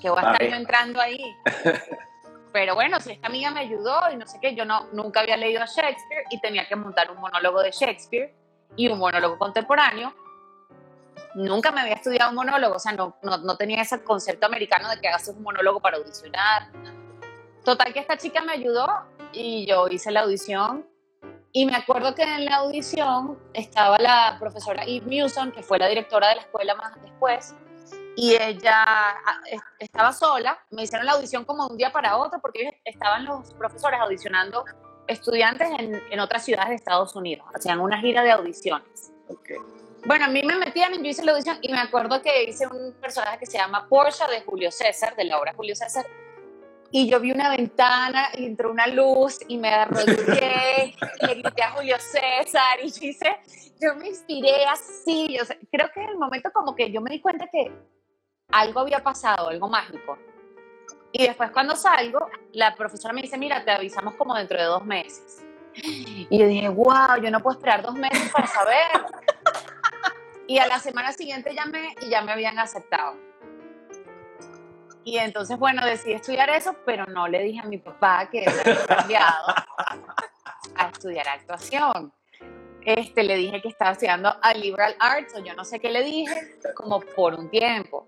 que 0.02 0.10
voy 0.10 0.20
a 0.24 0.32
estar 0.32 0.50
yo 0.50 0.56
entrando 0.56 1.02
ahí. 1.02 1.20
Pero 2.54 2.76
bueno, 2.76 3.00
si 3.00 3.12
esta 3.12 3.28
amiga 3.28 3.52
me 3.52 3.60
ayudó 3.60 4.00
y 4.12 4.16
no 4.16 4.26
sé 4.26 4.40
qué, 4.42 4.56
yo 4.56 4.66
no, 4.66 4.88
nunca 4.94 5.20
había 5.20 5.38
leído 5.38 5.62
a 5.62 5.66
Shakespeare 5.66 6.24
y 6.32 6.40
tenía 6.40 6.68
que 6.68 6.76
montar 6.76 7.12
un 7.12 7.20
monólogo 7.20 7.62
de 7.62 7.72
Shakespeare 7.72 8.34
y 8.76 8.88
un 8.88 8.98
monólogo 8.98 9.38
contemporáneo. 9.38 10.14
Nunca 11.38 11.72
me 11.72 11.82
había 11.82 11.94
estudiado 11.94 12.32
un 12.32 12.36
monólogo, 12.36 12.78
o 12.78 12.80
sea, 12.80 12.94
no, 12.94 13.16
no, 13.22 13.38
no 13.38 13.58
tenía 13.58 13.84
ese 13.84 14.04
concepto 14.04 14.48
americano 14.48 14.90
de 14.90 15.00
que 15.00 15.08
hagas 15.08 15.28
un 15.28 15.44
monólogo 15.44 15.80
para 15.80 15.98
audicionar. 15.98 16.72
Total 17.64 17.94
que 17.94 18.00
esta 18.00 18.18
chica 18.18 18.42
me 18.42 18.54
ayudó 18.54 18.88
y 19.34 19.68
yo 19.68 19.88
hice 19.88 20.10
la 20.10 20.22
audición 20.22 20.88
y 21.52 21.68
me 21.68 21.76
acuerdo 21.76 22.16
que 22.16 22.24
en 22.24 22.46
la 22.46 22.56
audición 22.56 23.38
estaba 23.54 24.00
la 24.00 24.38
profesora 24.40 24.84
Eve 24.84 25.06
Newson, 25.06 25.52
que 25.52 25.62
fue 25.62 25.78
la 25.78 25.88
directora 25.88 26.30
de 26.30 26.38
la 26.38 26.42
escuela 26.42 26.74
más 26.74 27.00
después, 27.04 27.54
y 28.16 28.34
ella 28.34 28.84
ah, 28.84 29.42
estaba 29.78 30.14
sola. 30.14 30.58
Me 30.72 30.84
hicieron 30.84 31.06
la 31.06 31.12
audición 31.12 31.46
como 31.46 31.68
un 31.68 31.78
día 31.78 31.92
para 31.92 32.18
otro 32.18 32.40
porque 32.42 32.82
estaban 32.84 33.26
los 33.26 33.54
profesores 33.54 34.00
audicionando 34.00 34.66
estudiantes 35.06 35.70
en, 35.78 36.02
en 36.10 36.20
otras 36.20 36.44
ciudades 36.44 36.70
de 36.70 36.76
Estados 36.76 37.16
Unidos. 37.16 37.46
Hacían 37.54 37.80
una 37.80 38.02
gira 38.02 38.24
de 38.24 38.32
audiciones. 38.32 39.12
Okay. 39.30 39.58
Bueno, 40.06 40.26
a 40.26 40.28
mí 40.30 40.42
me 40.44 40.56
metían, 40.56 40.94
yo 40.94 41.10
hice 41.10 41.24
la 41.24 41.32
audición 41.32 41.58
y 41.62 41.72
me 41.72 41.80
acuerdo 41.80 42.22
que 42.22 42.44
hice 42.44 42.68
un 42.68 42.94
personaje 42.94 43.40
que 43.40 43.46
se 43.46 43.58
llama 43.58 43.88
Porsche 43.90 44.26
de 44.32 44.42
Julio 44.42 44.72
César, 44.72 45.16
de 45.16 45.26
la 45.26 45.40
obra 45.40 45.54
Julio 45.54 45.76
César, 45.76 46.06
y 46.92 47.10
yo 47.10 47.20
vi 47.20 47.32
una 47.32 47.50
ventana 47.50 48.30
y 48.34 48.46
entró 48.46 48.72
una 48.72 48.88
luz 48.88 49.40
y 49.48 49.58
me 49.58 49.70
arrodillé 49.70 50.96
y 51.22 51.26
le 51.26 51.36
grité 51.36 51.64
a 51.64 51.72
Julio 51.72 51.98
César 52.00 52.80
y 52.82 52.90
yo 52.90 53.08
hice, 53.08 53.38
yo 53.82 53.96
me 53.96 54.08
inspiré 54.08 54.66
así, 54.66 55.38
yo, 55.38 55.44
creo 55.72 55.90
que 55.94 56.02
en 56.02 56.10
el 56.10 56.18
momento 56.18 56.50
como 56.54 56.76
que 56.76 56.92
yo 56.92 57.02
me 57.02 57.12
di 57.12 57.20
cuenta 57.20 57.48
que 57.52 57.72
algo 58.50 58.80
había 58.80 59.04
pasado, 59.04 59.50
algo 59.50 59.68
mágico. 59.68 60.18
Y 61.12 61.26
después 61.26 61.52
cuando 61.52 61.76
salgo, 61.76 62.28
la 62.54 62.76
profesora 62.76 63.14
me 63.14 63.22
dice, 63.22 63.38
mira, 63.38 63.64
te 63.64 63.72
avisamos 63.72 64.14
como 64.16 64.36
dentro 64.36 64.58
de 64.58 64.66
dos 64.66 64.86
meses. 64.86 65.44
Y 65.74 66.38
yo 66.38 66.48
dije, 66.48 66.70
wow, 66.70 67.22
yo 67.22 67.30
no 67.30 67.42
puedo 67.42 67.58
esperar 67.58 67.82
dos 67.82 67.96
meses 67.96 68.32
para 68.32 68.48
saber. 68.48 69.06
Y 70.48 70.60
a 70.60 70.68
la 70.68 70.80
semana 70.80 71.12
siguiente 71.12 71.54
llamé 71.54 71.94
y 72.02 72.10
ya 72.10 72.22
me 72.22 72.32
habían 72.32 72.58
aceptado. 72.58 73.16
Y 75.04 75.18
entonces, 75.18 75.58
bueno, 75.58 75.86
decidí 75.86 76.14
estudiar 76.14 76.50
eso, 76.50 76.76
pero 76.86 77.06
no 77.06 77.28
le 77.28 77.42
dije 77.44 77.60
a 77.60 77.64
mi 77.64 77.78
papá 77.78 78.30
que 78.30 78.46
había 78.46 78.86
cambiado 78.86 79.54
a 80.76 80.88
estudiar 80.88 81.28
actuación. 81.28 82.14
Este, 82.84 83.24
le 83.24 83.36
dije 83.36 83.62
que 83.62 83.68
estaba 83.68 83.92
estudiando 83.92 84.34
a 84.42 84.54
liberal 84.54 84.96
arts, 85.00 85.36
o 85.36 85.40
yo 85.40 85.54
no 85.54 85.66
sé 85.66 85.80
qué 85.80 85.90
le 85.90 86.04
dije, 86.04 86.58
como 86.76 87.02
por 87.02 87.36
un 87.36 87.50
tiempo. 87.50 88.08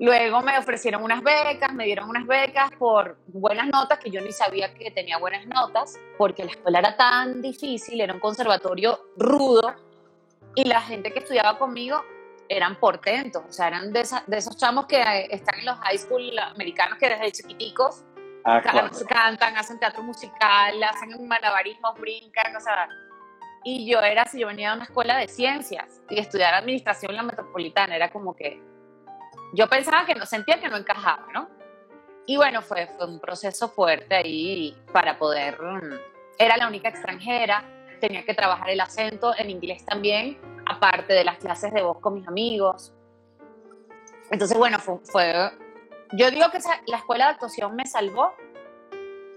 Luego 0.00 0.42
me 0.42 0.56
ofrecieron 0.56 1.02
unas 1.02 1.22
becas, 1.22 1.74
me 1.74 1.84
dieron 1.84 2.08
unas 2.08 2.26
becas 2.26 2.70
por 2.78 3.18
buenas 3.26 3.66
notas, 3.66 3.98
que 3.98 4.10
yo 4.10 4.20
ni 4.20 4.30
sabía 4.30 4.72
que 4.74 4.90
tenía 4.90 5.18
buenas 5.18 5.46
notas, 5.46 5.98
porque 6.16 6.44
la 6.44 6.52
escuela 6.52 6.78
era 6.78 6.96
tan 6.96 7.42
difícil, 7.42 8.00
era 8.00 8.14
un 8.14 8.20
conservatorio 8.20 8.98
rudo, 9.16 9.74
y 10.58 10.64
la 10.64 10.80
gente 10.80 11.12
que 11.12 11.20
estudiaba 11.20 11.56
conmigo 11.56 12.04
eran 12.48 12.74
portentos, 12.80 13.44
o 13.48 13.52
sea, 13.52 13.68
eran 13.68 13.92
de, 13.92 14.00
esos 14.00 14.56
chamos 14.56 14.86
que 14.86 15.28
están 15.30 15.60
en 15.60 15.66
los 15.66 15.78
high 15.78 15.98
school 15.98 16.36
americanos 16.36 16.98
que 16.98 17.08
desde 17.08 17.30
chiquiticos 17.30 18.02
ah, 18.44 18.60
cantan, 19.08 19.56
hacen 19.56 19.78
teatro 19.78 20.02
musical, 20.02 20.82
hacen 20.82 21.28
malabarismos, 21.28 21.94
brincan, 22.00 22.56
o 22.56 22.60
sea, 22.60 22.88
y 23.62 23.88
yo 23.88 24.00
era, 24.00 24.24
si 24.24 24.40
yo 24.40 24.48
venía 24.48 24.70
de 24.70 24.76
una 24.78 24.86
escuela 24.86 25.16
de 25.16 25.28
ciencias 25.28 26.00
y 26.10 26.18
estudiar 26.18 26.54
administración 26.54 27.12
en 27.12 27.18
la 27.18 27.22
metropolitana, 27.22 27.94
era 27.94 28.10
como 28.10 28.34
que 28.34 28.60
yo 29.54 29.68
pensaba 29.68 30.06
que 30.06 30.16
no 30.16 30.26
sentía 30.26 30.58
que 30.58 30.68
no 30.68 30.76
encajaba, 30.76 31.28
¿no? 31.32 31.48
Y 32.26 32.36
bueno, 32.36 32.62
fue, 32.62 32.88
fue 32.96 33.06
un 33.06 33.20
proceso 33.20 33.68
fuerte 33.68 34.16
ahí 34.16 34.76
para 34.92 35.20
poder, 35.20 35.62
mm, 35.62 36.00
era 36.36 36.56
la 36.56 36.66
única 36.66 36.88
extranjera, 36.88 37.77
tenía 37.98 38.24
que 38.24 38.34
trabajar 38.34 38.70
el 38.70 38.80
acento 38.80 39.32
en 39.36 39.50
inglés 39.50 39.84
también, 39.84 40.38
aparte 40.66 41.12
de 41.12 41.24
las 41.24 41.38
clases 41.38 41.72
de 41.72 41.82
voz 41.82 41.98
con 42.00 42.14
mis 42.14 42.26
amigos. 42.26 42.92
Entonces, 44.30 44.56
bueno, 44.56 44.78
fue, 44.78 45.50
yo 46.12 46.30
digo 46.30 46.50
que 46.50 46.58
la 46.86 46.98
escuela 46.98 47.26
de 47.26 47.30
actuación 47.32 47.74
me 47.76 47.86
salvó 47.86 48.32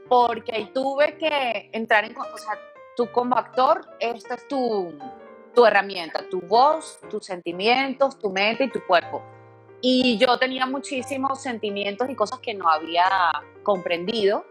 porque 0.10 0.54
ahí 0.54 0.72
tuve 0.74 1.18
que 1.18 1.70
entrar 1.72 2.04
en, 2.04 2.18
o 2.18 2.38
sea, 2.38 2.60
tú 2.98 3.10
como 3.12 3.38
actor, 3.38 3.88
esta 4.00 4.36
es 4.36 4.48
tu, 4.48 4.94
tu 5.56 5.66
herramienta, 5.66 6.28
tu 6.30 6.42
voz, 6.42 7.00
tus 7.10 7.26
sentimientos, 7.26 8.20
tu 8.20 8.30
mente 8.30 8.66
y 8.66 8.70
tu 8.70 8.86
cuerpo 8.86 9.24
y 9.82 10.18
yo 10.18 10.38
tenía 10.38 10.66
muchísimos 10.68 11.42
sentimientos 11.42 12.10
y 12.10 12.16
cosas 12.16 12.40
que 12.40 12.54
no 12.54 12.70
había 12.70 13.10
comprendido 13.64 14.46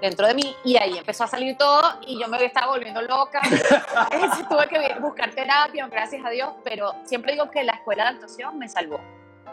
dentro 0.00 0.26
de 0.26 0.34
mí 0.34 0.56
y 0.64 0.76
ahí 0.76 0.96
empezó 0.98 1.24
a 1.24 1.26
salir 1.26 1.56
todo 1.56 1.82
y 2.06 2.20
yo 2.20 2.28
me 2.28 2.44
estaba 2.44 2.68
volviendo 2.68 3.02
loca. 3.02 3.40
Tuve 4.48 4.68
que 4.68 5.00
buscar 5.00 5.30
terapia, 5.30 5.86
gracias 5.88 6.24
a 6.24 6.30
Dios, 6.30 6.50
pero 6.64 6.94
siempre 7.04 7.32
digo 7.32 7.50
que 7.50 7.64
la 7.64 7.72
escuela 7.72 8.04
de 8.04 8.10
actuación 8.10 8.58
me 8.58 8.68
salvó. 8.68 9.00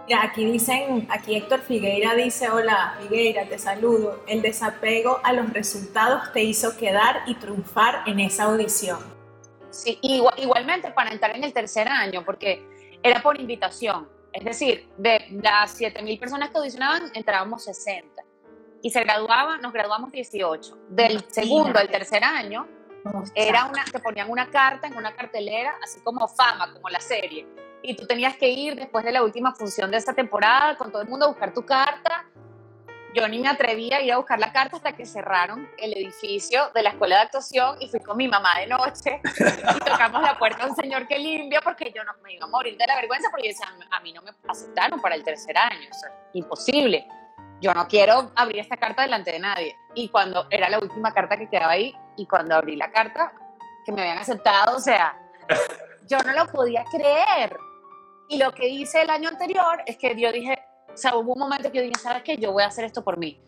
Mira, 0.07 0.23
aquí 0.23 0.45
dicen, 0.45 1.07
aquí 1.09 1.35
Héctor 1.35 1.61
Figueira 1.61 2.13
dice, 2.13 2.49
hola 2.49 2.95
Figueira, 3.01 3.45
te 3.45 3.57
saludo. 3.57 4.23
El 4.27 4.41
desapego 4.41 5.19
a 5.23 5.33
los 5.33 5.51
resultados 5.51 6.31
te 6.31 6.43
hizo 6.43 6.77
quedar 6.77 7.23
y 7.25 7.35
triunfar 7.35 8.03
en 8.05 8.19
esa 8.19 8.43
audición. 8.43 8.99
Sí, 9.71 9.99
igualmente 10.01 10.91
para 10.91 11.11
entrar 11.11 11.35
en 11.35 11.43
el 11.43 11.53
tercer 11.53 11.87
año, 11.87 12.23
porque 12.23 12.63
era 13.01 13.21
por 13.21 13.39
invitación. 13.39 14.07
Es 14.31 14.43
decir, 14.43 14.89
de 14.97 15.25
las 15.41 15.79
7.000 15.79 16.19
personas 16.19 16.49
que 16.49 16.57
audicionaban, 16.57 17.09
entrábamos 17.13 17.63
60. 17.63 18.24
Y 18.85 18.91
se 18.91 19.03
graduaba, 19.03 19.57
nos 19.57 19.73
graduamos 19.73 20.11
18. 20.11 20.77
Del 20.89 21.25
segundo 21.31 21.79
al 21.79 21.89
tercer 21.89 22.23
año, 22.23 22.67
era 23.33 23.65
una, 23.65 23.83
te 23.83 23.97
ponían 23.97 24.29
una 24.29 24.51
carta 24.51 24.85
en 24.85 24.95
una 24.95 25.11
cartelera, 25.15 25.73
así 25.81 26.01
como 26.01 26.27
fama, 26.27 26.71
como 26.71 26.87
la 26.89 26.99
serie. 26.99 27.47
Y 27.81 27.95
tú 27.95 28.05
tenías 28.05 28.37
que 28.37 28.47
ir 28.47 28.75
después 28.75 29.03
de 29.03 29.11
la 29.11 29.23
última 29.23 29.55
función 29.55 29.89
de 29.89 29.97
esta 29.97 30.13
temporada 30.13 30.77
con 30.77 30.91
todo 30.91 31.01
el 31.01 31.07
mundo 31.07 31.25
a 31.25 31.29
buscar 31.29 31.51
tu 31.51 31.65
carta 31.65 32.27
yo 33.15 33.27
ni 33.29 33.39
me 33.39 33.47
atrevía 33.47 33.97
a 33.97 34.01
ir 34.01 34.11
a 34.11 34.17
buscar 34.17 34.37
la 34.39 34.51
carta 34.51 34.75
hasta 34.75 34.91
que 34.91 35.05
cerraron 35.05 35.69
el 35.77 35.93
edificio 35.93 36.69
de 36.75 36.83
la 36.83 36.89
escuela 36.89 37.15
de 37.15 37.21
actuación 37.21 37.77
y 37.79 37.87
fui 37.87 38.01
con 38.01 38.17
mi 38.17 38.27
mamá 38.27 38.59
de 38.59 38.67
noche 38.67 39.21
y 39.23 39.79
tocamos 39.79 40.21
la 40.21 40.37
puerta 40.37 40.65
a 40.65 40.67
un 40.67 40.75
señor 40.75 41.07
que 41.07 41.17
limpia 41.17 41.61
porque 41.61 41.93
yo 41.95 42.03
no 42.03 42.11
me 42.21 42.33
iba 42.33 42.45
a 42.45 42.49
morir 42.49 42.77
de 42.77 42.85
la 42.85 42.95
vergüenza 42.95 43.29
porque 43.31 43.47
decía, 43.47 43.67
a 43.89 43.99
mí 44.01 44.11
no 44.11 44.21
me 44.21 44.31
aceptaron 44.47 45.01
para 45.01 45.15
el 45.15 45.23
tercer 45.23 45.57
año, 45.57 45.89
o 45.89 46.37
imposible. 46.37 47.07
Yo 47.61 47.73
no 47.73 47.87
quiero 47.87 48.31
abrir 48.35 48.59
esta 48.59 48.77
carta 48.77 49.03
delante 49.03 49.31
de 49.31 49.39
nadie. 49.39 49.75
Y 49.93 50.09
cuando 50.09 50.47
era 50.49 50.69
la 50.69 50.79
última 50.79 51.13
carta 51.13 51.37
que 51.37 51.49
quedaba 51.49 51.73
ahí 51.73 51.95
y 52.17 52.25
cuando 52.25 52.55
abrí 52.55 52.75
la 52.75 52.91
carta 52.91 53.33
que 53.85 53.91
me 53.91 54.01
habían 54.01 54.17
aceptado, 54.17 54.75
o 54.75 54.79
sea, 54.79 55.17
yo 56.09 56.17
no 56.19 56.33
lo 56.33 56.47
podía 56.51 56.83
creer. 56.85 57.57
Y 58.27 58.37
lo 58.37 58.51
que 58.51 58.67
hice 58.67 59.01
el 59.01 59.09
año 59.09 59.29
anterior 59.29 59.83
es 59.85 59.97
que 59.97 60.19
yo 60.19 60.31
dije, 60.31 60.57
O 60.93 60.97
sea, 60.97 61.15
hubo 61.15 61.33
un 61.33 61.39
momento 61.39 61.71
que 61.71 61.77
yo 61.77 61.83
dije, 61.83 61.99
¿sabes 62.01 62.23
qué? 62.23 62.37
Yo 62.37 62.51
voy 62.51 62.63
a 62.63 62.67
hacer 62.67 62.85
esto 62.85 63.03
por 63.03 63.17
mí. 63.17 63.39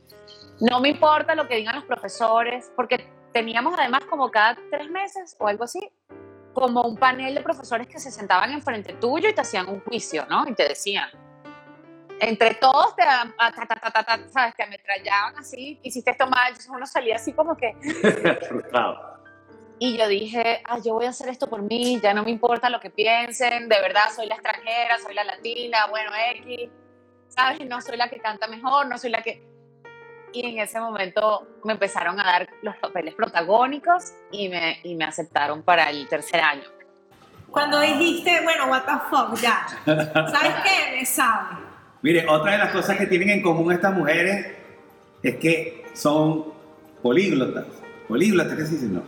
No 0.59 0.79
me 0.79 0.89
importa 0.89 1.35
lo 1.35 1.47
que 1.47 1.55
digan 1.55 1.75
los 1.75 1.85
profesores, 1.85 2.71
porque 2.75 3.09
teníamos 3.33 3.77
además 3.77 4.05
como 4.09 4.31
cada 4.31 4.57
tres 4.71 4.89
meses 4.89 5.35
o 5.39 5.47
algo 5.47 5.63
así, 5.63 5.79
como 6.53 6.81
un 6.81 6.97
panel 6.97 7.35
de 7.35 7.41
profesores 7.41 7.87
que 7.87 7.99
se 7.99 8.09
sentaban 8.09 8.51
enfrente 8.51 8.93
tuyo 8.93 9.29
y 9.29 9.33
te 9.33 9.41
hacían 9.41 9.69
un 9.69 9.79
juicio, 9.81 10.25
¿no? 10.27 10.47
Y 10.47 10.53
te 10.53 10.67
decían, 10.67 11.09
entre 12.19 12.55
todos 12.55 12.95
te, 12.95 13.03
ta, 13.03 13.33
ta, 13.37 13.91
ta, 13.91 14.03
ta, 14.03 14.19
¿sabes? 14.29 14.55
te 14.55 14.63
ametrallaban 14.63 15.37
así, 15.37 15.79
hiciste 15.83 16.11
esto 16.11 16.27
mal, 16.27 16.53
uno 16.69 16.85
salía 16.85 17.15
así 17.15 17.33
como 17.33 17.55
que... 17.55 17.75
Frustrado. 18.47 19.17
Y 19.79 19.95
yo 19.95 20.07
dije, 20.07 20.61
ah, 20.65 20.79
yo 20.83 20.95
voy 20.95 21.05
a 21.05 21.09
hacer 21.09 21.29
esto 21.29 21.47
por 21.47 21.61
mí, 21.61 21.99
ya 22.01 22.13
no 22.13 22.23
me 22.23 22.31
importa 22.31 22.69
lo 22.69 22.79
que 22.79 22.89
piensen, 22.89 23.69
de 23.69 23.79
verdad 23.79 24.09
soy 24.15 24.25
la 24.25 24.35
extranjera, 24.35 24.97
soy 24.97 25.13
la 25.13 25.23
latina, 25.23 25.85
bueno, 25.87 26.11
X, 26.31 26.69
¿sabes? 27.27 27.65
No 27.67 27.79
soy 27.81 27.97
la 27.97 28.09
que 28.09 28.19
canta 28.19 28.47
mejor, 28.47 28.87
no 28.87 28.97
soy 28.97 29.11
la 29.11 29.21
que... 29.21 29.45
Y 30.33 30.45
en 30.45 30.59
ese 30.59 30.79
momento 30.79 31.47
me 31.63 31.73
empezaron 31.73 32.19
a 32.19 32.23
dar 32.23 32.49
los 32.63 32.75
papeles 32.77 33.13
protagónicos 33.13 34.13
y 34.31 34.49
me, 34.49 34.79
y 34.83 34.95
me 34.95 35.05
aceptaron 35.05 35.61
para 35.61 35.89
el 35.89 36.07
tercer 36.07 36.41
año. 36.41 36.67
Cuando 37.49 37.79
dijiste, 37.79 38.41
bueno, 38.41 38.67
what 38.67 38.83
the 38.83 38.99
fuck, 39.09 39.39
ya. 39.39 39.67
¿Sabes 39.85 40.55
qué? 40.63 40.97
Me 40.97 41.05
sabe. 41.05 41.66
Mire, 42.01 42.25
otra 42.27 42.53
de 42.53 42.57
las 42.59 42.71
cosas 42.71 42.97
que 42.97 43.07
tienen 43.07 43.29
en 43.29 43.41
común 43.41 43.71
estas 43.73 43.93
mujeres 43.93 44.47
es 45.23 45.35
que 45.37 45.83
son 45.93 46.45
políglotas. 47.01 47.65
Políglotas, 48.07 48.55
¿qué 48.57 48.65
se 48.65 48.71
dice? 48.75 48.85
No. 48.87 49.01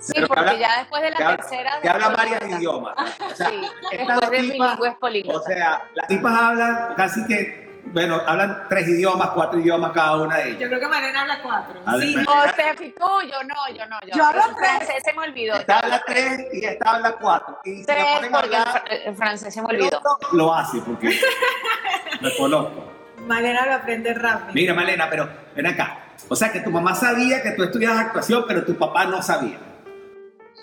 Sí, 0.00 0.12
Pero 0.14 0.26
porque 0.28 0.40
habla- 0.40 0.58
ya 0.58 0.78
después 0.80 1.02
de 1.02 1.10
la 1.10 1.16
que 1.16 1.22
habla- 1.24 1.36
tercera... 1.36 1.70
Que 1.82 1.88
de 1.88 2.16
varios 2.16 2.58
idiomas. 2.58 2.94
O 3.32 3.34
sea, 3.36 3.48
Sí, 3.50 3.56
después 3.96 4.30
de 4.30 4.38
tipas- 4.52 4.98
políglotas. 4.98 5.42
O 5.42 5.44
sea, 5.46 5.82
las 5.94 6.06
tipas 6.08 6.40
hablan 6.40 6.94
casi 6.96 7.26
que, 7.26 7.63
bueno, 7.86 8.20
hablan 8.26 8.64
tres 8.68 8.88
idiomas, 8.88 9.30
cuatro 9.30 9.58
idiomas 9.60 9.92
cada 9.92 10.16
una 10.16 10.36
de 10.38 10.48
ellas. 10.50 10.60
Yo 10.60 10.68
creo 10.68 10.80
que 10.80 10.88
Mariana 10.88 11.20
habla 11.22 11.42
cuatro. 11.42 11.80
A 11.86 11.96
ver, 11.96 12.06
Sí, 12.08 12.16
No, 12.16 12.48
Steffi, 12.48 12.90
tú, 12.98 13.06
yo 13.30 13.42
no, 13.44 13.76
yo 13.76 13.86
no, 13.86 13.98
yo. 14.06 14.16
Yo 14.16 14.24
hablo 14.24 14.42
tres. 14.56 14.68
francés 14.68 15.02
se 15.04 15.12
me 15.12 15.22
olvidó. 15.26 15.54
Esta 15.56 15.78
habla 15.78 16.02
tres 16.06 16.46
y 16.52 16.64
esta 16.64 16.90
habla 16.90 17.12
cuatro. 17.12 17.58
Y 17.64 17.76
si 17.78 17.84
Tres, 17.86 17.98
la 18.04 18.14
ponen 18.16 18.34
a 18.34 18.40
porque 18.40 18.56
hablar, 18.56 18.84
el 19.04 19.16
francés 19.16 19.54
se 19.54 19.60
me 19.62 19.66
olvidó. 19.68 20.00
lo 20.32 20.54
hace 20.54 20.78
porque 20.80 21.18
lo 22.20 22.36
conozco. 22.36 22.92
Mariana 23.26 23.66
lo 23.66 23.74
aprende 23.74 24.12
rápido. 24.14 24.52
Mira, 24.54 24.74
Malena, 24.74 25.08
pero 25.08 25.28
ven 25.54 25.66
acá. 25.66 25.98
O 26.28 26.36
sea, 26.36 26.50
que 26.52 26.60
tu 26.60 26.70
mamá 26.70 26.94
sabía 26.94 27.42
que 27.42 27.52
tú 27.52 27.62
estudiabas 27.64 28.00
actuación, 28.06 28.44
pero 28.46 28.64
tu 28.64 28.76
papá 28.76 29.04
no 29.06 29.22
sabía. 29.22 29.58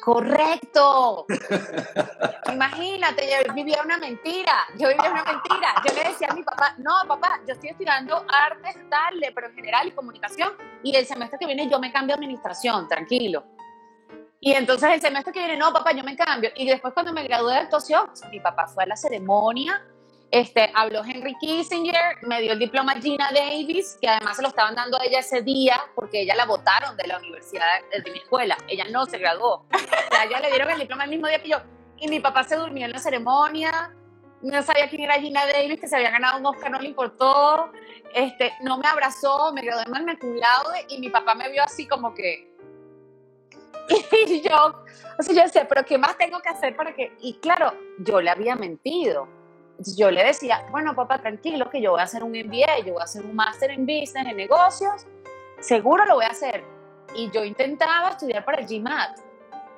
Correcto. 0.02 1.28
Imagínate, 2.52 3.30
yo 3.30 3.54
vivía 3.54 3.82
una 3.86 3.98
mentira. 3.98 4.68
Yo 4.78 4.90
vivía 4.90 5.12
una 5.12 5.24
mentira. 5.24 5.76
Yo 5.88 5.94
le 5.94 6.10
decía 6.10 6.28
a 6.30 6.34
mi 6.34 6.42
papá, 6.42 6.74
no, 6.80 6.92
papá, 7.08 7.40
yo 7.48 7.54
estoy 7.54 7.70
estudiando 7.70 8.26
artes, 8.28 8.78
tal, 8.90 9.22
pero 9.34 9.48
en 9.48 9.56
general 9.56 9.88
y 9.88 9.92
comunicación. 9.92 10.54
Y 10.84 10.96
el 10.96 11.06
semestre 11.06 11.38
que 11.38 11.46
viene 11.46 11.70
yo 11.70 11.80
me 11.80 11.92
cambio 11.92 12.16
a 12.16 12.18
administración, 12.18 12.88
tranquilo. 12.88 13.46
Y 14.40 14.54
entonces 14.54 14.90
el 14.92 15.02
semestre 15.02 15.32
que 15.32 15.40
viene, 15.40 15.56
no, 15.56 15.72
papá, 15.72 15.92
yo 15.92 16.04
me 16.04 16.16
cambio. 16.16 16.50
Y 16.56 16.68
después 16.68 16.96
cuando 16.96 17.14
me 17.14 17.24
gradué 17.24 17.54
de 17.54 17.60
actuación, 17.60 18.10
mi 18.32 18.40
papá 18.40 18.68
fue 18.68 18.86
a 18.86 18.88
la 18.88 18.96
ceremonia, 18.96 19.86
este, 20.32 20.72
habló 20.74 21.04
Henry 21.04 21.36
Kissinger, 21.40 22.18
me 22.22 22.42
dio 22.42 22.54
el 22.54 22.60
diploma 22.60 22.94
Gina 22.94 23.30
Davis, 23.34 23.98
que 24.02 24.08
además 24.08 24.38
se 24.38 24.42
lo 24.42 24.48
estaban 24.48 24.76
dando 24.76 24.98
a 24.98 25.04
ella 25.04 25.20
ese 25.20 25.42
día 25.42 25.82
porque 25.94 26.22
ella 26.22 26.36
la 26.36 26.46
votaron 26.46 26.96
de 26.96 27.06
la 27.06 27.18
universidad 27.18 27.66
de, 27.92 28.10
mi 28.10 28.18
escuela. 28.18 28.58
Ella 28.70 28.86
no 28.90 29.06
se 29.06 29.18
graduó. 29.18 29.66
O 29.74 30.16
sea, 30.16 30.24
ella 30.24 30.40
le 30.40 30.50
dieron 30.50 30.70
el 30.70 30.80
diploma 30.80 31.04
el 31.04 31.10
mismo 31.10 31.28
día 31.28 31.42
que 31.42 31.50
yo. 31.50 31.58
Y 31.98 32.08
mi 32.08 32.22
papá 32.22 32.46
se 32.46 32.56
durmió 32.56 32.86
en 32.86 32.94
la 32.94 33.00
ceremonia, 33.00 33.94
no 34.42 34.64
sabía 34.64 34.90
quién 34.90 35.02
era 35.02 35.20
Gina 35.20 35.46
Davis, 35.46 35.82
que 35.82 35.88
se 35.88 35.98
había 35.98 36.12
ganado 36.12 36.40
un 36.40 36.46
Oscar, 36.46 36.72
no 36.72 36.80
le 36.80 36.88
importó. 36.88 37.70
Este, 38.16 38.54
no 38.62 38.78
me 38.78 38.88
abrazó, 38.88 39.52
me 39.54 39.62
gradué 39.62 39.84
en 39.86 40.18
cum 40.18 40.36
y 40.88 41.00
mi 41.00 41.10
papá 41.10 41.36
me 41.36 41.50
vio 41.50 41.62
así 41.62 41.88
como 41.88 42.14
que... 42.14 42.50
Y 44.28 44.42
yo, 44.42 44.84
o 45.20 45.24
sea, 45.24 45.36
yo 45.36 45.44
decía, 45.44 45.68
pero 45.68 45.84
¿qué 45.84 45.98
más 45.98 46.18
tengo 46.18 46.40
que 46.40 46.50
hacer 46.50 46.74
para 46.76 46.96
que...? 46.96 47.12
Y 47.20 47.34
claro, 47.40 47.74
yo 48.00 48.22
le 48.22 48.30
había 48.30 48.56
mentido. 48.56 49.41
Yo 49.98 50.12
le 50.12 50.24
decía, 50.24 50.66
bueno, 50.72 50.96
papá, 50.96 51.20
tranquilo, 51.20 51.70
que 51.70 51.82
yo 51.82 51.92
voy 51.92 52.02
a 52.02 52.04
hacer 52.04 52.24
un 52.24 52.32
MBA, 52.32 52.80
yo 52.86 52.94
voy 52.94 53.02
a 53.02 53.06
hacer 53.06 53.26
un 53.26 53.36
máster 53.36 53.72
en 53.72 53.86
business, 53.86 54.28
en 54.28 54.38
negocios, 54.38 55.08
seguro 55.60 56.06
lo 56.06 56.16
voy 56.16 56.26
a 56.26 56.30
hacer. 56.30 56.64
Y 57.16 57.30
yo 57.32 57.44
intentaba 57.44 58.10
estudiar 58.10 58.46
para 58.46 58.62
el 58.62 58.68
GMAT 58.68 59.20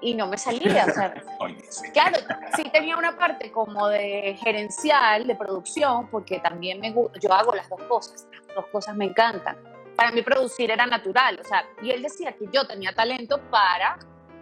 y 0.04 0.14
no 0.14 0.28
me 0.28 0.38
salía. 0.38 0.86
O 0.86 0.92
sea, 0.92 1.14
claro, 1.94 2.18
sí 2.56 2.64
tenía 2.72 2.98
una 2.98 3.18
parte 3.18 3.52
como 3.52 3.88
de 3.88 4.38
gerencial, 4.40 5.26
de 5.26 5.36
producción, 5.36 6.08
porque 6.10 6.40
también 6.40 6.80
me, 6.80 6.94
yo 6.94 7.34
hago 7.34 7.56
las 7.56 7.70
dos 7.70 7.82
cosas, 7.84 8.28
las 8.32 8.56
dos 8.56 8.66
cosas 8.68 8.96
me 8.96 9.06
encantan. 9.06 9.58
Para 9.96 10.12
mí 10.12 10.22
producir 10.22 10.72
era 10.72 10.86
natural, 10.86 11.40
o 11.40 11.44
sea, 11.44 11.66
y 11.82 11.92
él 11.92 12.02
decía 12.02 12.34
que 12.34 12.48
yo 12.52 12.66
tenía 12.66 12.94
talento 12.94 13.40
para, 13.50 13.98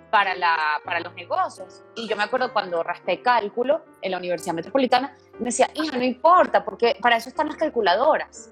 para, 0.10 0.34
la, 0.36 0.82
para 0.84 1.00
los 1.02 1.14
negocios. 1.14 1.84
Y 1.96 2.08
yo 2.08 2.16
me 2.16 2.24
acuerdo 2.24 2.52
cuando 2.54 2.82
raspé 2.84 3.22
cálculo 3.22 3.84
en 4.02 4.12
la 4.12 4.18
Universidad 4.18 4.56
Metropolitana, 4.56 5.16
me 5.42 5.46
decía, 5.46 5.70
hija, 5.74 5.98
no 5.98 6.04
importa, 6.04 6.64
porque 6.64 6.98
para 7.02 7.18
eso 7.18 7.30
están 7.30 7.48
las 7.48 7.58
calculadoras. 7.58 8.52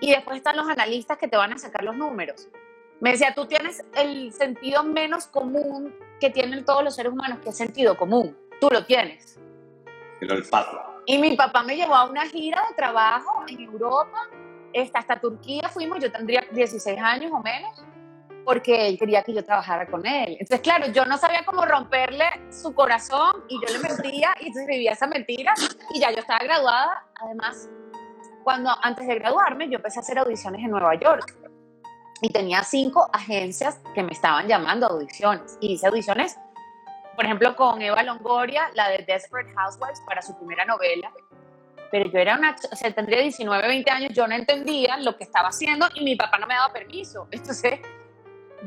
Y 0.00 0.10
después 0.10 0.38
están 0.38 0.56
los 0.56 0.68
analistas 0.68 1.18
que 1.18 1.28
te 1.28 1.36
van 1.36 1.52
a 1.52 1.58
sacar 1.58 1.84
los 1.84 1.94
números. 1.94 2.48
Me 3.00 3.12
decía, 3.12 3.34
tú 3.34 3.46
tienes 3.46 3.84
el 3.94 4.32
sentido 4.32 4.82
menos 4.82 5.26
común 5.26 5.94
que 6.18 6.30
tienen 6.30 6.64
todos 6.64 6.82
los 6.82 6.94
seres 6.94 7.12
humanos, 7.12 7.38
que 7.42 7.50
es 7.50 7.56
sentido 7.56 7.96
común. 7.96 8.36
Tú 8.60 8.68
lo 8.70 8.84
tienes. 8.84 9.38
El 10.20 10.32
olfato. 10.32 11.02
Y 11.06 11.18
mi 11.18 11.36
papá 11.36 11.62
me 11.62 11.76
llevó 11.76 11.94
a 11.94 12.04
una 12.04 12.26
gira 12.26 12.62
de 12.68 12.74
trabajo 12.74 13.44
en 13.46 13.60
Europa, 13.60 14.28
hasta 14.94 15.20
Turquía 15.20 15.68
fuimos, 15.68 15.98
yo 16.00 16.10
tendría 16.10 16.42
16 16.52 16.98
años 16.98 17.32
o 17.32 17.40
menos, 17.40 17.84
porque 18.44 18.88
él 18.88 18.98
quería 18.98 19.22
que 19.22 19.32
yo 19.32 19.44
trabajara 19.44 19.86
con 19.86 20.06
él. 20.06 20.36
Entonces, 20.40 20.60
claro, 20.60 20.86
yo 20.88 21.04
no 21.04 21.18
sabía 21.18 21.44
cómo 21.44 21.64
romperle 21.64 22.24
su 22.50 22.74
corazón 22.74 23.44
y 23.48 23.60
yo 23.60 23.72
le 23.72 23.78
mentía 23.80 24.34
y 24.40 24.48
entonces 24.48 24.66
vivía 24.66 24.92
esa 24.92 25.06
mentira 25.06 25.54
y 25.94 26.00
ya 26.00 26.10
yo 26.10 26.18
estaba 26.18 26.40
graduada. 26.40 27.04
Además, 27.20 27.68
cuando 28.44 28.70
antes 28.82 29.06
de 29.06 29.14
graduarme, 29.16 29.68
yo 29.68 29.76
empecé 29.76 29.98
a 29.98 30.02
hacer 30.02 30.18
audiciones 30.18 30.62
en 30.64 30.70
Nueva 30.70 30.94
York 30.94 31.36
y 32.22 32.30
tenía 32.30 32.62
cinco 32.62 33.08
agencias 33.12 33.80
que 33.94 34.02
me 34.02 34.12
estaban 34.12 34.46
llamando 34.46 34.86
a 34.86 34.90
audiciones 34.90 35.56
y 35.60 35.74
hice 35.74 35.86
audiciones 35.86 36.36
por 37.20 37.26
ejemplo, 37.26 37.54
con 37.54 37.82
Eva 37.82 38.02
Longoria, 38.02 38.70
la 38.72 38.88
de 38.88 39.04
Desperate 39.06 39.52
Housewives, 39.52 40.00
para 40.06 40.22
su 40.22 40.34
primera 40.38 40.64
novela. 40.64 41.12
Pero 41.90 42.10
yo 42.10 42.18
era 42.18 42.36
una, 42.36 42.56
o 42.72 42.76
sea, 42.76 42.90
tendría 42.94 43.20
19, 43.20 43.68
20 43.68 43.90
años, 43.90 44.12
yo 44.14 44.26
no 44.26 44.34
entendía 44.34 44.96
lo 44.96 45.14
que 45.18 45.24
estaba 45.24 45.48
haciendo 45.48 45.86
y 45.94 46.02
mi 46.02 46.16
papá 46.16 46.38
no 46.38 46.46
me 46.46 46.54
daba 46.54 46.72
permiso. 46.72 47.28
Entonces, 47.30 47.80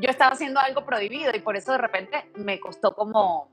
yo 0.00 0.10
estaba 0.10 0.32
haciendo 0.32 0.60
algo 0.60 0.84
prohibido 0.84 1.32
y 1.34 1.40
por 1.40 1.56
eso 1.56 1.72
de 1.72 1.78
repente 1.78 2.30
me 2.36 2.58
costó 2.60 2.94
como 2.94 3.48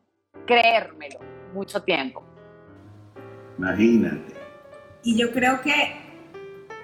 creérmelo 0.45 1.19
mucho 1.53 1.81
tiempo. 1.83 2.23
Imagínate. 3.57 4.33
Y 5.03 5.17
yo 5.17 5.31
creo 5.31 5.61
que 5.61 6.01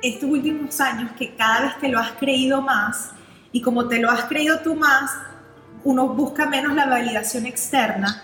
estos 0.01 0.29
últimos 0.29 0.79
años 0.79 1.11
que 1.17 1.35
cada 1.35 1.61
vez 1.61 1.79
te 1.79 1.89
lo 1.89 1.99
has 1.99 2.11
creído 2.13 2.61
más 2.61 3.11
y 3.51 3.61
como 3.61 3.87
te 3.87 3.99
lo 3.99 4.09
has 4.09 4.25
creído 4.25 4.59
tú 4.59 4.75
más, 4.75 5.17
uno 5.83 6.07
busca 6.09 6.45
menos 6.45 6.73
la 6.73 6.85
validación 6.85 7.45
externa. 7.45 8.23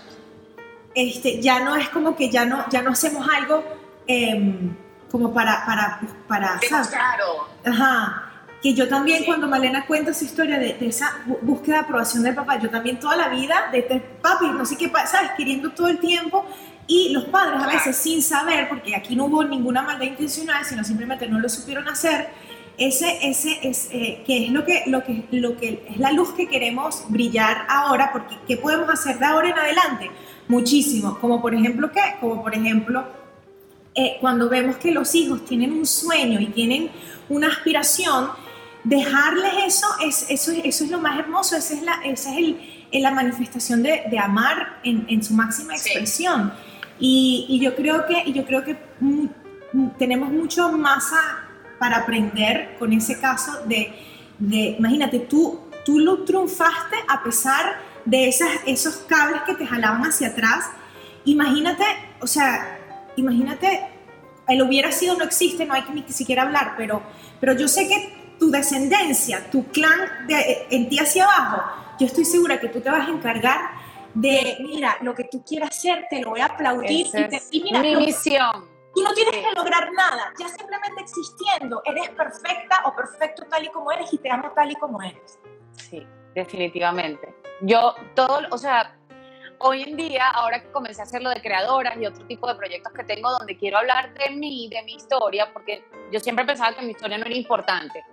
Este, 0.94 1.40
ya 1.40 1.64
no 1.64 1.74
es 1.76 1.88
como 1.88 2.14
que 2.14 2.30
ya 2.30 2.44
no, 2.44 2.68
ya 2.70 2.82
no 2.82 2.90
hacemos 2.90 3.26
algo 3.28 3.64
em, 4.06 4.76
como 5.10 5.32
para, 5.32 5.64
para, 5.66 6.00
para, 6.28 6.60
¿sabes? 6.68 6.88
Claro. 6.88 7.48
Ajá. 7.64 8.23
Que 8.64 8.74
yo 8.74 8.88
también, 8.88 9.18
Sí. 9.20 9.24
cuando 9.26 9.46
Malena 9.46 9.84
cuenta 9.86 10.14
su 10.14 10.24
historia 10.24 10.58
de, 10.58 10.72
de 10.72 10.86
esa 10.86 11.18
búsqueda 11.42 11.76
de 11.76 11.80
aprobación 11.82 12.22
del 12.22 12.34
papá, 12.34 12.58
yo 12.58 12.70
también 12.70 12.98
toda 12.98 13.14
la 13.14 13.28
vida, 13.28 13.68
de, 13.70 13.82
de 13.82 14.00
papi, 14.00 14.46
no 14.48 14.64
sé 14.64 14.76
qué, 14.78 14.90
¿sabes? 15.06 15.32
Queriendo 15.36 15.70
todo 15.72 15.88
el 15.88 15.98
tiempo. 15.98 16.46
Y 16.86 17.10
los 17.12 17.24
padres 17.26 17.62
a 17.62 17.66
veces 17.66 17.94
sin 17.96 18.22
saber, 18.22 18.68
porque 18.70 18.96
aquí 18.96 19.16
no 19.16 19.26
hubo 19.26 19.44
ninguna 19.44 19.82
maldad 19.82 20.06
intencional, 20.06 20.64
sino 20.64 20.82
simplemente 20.82 21.28
no 21.28 21.38
lo 21.40 21.48
supieron 21.48 21.86
hacer, 21.88 22.28
ese, 22.76 23.18
ese 23.22 23.58
es, 23.62 23.88
eh, 23.92 24.22
que 24.26 24.46
es 24.46 24.50
lo 24.50 24.64
que, 24.64 24.82
lo, 24.86 25.04
que, 25.04 25.24
lo 25.30 25.56
que 25.56 25.86
es 25.90 25.96
la 25.98 26.10
luz 26.12 26.32
que 26.32 26.48
queremos 26.48 27.04
brillar 27.08 27.66
ahora, 27.68 28.10
porque 28.12 28.36
¿qué 28.48 28.56
podemos 28.56 28.88
hacer 28.88 29.18
de 29.18 29.26
ahora 29.26 29.48
en 29.50 29.58
adelante? 29.58 30.10
Muchísimo, 30.48 31.18
como 31.20 31.40
por 31.40 31.54
ejemplo, 31.54 31.90
¿qué? 31.92 32.16
Como 32.20 32.42
por 32.42 32.54
ejemplo, 32.54 33.04
eh, 33.94 34.16
cuando 34.20 34.48
vemos 34.48 34.76
que 34.76 34.90
los 34.90 35.14
hijos 35.14 35.44
tienen 35.44 35.72
un 35.72 35.86
sueño 35.86 36.40
y 36.40 36.46
tienen 36.46 36.90
una 37.28 37.46
aspiración, 37.48 38.28
dejarles 38.84 39.52
eso 39.66 39.86
es, 40.06 40.26
eso, 40.30 40.52
es- 40.52 40.60
eso 40.64 40.84
es 40.84 40.90
lo 40.90 41.00
más 41.00 41.18
hermoso, 41.18 41.56
esa 41.56 41.74
es 41.74 41.82
la, 41.82 41.94
esa 42.04 42.30
es 42.32 42.36
el, 42.38 42.86
el- 42.92 43.02
la 43.02 43.10
manifestación 43.10 43.82
de, 43.82 44.02
de 44.10 44.18
amar 44.18 44.78
en, 44.84 45.06
en 45.08 45.22
su 45.24 45.34
máxima 45.34 45.76
Sí. 45.76 45.88
expresión. 45.90 46.52
Y, 47.00 47.46
y 47.48 47.58
yo 47.60 47.74
creo 47.74 48.06
que, 48.06 48.22
y 48.26 48.32
yo 48.32 48.44
creo 48.46 48.62
que 48.64 48.76
tenemos 49.98 50.30
mucho 50.30 50.70
más 50.72 51.12
a- 51.12 51.48
para 51.78 51.98
aprender 51.98 52.76
con 52.78 52.92
ese 52.92 53.18
caso 53.20 53.52
de, 53.66 53.92
de 54.38 54.76
imagínate, 54.78 55.18
tú, 55.18 55.60
tú 55.84 55.98
lo 55.98 56.24
triunfaste 56.24 56.96
a 57.08 57.22
pesar 57.22 57.76
de 58.04 58.28
esas, 58.28 58.48
esos 58.66 58.96
cables 59.08 59.42
que 59.46 59.54
te 59.54 59.66
jalaban 59.66 60.02
hacia 60.02 60.28
atrás. 60.28 60.66
Imagínate, 61.24 61.84
o 62.20 62.26
sea, 62.26 62.78
imagínate 63.16 63.80
el 64.46 64.60
hubiera 64.62 64.92
sido 64.92 65.16
no 65.16 65.24
existe, 65.24 65.64
no 65.64 65.72
hay 65.74 65.82
que 65.82 65.92
ni 65.92 66.04
siquiera 66.08 66.42
hablar, 66.42 66.74
pero, 66.76 67.02
pero 67.40 67.54
yo 67.54 67.66
sé 67.66 67.88
que 67.88 68.23
tu 68.44 68.50
descendencia, 68.50 69.50
tu 69.50 69.64
clan 69.68 70.26
de, 70.26 70.66
en 70.70 70.86
ti 70.90 70.98
hacia 70.98 71.24
abajo, 71.24 71.62
yo 71.98 72.06
estoy 72.06 72.26
segura 72.26 72.60
que 72.60 72.68
tú 72.68 72.78
te 72.80 72.90
vas 72.90 73.08
a 73.08 73.10
encargar 73.10 73.58
de, 74.12 74.58
mira, 74.60 74.98
lo 75.00 75.14
que 75.14 75.24
tú 75.24 75.42
quieras 75.42 75.70
hacer, 75.70 76.06
te 76.10 76.20
lo 76.20 76.30
voy 76.30 76.40
a 76.40 76.46
aplaudir. 76.46 77.06
Esa 77.06 77.20
y, 77.20 77.28
te, 77.30 77.42
y 77.52 77.62
mira, 77.62 77.80
mi 77.80 77.94
lo- 77.94 78.00
misión. 78.00 78.68
Tú 78.94 79.02
no 79.02 79.12
tienes 79.14 79.34
Sí. 79.34 79.40
que 79.42 79.52
lograr 79.56 79.90
nada, 79.92 80.32
ya 80.38 80.46
simplemente 80.48 81.00
existiendo, 81.00 81.80
eres 81.86 82.10
perfecta 82.10 82.82
o 82.84 82.94
perfecto 82.94 83.44
tal 83.50 83.64
y 83.64 83.68
como 83.68 83.90
eres 83.90 84.12
y 84.12 84.18
te 84.18 84.30
amo 84.30 84.52
tal 84.54 84.70
y 84.70 84.74
como 84.74 85.00
eres. 85.02 85.38
Sí, 85.72 86.06
definitivamente. 86.34 87.34
Yo, 87.62 87.94
todo, 88.14 88.40
o 88.50 88.58
sea, 88.58 88.94
hoy 89.58 89.82
en 89.84 89.96
día, 89.96 90.28
ahora 90.28 90.60
que 90.62 90.70
comencé 90.70 91.00
a 91.00 91.04
hacerlo 91.04 91.30
de 91.30 91.40
creadoras 91.40 91.96
y 91.96 92.04
otro 92.06 92.24
tipo 92.26 92.46
de 92.46 92.54
proyectos 92.56 92.92
que 92.92 93.04
tengo 93.04 93.30
donde 93.32 93.56
quiero 93.56 93.78
hablar 93.78 94.12
de 94.14 94.30
mí, 94.30 94.68
de 94.70 94.82
mi 94.82 94.94
historia, 94.96 95.50
porque 95.52 95.82
yo 96.12 96.20
siempre 96.20 96.44
pensaba 96.44 96.76
que 96.76 96.82
mi 96.84 96.90
historia 96.92 97.16
no 97.18 97.24
era 97.24 97.34
importante. 97.34 98.04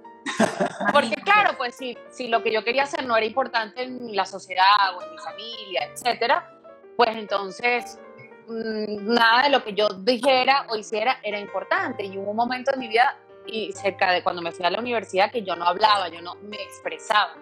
Porque 0.92 1.16
claro, 1.24 1.58
pues 1.58 1.76
si, 1.76 1.98
si 2.10 2.28
lo 2.28 2.44
que 2.44 2.52
yo 2.52 2.64
quería 2.64 2.84
hacer 2.84 3.06
no 3.06 3.16
era 3.16 3.26
importante 3.26 3.84
en 3.84 4.16
la 4.16 4.26
sociedad 4.26 4.96
o 4.96 5.02
en 5.02 5.12
mi 5.12 5.18
familia, 5.18 5.90
etcétera, 5.92 6.60
pues 6.96 7.16
entonces 7.16 8.00
mm, 8.48 9.14
nada 9.14 9.44
de 9.44 9.50
lo 9.50 9.64
que 9.64 9.74
yo 9.74 9.90
dijera 9.90 10.66
o 10.70 10.76
hiciera 10.76 11.20
era 11.24 11.40
importante. 11.40 12.06
Y 12.06 12.18
hubo 12.18 12.32
un 12.32 12.38
momento 12.38 12.72
en 12.74 12.80
mi 12.80 12.88
vida 12.88 13.18
y 13.46 13.72
cerca 13.74 14.12
de 14.12 14.24
cuando 14.24 14.42
me 14.42 14.52
fui 14.52 14.66
a 14.66 14.70
la 14.70 14.80
universidad 14.80 15.32
que 15.32 15.42
yo 15.42 15.56
no 15.56 15.66
hablaba, 15.66 16.10
yo 16.10 16.22
no 16.22 16.36
me 16.36 16.58
expresaba. 16.58 17.36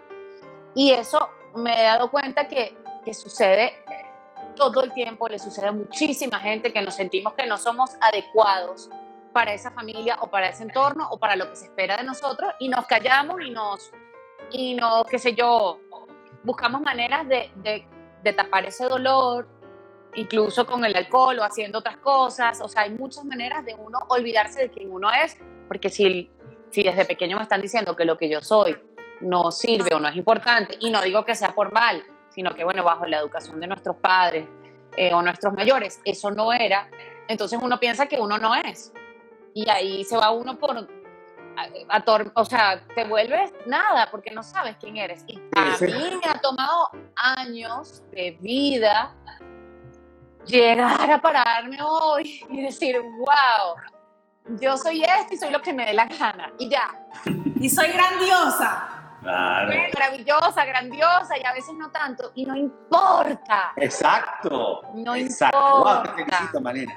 Y 0.75 0.91
eso 0.91 1.29
me 1.55 1.79
he 1.79 1.83
dado 1.83 2.09
cuenta 2.09 2.47
que, 2.47 2.77
que 3.03 3.13
sucede 3.13 3.73
todo 4.55 4.83
el 4.83 4.93
tiempo, 4.93 5.27
le 5.27 5.39
sucede 5.39 5.67
a 5.67 5.71
muchísima 5.71 6.39
gente 6.39 6.71
que 6.71 6.81
nos 6.81 6.95
sentimos 6.95 7.33
que 7.33 7.45
no 7.45 7.57
somos 7.57 7.91
adecuados 8.01 8.89
para 9.33 9.53
esa 9.53 9.71
familia 9.71 10.17
o 10.21 10.29
para 10.29 10.49
ese 10.49 10.63
entorno 10.63 11.07
o 11.09 11.19
para 11.19 11.35
lo 11.35 11.49
que 11.49 11.55
se 11.55 11.65
espera 11.65 11.97
de 11.97 12.03
nosotros 12.03 12.51
y 12.59 12.69
nos 12.69 12.85
callamos 12.85 13.41
y 13.41 13.51
nos, 13.51 13.91
y 14.51 14.75
nos 14.75 15.05
qué 15.05 15.19
sé 15.19 15.33
yo, 15.33 15.79
buscamos 16.43 16.81
maneras 16.81 17.27
de, 17.27 17.51
de, 17.57 17.87
de 18.23 18.33
tapar 18.33 18.65
ese 18.65 18.85
dolor, 18.85 19.47
incluso 20.15 20.65
con 20.65 20.83
el 20.85 20.95
alcohol 20.95 21.39
o 21.39 21.43
haciendo 21.43 21.79
otras 21.79 21.97
cosas. 21.97 22.59
O 22.61 22.67
sea, 22.67 22.83
hay 22.83 22.91
muchas 22.91 23.25
maneras 23.25 23.65
de 23.65 23.75
uno 23.75 23.99
olvidarse 24.09 24.61
de 24.61 24.69
quién 24.69 24.91
uno 24.91 25.09
es, 25.11 25.37
porque 25.67 25.89
si, 25.89 26.31
si 26.71 26.83
desde 26.83 27.05
pequeño 27.05 27.37
me 27.37 27.43
están 27.43 27.61
diciendo 27.61 27.95
que 27.95 28.05
lo 28.05 28.17
que 28.17 28.29
yo 28.29 28.41
soy 28.41 28.77
no 29.21 29.51
sirve 29.51 29.93
o 29.93 29.99
no 29.99 30.07
es 30.07 30.15
importante, 30.15 30.77
y 30.79 30.89
no 30.91 31.01
digo 31.01 31.25
que 31.25 31.35
sea 31.35 31.53
por 31.53 31.71
mal, 31.73 32.03
sino 32.29 32.53
que, 32.55 32.63
bueno, 32.63 32.83
bajo 32.83 33.05
la 33.05 33.17
educación 33.17 33.59
de 33.59 33.67
nuestros 33.67 33.97
padres 33.97 34.47
eh, 34.95 35.13
o 35.13 35.21
nuestros 35.21 35.53
mayores, 35.53 35.99
eso 36.05 36.31
no 36.31 36.53
era, 36.53 36.89
entonces 37.27 37.59
uno 37.61 37.79
piensa 37.79 38.05
que 38.07 38.19
uno 38.19 38.37
no 38.37 38.55
es. 38.55 38.93
Y 39.53 39.69
ahí 39.69 40.03
se 40.03 40.15
va 40.17 40.31
uno 40.31 40.57
por... 40.57 40.77
a- 40.77 40.87
ator- 41.97 42.31
o 42.35 42.45
sea, 42.45 42.81
te 42.95 43.03
vuelves 43.05 43.51
nada 43.65 44.09
porque 44.11 44.31
no 44.31 44.43
sabes 44.43 44.77
quién 44.79 44.97
eres. 44.97 45.23
Y 45.27 45.39
a 45.55 45.75
Sí. 45.75 45.85
mí 45.85 46.19
me 46.23 46.29
ha 46.31 46.39
tomado 46.39 46.89
años 47.15 48.03
de 48.11 48.37
vida 48.39 49.13
llegar 50.45 51.11
a 51.11 51.21
pararme 51.21 51.77
hoy 51.81 52.41
y 52.49 52.61
decir, 52.63 52.99
wow, 53.01 54.55
yo 54.59 54.77
soy 54.77 55.03
esto 55.03 55.33
y 55.33 55.37
soy 55.37 55.51
lo 55.51 55.61
que 55.61 55.73
me 55.73 55.85
dé 55.85 55.93
la 55.93 56.05
gana. 56.05 56.51
Y 56.57 56.69
ya, 56.69 56.91
Y 57.59 57.69
soy 57.69 57.89
grandiosa. 57.91 58.95
Claro. 59.21 59.69
maravillosa, 59.93 60.63
grandiosa 60.63 61.37
y 61.37 61.43
a 61.45 61.51
veces 61.51 61.73
no 61.75 61.91
tanto. 61.91 62.31
Y 62.35 62.45
no 62.45 62.55
importa. 62.55 63.73
Exacto. 63.75 64.81
No 64.93 65.13
Exacto. 65.13 65.59
Wow, 65.59 65.83
te 66.03 66.09
importa. 66.21 66.25
felicito, 66.37 66.61
Malena. 66.61 66.93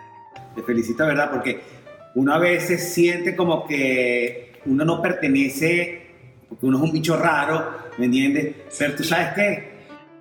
Te 0.55 0.63
felicito, 0.63 1.05
¿verdad? 1.05 1.31
Porque 1.33 1.82
uno 2.15 2.35
a 2.35 2.39
veces 2.39 2.93
siente 2.93 3.35
como 3.35 3.67
que 3.67 4.61
uno 4.67 4.85
no 4.85 5.01
pertenece, 5.03 6.11
porque 6.49 6.67
uno 6.67 6.79
es 6.79 6.85
un 6.85 6.93
bicho 6.93 7.17
raro, 7.17 7.77
¿me 7.99 8.07
entiendes? 8.07 8.55
Pero 8.79 8.95
tú 8.95 9.05
sabes 9.05 9.35
qué? 9.35 9.73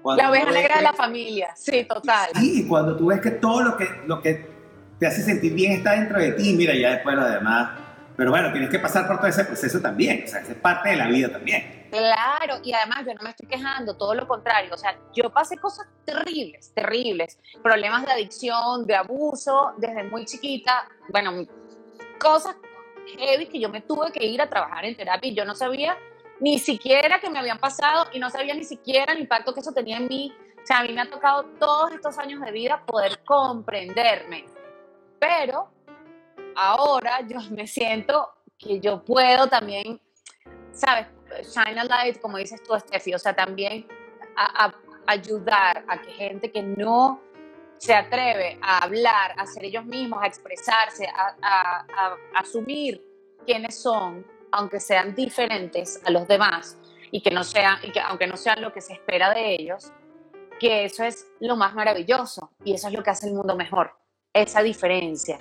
Cuando 0.02 0.24
La 0.24 0.32
oveja 0.32 0.52
negra 0.52 0.78
de 0.78 0.84
la 0.84 0.94
familia. 0.94 1.54
Sí, 1.56 1.84
total. 1.84 2.30
Sí, 2.36 2.66
cuando 2.68 2.96
tú 2.98 3.08
ves 3.08 3.22
que 3.22 3.32
todo 3.32 3.62
lo 3.62 3.78
que, 3.78 3.88
lo 4.08 4.22
que 4.22 4.48
te 5.00 5.08
hace 5.08 5.22
sentir 5.22 5.54
bien 5.54 5.74
está 5.74 5.92
dentro 5.92 6.20
de 6.20 6.32
ti, 6.32 6.54
mira, 6.54 6.74
ya 6.74 6.92
después 6.92 7.16
lo 7.16 7.26
demás. 7.26 7.78
Pero 8.18 8.32
bueno, 8.32 8.52
tienes 8.52 8.70
que 8.70 8.80
pasar 8.80 9.08
por 9.08 9.18
todo 9.18 9.28
ese 9.28 9.46
proceso 9.46 9.80
también. 9.80 10.24
O 10.26 10.28
sea, 10.28 10.42
es 10.42 10.56
parte 10.56 10.90
de 10.90 10.96
la 10.96 11.08
vida 11.08 11.30
también. 11.30 11.88
Claro, 11.92 12.60
y 12.64 12.72
además 12.72 13.00
yo 13.06 13.14
no 13.14 13.24
me 13.24 13.32
estoy 13.32 13.48
quejando, 13.48 13.98
todo 13.98 14.16
lo 14.16 14.28
contrario. 14.28 14.74
O 14.74 14.78
sea, 14.78 14.98
yo 15.14 15.32
pasé 15.32 15.58
cosas 15.58 15.88
terribles, 16.06 16.74
terribles. 16.74 17.38
Problemas 17.62 18.06
de 18.06 18.12
adicción, 18.12 18.86
de 18.86 18.96
abuso, 18.96 19.74
desde 19.78 20.04
muy 20.04 20.26
chiquita. 20.26 20.88
Bueno, 21.10 21.46
cosas 22.22 22.56
heavy 23.18 23.48
que 23.48 23.60
yo 23.60 23.70
me 23.70 23.82
tuve 23.82 24.12
que 24.12 24.26
ir 24.26 24.42
a 24.42 24.50
trabajar 24.50 24.86
en 24.86 24.96
terapia 24.96 25.30
y 25.30 25.36
yo 25.36 25.46
no 25.46 25.56
sabía 25.56 25.98
ni 26.40 26.60
siquiera 26.60 27.20
que 27.20 27.30
me 27.30 27.40
habían 27.40 27.60
pasado 27.60 28.08
y 28.14 28.20
no 28.20 28.30
sabía 28.30 28.54
ni 28.54 28.64
siquiera 28.64 29.14
el 29.14 29.20
impacto 29.20 29.54
que 29.54 29.60
eso 29.60 29.72
tenía 29.72 29.98
en 29.98 30.08
mí. 30.08 30.34
O 30.62 30.66
sea, 30.66 30.80
a 30.80 30.84
mí 30.84 30.94
me 30.94 31.02
ha 31.02 31.10
tocado 31.10 31.44
todos 31.60 31.92
estos 31.92 32.18
años 32.18 32.42
de 32.42 32.52
vida 32.52 32.84
poder 32.86 33.24
comprenderme. 33.24 34.46
Pero 35.20 35.70
ahora 36.56 37.22
yo 37.28 37.40
me 37.52 37.68
siento 37.68 38.30
que 38.58 38.80
yo 38.80 39.04
puedo 39.04 39.48
también, 39.48 40.00
¿sabes? 40.72 41.08
Shine 41.44 41.80
a 41.80 41.84
light, 41.86 42.20
como 42.20 42.38
dices 42.38 42.62
tú, 42.64 42.78
Steffi, 42.78 43.14
o 43.14 43.20
sea, 43.20 43.36
también 43.36 43.88
a, 44.36 44.66
a 44.66 44.74
ayudar 45.08 45.84
a 45.88 46.02
que 46.02 46.12
gente 46.12 46.52
que 46.52 46.62
no 46.62 47.22
se 47.82 47.96
atreve 47.96 48.60
a 48.62 48.84
hablar, 48.84 49.34
a 49.38 49.46
ser 49.48 49.64
ellos 49.66 49.84
mismos, 49.86 50.22
a 50.22 50.28
expresarse, 50.28 51.08
a, 51.08 51.36
a- 51.42 51.86
a- 51.98 52.18
asumir 52.36 53.04
quiénes 53.44 53.82
son, 53.82 54.24
aunque 54.52 54.80
sean 54.80 55.16
diferentes 55.16 56.00
a 56.06 56.12
los 56.12 56.28
demás 56.28 56.78
y 57.10 57.22
que 57.24 57.32
no 57.32 57.44
sean, 57.44 57.78
y 57.82 57.92
que 57.92 58.00
aunque 58.00 58.28
no 58.28 58.38
sean 58.38 58.62
lo 58.62 58.72
que 58.72 58.82
se 58.82 58.94
espera 58.94 59.34
de 59.34 59.56
ellos, 59.56 59.92
que 60.60 60.86
eso 60.86 61.04
es 61.04 61.26
lo 61.40 61.56
más 61.56 61.74
maravilloso 61.74 62.52
y 62.64 62.76
eso 62.76 62.88
es 62.88 62.94
lo 62.94 63.02
que 63.02 63.10
hace 63.10 63.28
el 63.28 63.34
mundo 63.34 63.56
mejor, 63.56 63.96
esa 64.32 64.62
diferencia. 64.62 65.40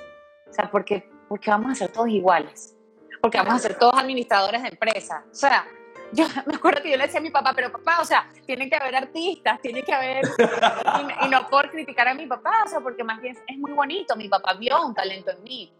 O 0.48 0.52
sea, 0.54 0.70
porque, 0.70 1.10
porque 1.28 1.50
vamos 1.50 1.72
a 1.72 1.74
ser 1.74 1.92
todos 1.92 2.08
iguales, 2.08 2.74
porque 3.20 3.36
vamos 3.36 3.52
a 3.56 3.58
ser 3.58 3.78
todos 3.78 3.92
administradores 3.98 4.62
de 4.62 4.68
empresas. 4.68 5.24
O 5.30 5.34
sea, 5.34 5.66
yo 6.12 6.26
me 6.46 6.54
acuerdo 6.54 6.82
que 6.82 6.90
yo 6.90 6.96
le 6.96 7.04
decía 7.04 7.20
a 7.20 7.22
mi 7.22 7.30
papá, 7.30 7.52
pero 7.54 7.70
papá, 7.72 7.98
o 8.00 8.04
sea, 8.04 8.28
tiene 8.46 8.68
que 8.68 8.76
haber 8.76 8.96
artistas, 8.96 9.60
tiene 9.60 9.82
que 9.82 9.92
haber, 9.92 10.24
y, 10.24 11.26
y 11.26 11.28
no 11.28 11.46
por 11.48 11.70
criticar 11.70 12.08
a 12.08 12.14
mi 12.14 12.26
papá, 12.26 12.64
o 12.64 12.68
sea, 12.68 12.80
porque 12.80 13.04
más 13.04 13.20
bien 13.20 13.36
es 13.46 13.58
muy 13.58 13.72
bonito, 13.72 14.16
mi 14.16 14.28
papá 14.28 14.54
vio 14.54 14.84
un 14.84 14.94
talento 14.94 15.30
en 15.30 15.42
mí 15.42 15.72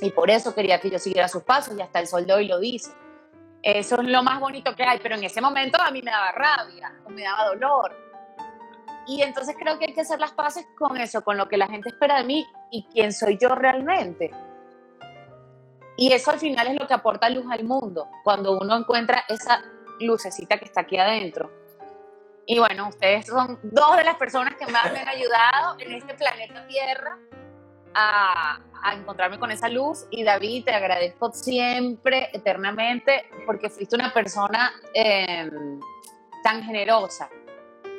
y 0.00 0.10
por 0.10 0.30
eso 0.30 0.54
quería 0.54 0.80
que 0.80 0.90
yo 0.90 0.98
siguiera 0.98 1.28
sus 1.28 1.42
pasos 1.42 1.76
y 1.76 1.82
hasta 1.82 2.00
el 2.00 2.06
sol 2.06 2.26
de 2.26 2.32
hoy 2.32 2.46
lo 2.46 2.58
dice. 2.58 2.92
Eso 3.62 4.00
es 4.00 4.06
lo 4.06 4.22
más 4.22 4.38
bonito 4.38 4.74
que 4.76 4.84
hay, 4.84 4.98
pero 5.02 5.16
en 5.16 5.24
ese 5.24 5.40
momento 5.40 5.80
a 5.80 5.90
mí 5.90 6.00
me 6.02 6.10
daba 6.10 6.30
rabia 6.32 6.92
o 7.04 7.10
me 7.10 7.22
daba 7.22 7.46
dolor. 7.46 7.96
Y 9.06 9.22
entonces 9.22 9.56
creo 9.58 9.78
que 9.78 9.86
hay 9.86 9.94
que 9.94 10.02
hacer 10.02 10.20
las 10.20 10.32
paces 10.32 10.66
con 10.76 10.96
eso, 10.98 11.22
con 11.24 11.36
lo 11.36 11.48
que 11.48 11.56
la 11.56 11.66
gente 11.66 11.88
espera 11.88 12.18
de 12.18 12.24
mí 12.24 12.46
y 12.70 12.84
quién 12.92 13.12
soy 13.12 13.38
yo 13.38 13.54
realmente. 13.54 14.30
Y 16.00 16.12
eso 16.12 16.30
al 16.30 16.38
final 16.38 16.68
es 16.68 16.80
lo 16.80 16.86
que 16.86 16.94
aporta 16.94 17.28
luz 17.28 17.44
al 17.50 17.64
mundo, 17.64 18.08
cuando 18.22 18.56
uno 18.56 18.76
encuentra 18.76 19.24
esa 19.28 19.64
lucecita 19.98 20.56
que 20.56 20.66
está 20.66 20.82
aquí 20.82 20.96
adentro. 20.96 21.50
Y 22.46 22.60
bueno, 22.60 22.88
ustedes 22.88 23.26
son 23.26 23.58
dos 23.64 23.96
de 23.96 24.04
las 24.04 24.14
personas 24.14 24.54
que 24.54 24.66
más 24.68 24.92
me 24.92 25.00
han 25.00 25.08
ayudado 25.08 25.76
en 25.80 25.94
este 25.94 26.14
planeta 26.14 26.64
Tierra 26.68 27.18
a, 27.94 28.60
encontrarme 28.94 29.40
con 29.40 29.50
esa 29.50 29.68
luz. 29.68 30.06
Y 30.10 30.22
David, 30.22 30.66
te 30.66 30.72
agradezco 30.72 31.32
siempre, 31.32 32.30
eternamente, 32.32 33.28
porque 33.44 33.68
fuiste 33.68 33.96
una 33.96 34.12
persona 34.12 34.70
eh, 34.94 35.50
tan 36.44 36.62
generosa, 36.62 37.28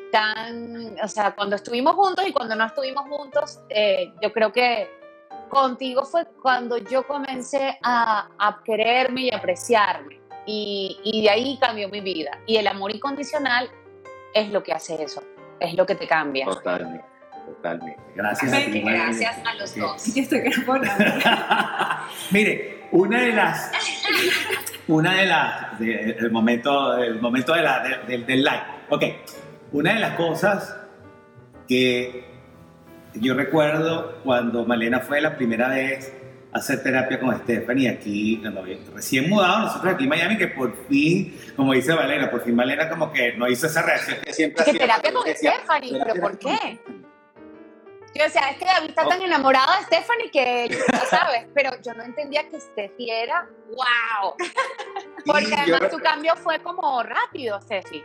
tan, 0.10 0.96
o 1.04 1.08
sea, 1.10 1.36
cuando 1.36 1.58
estuvimos 1.58 1.96
juntos 1.96 2.26
y 2.26 2.32
cuando 2.32 2.56
no 2.56 2.66
estuvimos 2.66 3.10
juntos, 3.10 3.60
eh, 3.68 4.14
yo 4.22 4.32
creo 4.32 4.54
que 4.54 4.99
contigo 5.50 6.06
fue 6.06 6.26
cuando 6.42 6.78
yo 6.78 7.06
comencé 7.06 7.78
a, 7.84 8.30
a 8.38 8.62
quererme 8.64 9.24
y 9.24 9.34
apreciarme. 9.34 10.20
Y, 10.46 11.00
y 11.04 11.22
de 11.24 11.30
ahí 11.30 11.58
cambió 11.60 11.90
mi 11.90 12.02
vida. 12.02 12.32
Y 12.48 12.58
el 12.58 12.68
amor 12.68 12.96
incondicional 12.96 13.70
es 14.34 14.50
lo 14.52 14.64
que 14.64 14.72
hace 14.74 15.02
eso, 15.04 15.22
es 15.60 15.74
lo 15.76 15.86
que 15.86 15.96
te 15.96 16.08
cambia. 16.08 16.46
Totalmente, 16.46 17.06
totalmente. 17.46 18.02
Gracias 18.16 18.54
a 18.54 18.58
ti. 18.58 18.82
Gracias 18.82 19.38
a 19.46 19.54
los 19.56 19.76
dos. 19.76 20.16
Yo 20.16 20.22
estoy 20.24 20.40
grabando. 20.40 20.88
Mire, 22.32 22.88
una 22.92 23.22
de 23.22 23.34
las, 23.34 23.72
una 24.88 25.14
de 25.16 25.26
las, 25.28 25.80
de- 25.80 26.16
el 26.20 26.32
momento, 26.32 26.98
el 26.98 27.22
momento 27.22 27.54
de 27.54 27.62
la, 27.62 27.84
de- 27.84 27.98
del- 28.08 28.26
del 28.26 28.44
live. 28.44 28.64
Ok, 28.90 29.04
una 29.74 29.94
de 29.94 30.00
las 30.00 30.16
cosas 30.16 30.76
que 31.68 32.29
yo 33.16 33.34
recuerdo 33.34 34.20
cuando 34.24 34.66
Malena 34.66 35.00
fue 35.00 35.22
la 35.22 35.36
primera 35.36 35.70
vez 35.70 36.14
a 36.52 36.58
hacer 36.58 36.82
terapia 36.82 37.20
con 37.20 37.36
Stephanie 37.40 37.90
aquí, 37.90 38.40
cuando 38.42 38.64
recién 38.94 39.30
mudado 39.30 39.60
nosotros 39.60 39.94
aquí 39.94 40.04
en 40.04 40.10
Miami, 40.10 40.38
que 40.38 40.48
por 40.48 40.76
fin, 40.88 41.38
como 41.56 41.74
dice 41.74 41.94
Malena, 41.94 42.30
por 42.30 42.44
fin 42.44 42.56
Malena 42.56 42.90
como 42.90 43.12
que 43.12 43.34
no 43.34 43.48
hizo 43.48 43.68
esa 43.68 43.82
reacción 43.82 44.18
que 44.24 44.34
siempre 44.34 44.64
¿Qué 44.64 44.72
hacía, 44.72 44.82
terapia 44.82 45.14
con 45.14 45.26
decía, 45.26 45.54
Stephanie? 45.56 45.92
¿Pero 45.92 46.04
"Terapia 46.06 46.22
por 46.22 46.40
qué? 46.40 46.80
Yo 48.16 48.24
decía, 48.24 48.50
es 48.50 48.58
que 48.58 48.66
David 48.66 48.90
está 48.90 49.08
tan 49.08 49.22
enamorado 49.22 49.72
de 49.78 49.86
Stephanie 49.86 50.32
que, 50.32 50.78
¿sabes? 51.10 51.46
Pero 51.54 51.72
yo 51.84 51.94
no 51.94 52.04
entendía 52.04 52.48
que 52.50 52.60
Steffi 52.60 53.10
era, 53.10 53.48
wow. 53.68 54.34
Porque 55.26 55.54
además 55.56 55.92
tu 55.92 56.00
cambio 56.00 56.36
fue 56.36 56.60
como 56.60 57.04
rápido, 57.04 57.62
Steffi. 57.62 58.04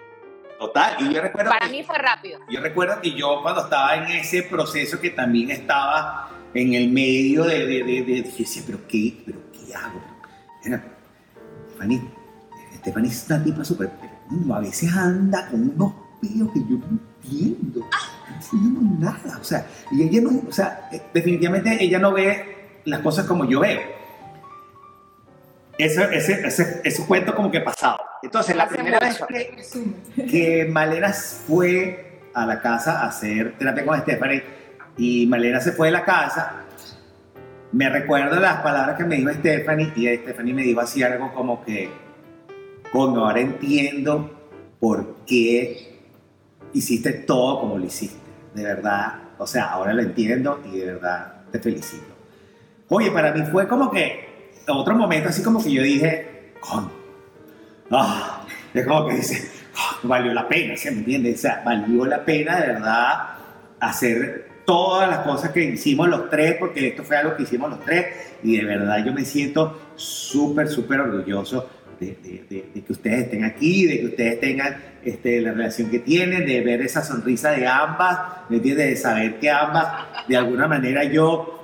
Total, 0.59 0.97
y 1.01 1.13
yo 1.13 1.21
recuerdo... 1.21 1.51
Para 1.51 1.69
mí 1.69 1.83
fue 1.83 1.99
rápido. 1.99 2.41
Yo 2.49 2.61
recuerdo 2.61 3.01
que 3.01 3.13
yo 3.13 3.41
cuando 3.43 3.63
estaba 3.63 3.97
en 3.97 4.05
ese 4.19 4.45
proceso 4.45 5.01
que 5.01 5.11
también 5.11 5.51
estaba 5.51 6.31
en 6.55 6.75
el 6.75 6.91
medio 6.91 7.45
de... 7.45 7.67
de, 7.67 7.83
de, 7.83 8.03
de 8.03 8.23
decía, 8.23 8.63
pero 8.65 8.87
qué, 8.87 9.23
pero 9.27 9.39
qué 9.53 9.75
hago. 9.75 10.01
Stephanie, 11.71 12.03
Stephanie 12.77 13.11
es 13.11 13.27
una 13.29 13.45
tipa 13.45 13.65
súper... 13.65 13.91
A 14.53 14.61
veces 14.61 14.95
anda 14.95 15.49
con 15.51 15.69
unos 15.71 15.93
peos 16.23 16.51
que 16.53 16.61
yo 16.61 16.79
no 16.79 16.99
entiendo. 17.23 17.81
No 17.81 18.35
entiendo 18.35 18.81
nada. 19.01 19.39
O 19.41 19.45
sea, 19.45 19.67
y 19.91 20.03
ella 20.03 20.21
no... 20.23 20.49
O 20.49 20.53
sea, 20.53 20.89
definitivamente 21.13 21.77
ella 21.83 21.99
no 21.99 22.13
ve 22.13 22.81
las 22.85 23.01
cosas 23.01 23.27
como 23.27 23.45
yo 23.45 23.61
veo. 23.61 23.81
Ese, 25.77 26.05
ese, 26.17 26.47
ese, 26.47 26.81
ese 26.85 27.07
cuento 27.07 27.35
como 27.35 27.51
que 27.51 27.61
pasado. 27.61 27.99
Entonces, 28.25 28.57
la 28.57 28.67
primera 28.67 28.99
vez 28.99 29.21
que, 29.29 30.25
que 30.25 30.65
Malena 30.71 31.13
fue 31.13 32.23
a 32.33 32.47
la 32.47 32.63
casa 32.63 33.03
a 33.03 33.09
hacer 33.09 33.59
terapia 33.59 33.85
con 33.85 34.01
Stephanie 34.01 34.43
y 34.97 35.27
Malena 35.27 35.61
se 35.61 35.73
fue 35.73 35.89
de 35.89 35.93
la 35.93 36.05
casa, 36.05 36.63
me 37.73 37.91
recuerdo 37.91 38.41
las 38.41 38.63
palabras 38.63 38.97
que 38.97 39.05
me 39.05 39.17
dijo 39.17 39.31
Stephanie 39.31 39.93
y 39.95 40.17
Stephanie 40.17 40.55
me 40.55 40.63
dijo 40.63 40.81
así 40.81 41.03
algo 41.03 41.35
como 41.35 41.63
que, 41.63 41.91
coño, 42.91 43.27
ahora 43.27 43.41
entiendo 43.41 44.31
por 44.81 45.17
qué 45.27 46.01
hiciste 46.73 47.13
todo 47.13 47.61
como 47.61 47.77
lo 47.77 47.85
hiciste. 47.85 48.19
De 48.55 48.63
verdad, 48.63 49.17
o 49.37 49.47
sea, 49.47 49.67
ahora 49.67 49.93
lo 49.93 50.01
entiendo 50.01 50.63
y 50.73 50.79
de 50.79 50.87
verdad 50.87 51.43
te 51.53 51.59
felicito. 51.59 52.15
Oye, 52.89 53.11
para 53.11 53.33
mí 53.33 53.43
fue 53.53 53.69
como 53.69 53.91
que 53.91 54.53
otro 54.67 54.95
momento 54.95 55.29
así 55.29 55.43
como 55.43 55.63
que 55.63 55.73
yo 55.73 55.83
dije, 55.83 56.55
coño, 56.61 57.04
ah, 57.91 58.47
es 58.73 58.87
como 58.87 59.09
que 59.09 59.15
dice, 59.15 59.51
ah, 59.77 59.99
valió 60.03 60.33
la 60.33 60.49
pena, 60.49 60.77
¿sí 60.77 60.91
me 60.91 60.99
entiendes? 60.99 61.37
O 61.37 61.39
sea, 61.43 61.63
valió 61.65 62.05
la 62.05 62.25
pena 62.25 62.61
de 62.61 62.67
verdad 62.69 63.19
hacer 63.81 64.49
todas 64.65 65.09
las 65.09 65.19
cosas 65.19 65.51
que 65.51 65.65
hicimos 65.65 66.09
los 66.09 66.31
tres, 66.31 66.57
porque 66.59 66.89
esto 66.89 67.05
fue 67.05 67.17
algo 67.17 67.37
que 67.37 67.43
hicimos 67.43 67.71
los 67.71 67.81
tres, 67.81 68.07
y 68.43 68.57
de 68.57 68.65
verdad 68.65 69.05
yo 69.05 69.13
me 69.13 69.25
siento 69.25 69.93
súper, 69.95 70.69
súper 70.69 71.01
orgulloso 71.01 71.69
de 72.01 72.17
que 72.87 72.93
ustedes 72.93 73.25
estén 73.25 73.45
aquí, 73.45 73.87
de 73.87 74.01
que 74.01 74.07
ustedes 74.07 74.41
tengan 74.41 74.77
este, 75.05 75.41
la 75.41 75.53
relación 75.53 75.91
que 75.91 76.01
tienen, 76.01 76.47
de 76.47 76.61
ver 76.61 76.83
esa 76.83 77.03
sonrisa 77.03 77.51
de 77.53 77.67
ambas, 77.67 78.19
¿me 78.49 78.57
entiendes? 78.57 78.89
De 78.89 78.97
saber 78.97 79.39
que 79.39 79.51
ambas, 79.51 79.87
de 80.29 80.37
alguna 80.37 80.67
manera 80.67 81.05
yo 81.05 81.64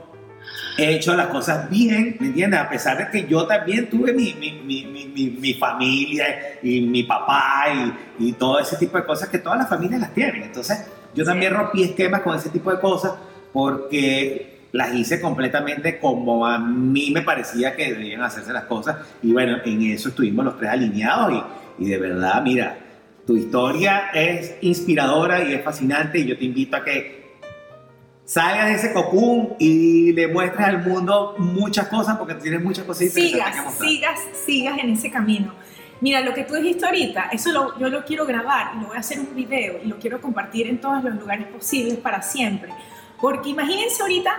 he 0.76 0.94
hecho 0.94 1.14
las 1.14 1.26
cosas 1.28 1.68
bien, 1.70 2.16
¿me 2.20 2.28
entiendes? 2.28 2.60
A 2.60 2.68
pesar 2.68 2.96
de 2.98 3.10
que 3.10 3.28
yo 3.28 3.46
también 3.46 3.88
tuve 3.90 4.12
mi, 4.12 4.34
mi, 4.34 4.52
mi, 4.64 4.84
mi, 4.86 5.04
mi- 5.06 5.30
mi 5.38 5.54
familia 5.54 6.24
y 6.62 6.80
mi 6.80 7.02
papá 7.02 7.64
y, 8.18 8.28
y 8.28 8.32
todo 8.32 8.58
ese 8.58 8.76
tipo 8.76 8.96
de 8.96 9.04
cosas 9.04 9.28
que 9.28 9.38
todas 9.38 9.58
las 9.58 9.68
familias 9.68 10.00
las 10.00 10.14
tienen. 10.14 10.42
Entonces, 10.44 10.86
yo 11.14 11.24
también 11.24 11.52
rompí 11.54 11.82
esquemas 11.82 12.20
con 12.22 12.36
ese 12.36 12.48
tipo 12.50 12.70
de 12.70 12.80
cosas 12.80 13.12
porque 13.52 14.60
las 14.72 14.94
hice 14.94 15.20
completamente 15.20 15.98
como 15.98 16.46
a 16.46 16.58
mí 16.58 17.10
me 17.10 17.22
parecía 17.22 17.74
que 17.74 17.92
debían 17.92 18.22
hacerse 18.22 18.52
las 18.52 18.64
cosas. 18.64 18.96
Y 19.22 19.32
bueno, 19.32 19.58
en 19.64 19.82
eso 19.82 20.08
estuvimos 20.10 20.44
los 20.44 20.56
tres 20.56 20.70
alineados 20.70 21.44
y, 21.78 21.84
y 21.84 21.88
de 21.88 21.98
verdad, 21.98 22.40
mira, 22.42 22.78
tu 23.26 23.36
historia 23.36 24.10
es 24.14 24.54
inspiradora 24.62 25.42
y 25.44 25.52
es 25.54 25.62
fascinante 25.62 26.18
y 26.20 26.26
yo 26.26 26.38
te 26.38 26.44
invito 26.44 26.76
a 26.76 26.84
que 26.84 27.19
salgas 28.30 28.66
de 28.68 28.74
ese 28.74 28.92
cocún 28.92 29.56
y 29.58 30.12
le 30.12 30.28
muestres 30.28 30.64
al 30.68 30.86
mundo 30.86 31.34
muchas 31.38 31.88
cosas 31.88 32.16
porque 32.16 32.34
tienes 32.36 32.62
muchas 32.62 32.84
cosas 32.84 33.02
interesantes 33.02 33.42
que 33.42 33.50
sigas, 33.50 33.64
mostrar. 33.64 33.88
sigas, 33.90 34.20
sigas 34.46 34.78
en 34.78 34.90
ese 34.90 35.10
camino. 35.10 35.52
Mira, 36.00 36.20
lo 36.20 36.32
que 36.32 36.44
tú 36.44 36.54
dijiste 36.54 36.86
ahorita, 36.86 37.28
eso 37.32 37.50
lo- 37.50 37.76
yo 37.76 37.88
lo 37.88 38.04
quiero 38.04 38.24
grabar 38.26 38.74
y 38.76 38.82
lo 38.82 38.86
voy 38.86 38.96
a 38.96 39.00
hacer 39.00 39.18
un 39.18 39.34
video 39.34 39.80
y 39.82 39.88
lo 39.88 39.98
quiero 39.98 40.20
compartir 40.20 40.68
en 40.68 40.80
todos 40.80 41.02
los 41.02 41.14
lugares 41.16 41.48
posibles 41.48 41.98
para 41.98 42.22
siempre. 42.22 42.70
Porque 43.20 43.48
imagínense 43.48 44.00
ahorita 44.00 44.30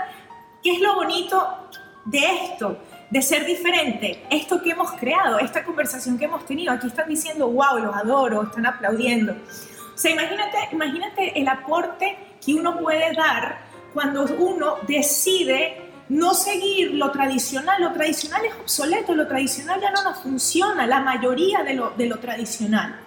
qué 0.64 0.72
es 0.76 0.80
lo 0.80 0.96
bonito 0.96 1.68
de 2.06 2.20
esto, 2.46 2.80
de 3.10 3.22
ser 3.22 3.46
diferente, 3.46 4.24
esto 4.30 4.64
que 4.64 4.70
hemos 4.72 4.90
creado, 4.94 5.38
esta 5.38 5.66
conversación 5.66 6.18
que 6.18 6.26
hemos 6.26 6.46
tenido. 6.46 6.72
Aquí 6.72 6.88
están 6.88 7.10
diciendo, 7.10 7.50
wow, 7.50 7.78
los 7.84 7.94
adoro, 7.94 8.44
están 8.44 8.66
aplaudiendo. 8.66 9.34
O 9.34 9.98
sea, 9.98 10.12
imagínate, 10.12 10.58
imagínate 10.72 11.38
el 11.40 11.48
aporte 11.50 12.18
que 12.44 12.54
uno 12.56 12.80
puede 12.80 13.14
dar 13.14 13.70
cuando 13.94 14.24
uno 14.40 14.76
decide 14.88 15.90
no 16.10 16.34
seguir 16.34 16.92
lo 16.96 17.12
tradicional. 17.12 17.82
Lo 17.82 17.94
tradicional 17.94 18.44
es 18.46 18.54
obsoleto, 18.56 19.16
lo 19.16 19.28
tradicional 19.28 19.80
ya 19.80 19.92
no 19.92 20.04
nos 20.04 20.20
funciona, 20.22 20.86
la 20.88 21.00
mayoría 21.02 21.64
de 21.64 21.74
lo, 21.76 21.92
de 21.92 22.06
lo 22.08 22.20
tradicional. 22.20 23.00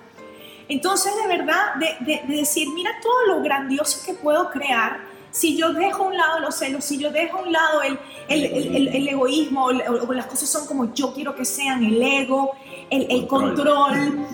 Entonces, 0.68 1.12
de 1.20 1.26
verdad, 1.28 1.74
de, 1.74 1.88
de- 2.06 2.22
de 2.26 2.36
decir, 2.36 2.68
mira 2.70 2.90
todo 3.02 3.26
lo 3.26 3.42
grandioso 3.42 4.00
que 4.06 4.14
puedo 4.14 4.50
crear 4.50 5.12
si 5.30 5.56
yo 5.58 5.72
dejo 5.74 6.04
a 6.04 6.06
un 6.06 6.16
lado 6.16 6.38
los 6.40 6.54
celos, 6.54 6.84
si 6.84 6.96
yo 6.96 7.10
dejo 7.10 7.38
a 7.38 7.42
un 7.42 7.52
lado 7.52 7.82
el, 7.82 7.98
el, 8.28 8.44
el- 8.44 8.88
el- 8.88 9.08
egoísmo, 9.08 9.64
o, 9.66 10.12
las 10.12 10.26
cosas 10.26 10.48
son 10.48 10.66
como 10.66 10.94
yo 10.94 11.12
quiero 11.12 11.34
que 11.34 11.44
sean, 11.44 11.84
el 11.84 12.00
ego, 12.00 12.52
el, 12.88 13.26
Control. 13.26 13.54
control. 13.56 14.26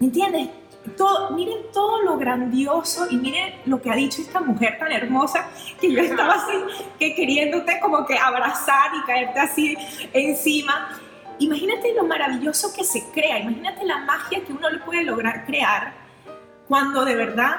¿Entiendes? 0.00 0.48
Todo, 0.96 1.30
miren 1.32 1.58
todo 1.72 2.02
lo 2.02 2.16
grandioso 2.16 3.06
y 3.10 3.16
miren 3.16 3.54
lo 3.66 3.82
que 3.82 3.90
ha 3.90 3.94
dicho 3.94 4.22
esta 4.22 4.40
mujer 4.40 4.78
tan 4.78 4.90
hermosa 4.90 5.48
que 5.80 5.92
yo 5.92 6.00
estaba 6.00 6.34
así, 6.34 6.52
que 6.98 7.14
queriéndote 7.14 7.78
como 7.80 8.06
que 8.06 8.16
abrazar 8.18 8.90
y 8.94 9.02
caerte 9.06 9.38
así 9.40 9.76
encima. 10.12 10.88
Imagínate 11.38 11.94
lo 11.94 12.04
maravilloso 12.04 12.72
que 12.74 12.84
se 12.84 13.04
crea, 13.12 13.38
imagínate 13.38 13.84
la 13.84 13.98
magia 13.98 14.42
que 14.44 14.52
uno 14.52 14.70
le 14.70 14.78
puede 14.78 15.04
lograr 15.04 15.44
crear 15.46 15.92
cuando 16.66 17.04
de 17.04 17.14
verdad 17.14 17.56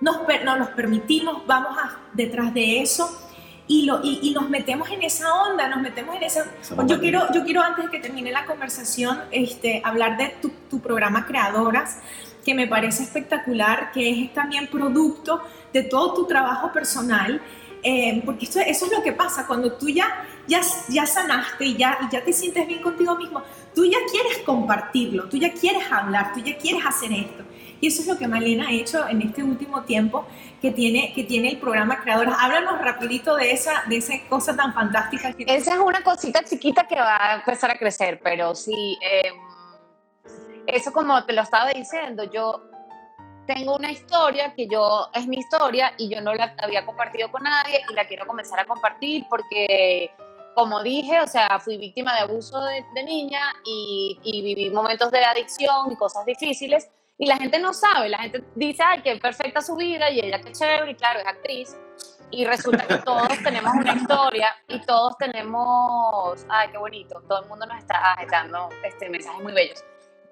nos, 0.00 0.18
per- 0.18 0.44
no, 0.44 0.56
nos 0.56 0.68
permitimos, 0.70 1.44
vamos 1.46 1.76
a- 1.78 1.98
detrás 2.12 2.52
de 2.54 2.82
eso 2.82 3.23
y, 3.66 3.86
lo, 3.86 4.00
y, 4.02 4.20
y 4.22 4.32
nos 4.32 4.50
metemos 4.50 4.90
en 4.90 5.02
esa 5.02 5.32
onda, 5.34 5.68
nos 5.68 5.80
metemos 5.80 6.16
en 6.16 6.22
esa... 6.22 6.46
Yo 6.86 7.00
quiero, 7.00 7.32
yo 7.32 7.44
quiero 7.44 7.62
antes 7.62 7.86
de 7.86 7.90
que 7.90 7.98
termine 7.98 8.30
la 8.30 8.44
conversación 8.44 9.20
este, 9.30 9.80
hablar 9.84 10.16
de 10.18 10.36
tu, 10.42 10.50
tu 10.70 10.80
programa 10.80 11.26
Creadoras, 11.26 11.98
que 12.44 12.54
me 12.54 12.66
parece 12.66 13.02
espectacular, 13.02 13.90
que 13.92 14.10
es 14.10 14.34
también 14.34 14.66
producto 14.66 15.40
de 15.72 15.82
todo 15.82 16.12
tu 16.14 16.26
trabajo 16.26 16.72
personal, 16.72 17.40
eh, 17.82 18.22
porque 18.24 18.44
esto, 18.46 18.60
eso 18.60 18.86
es 18.86 18.92
lo 18.92 19.02
que 19.02 19.12
pasa 19.12 19.46
cuando 19.46 19.72
tú 19.72 19.88
ya, 19.88 20.26
ya, 20.46 20.60
ya 20.88 21.06
sanaste 21.06 21.66
y 21.66 21.76
ya, 21.76 21.98
y 22.02 22.12
ya 22.12 22.24
te 22.24 22.32
sientes 22.32 22.66
bien 22.66 22.82
contigo 22.82 23.16
mismo, 23.16 23.42
tú 23.74 23.84
ya 23.84 23.98
quieres 24.10 24.38
compartirlo, 24.38 25.28
tú 25.28 25.36
ya 25.36 25.52
quieres 25.52 25.90
hablar, 25.90 26.32
tú 26.32 26.40
ya 26.40 26.56
quieres 26.56 26.84
hacer 26.84 27.12
esto. 27.12 27.44
Y 27.84 27.88
eso 27.88 28.00
es 28.00 28.08
lo 28.08 28.16
que 28.16 28.26
Malena 28.26 28.68
ha 28.68 28.72
hecho 28.72 29.06
en 29.06 29.20
este 29.20 29.42
último 29.42 29.82
tiempo 29.82 30.24
que 30.62 30.70
tiene, 30.70 31.12
que 31.12 31.22
tiene 31.22 31.50
el 31.50 31.58
programa 31.58 32.00
Creadoras. 32.00 32.34
Háblanos 32.40 32.80
rapidito 32.80 33.36
de 33.36 33.50
esa, 33.50 33.84
de 33.90 33.98
esa 33.98 34.14
cosa 34.26 34.56
tan 34.56 34.72
fantástica 34.72 35.34
que 35.34 35.44
Esa 35.46 35.74
es 35.74 35.80
una 35.80 36.02
cosita 36.02 36.42
chiquita 36.42 36.88
que 36.88 36.94
va 36.94 37.32
a 37.32 37.34
empezar 37.34 37.70
a 37.70 37.76
crecer, 37.76 38.22
pero 38.24 38.54
sí, 38.54 38.98
eh, 39.02 39.32
eso 40.66 40.94
como 40.94 41.26
te 41.26 41.34
lo 41.34 41.42
estaba 41.42 41.72
diciendo, 41.72 42.24
yo 42.32 42.62
tengo 43.46 43.76
una 43.76 43.92
historia 43.92 44.54
que 44.54 44.66
yo, 44.66 45.10
es 45.12 45.26
mi 45.26 45.36
historia 45.36 45.92
y 45.98 46.08
yo 46.08 46.22
no 46.22 46.32
la 46.32 46.54
había 46.62 46.86
compartido 46.86 47.30
con 47.30 47.42
nadie 47.42 47.82
y 47.90 47.92
la 47.92 48.06
quiero 48.06 48.26
comenzar 48.26 48.60
a 48.60 48.64
compartir 48.64 49.26
porque, 49.28 50.10
como 50.54 50.82
dije, 50.82 51.20
o 51.20 51.26
sea, 51.26 51.60
fui 51.60 51.76
víctima 51.76 52.14
de 52.14 52.20
abuso 52.20 52.64
de, 52.64 52.82
de 52.94 53.04
niña 53.04 53.42
y, 53.62 54.18
y 54.22 54.40
viví 54.40 54.70
momentos 54.70 55.10
de 55.10 55.22
adicción 55.22 55.92
y 55.92 55.96
cosas 55.96 56.24
difíciles 56.24 56.88
y 57.18 57.26
la 57.26 57.36
gente 57.36 57.58
no 57.58 57.72
sabe, 57.72 58.08
la 58.08 58.18
gente 58.18 58.44
dice, 58.54 58.82
ay, 58.82 59.02
qué 59.02 59.16
perfecta 59.16 59.60
su 59.60 59.76
vida 59.76 60.10
y 60.10 60.20
ella 60.20 60.40
qué 60.40 60.52
chévere 60.52 60.90
y 60.90 60.94
claro, 60.94 61.20
es 61.20 61.26
actriz. 61.26 61.76
Y 62.30 62.44
resulta 62.44 62.86
que 62.86 62.96
todos 62.98 63.28
tenemos 63.44 63.72
una 63.74 63.94
historia 63.94 64.48
y 64.66 64.80
todos 64.80 65.16
tenemos, 65.18 66.44
ay, 66.48 66.68
qué 66.72 66.78
bonito, 66.78 67.22
todo 67.28 67.42
el 67.42 67.48
mundo 67.48 67.66
nos 67.66 67.78
está 67.78 68.16
dando 68.28 68.70
este, 68.82 69.08
mensajes 69.08 69.42
muy 69.42 69.52
bellos. 69.52 69.84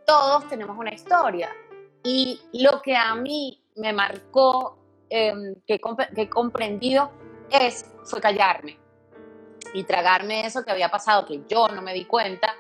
Todos 0.04 0.48
tenemos 0.48 0.76
una 0.76 0.92
historia. 0.92 1.54
Y 2.02 2.40
lo 2.54 2.82
que 2.82 2.96
a 2.96 3.14
mí 3.14 3.62
me 3.76 3.92
marcó, 3.92 4.78
eh, 5.08 5.32
que, 5.64 5.74
he 5.74 5.80
comp- 5.80 6.12
que 6.12 6.22
he 6.22 6.28
comprendido, 6.28 7.12
es, 7.50 7.88
fue 8.04 8.20
callarme. 8.20 8.80
Y 9.72 9.84
tragarme 9.84 10.44
eso 10.44 10.64
que 10.64 10.72
había 10.72 10.88
pasado, 10.88 11.24
que 11.24 11.42
yo 11.48 11.68
no 11.68 11.82
me 11.82 11.94
di 11.94 12.06
cuenta, 12.06 12.56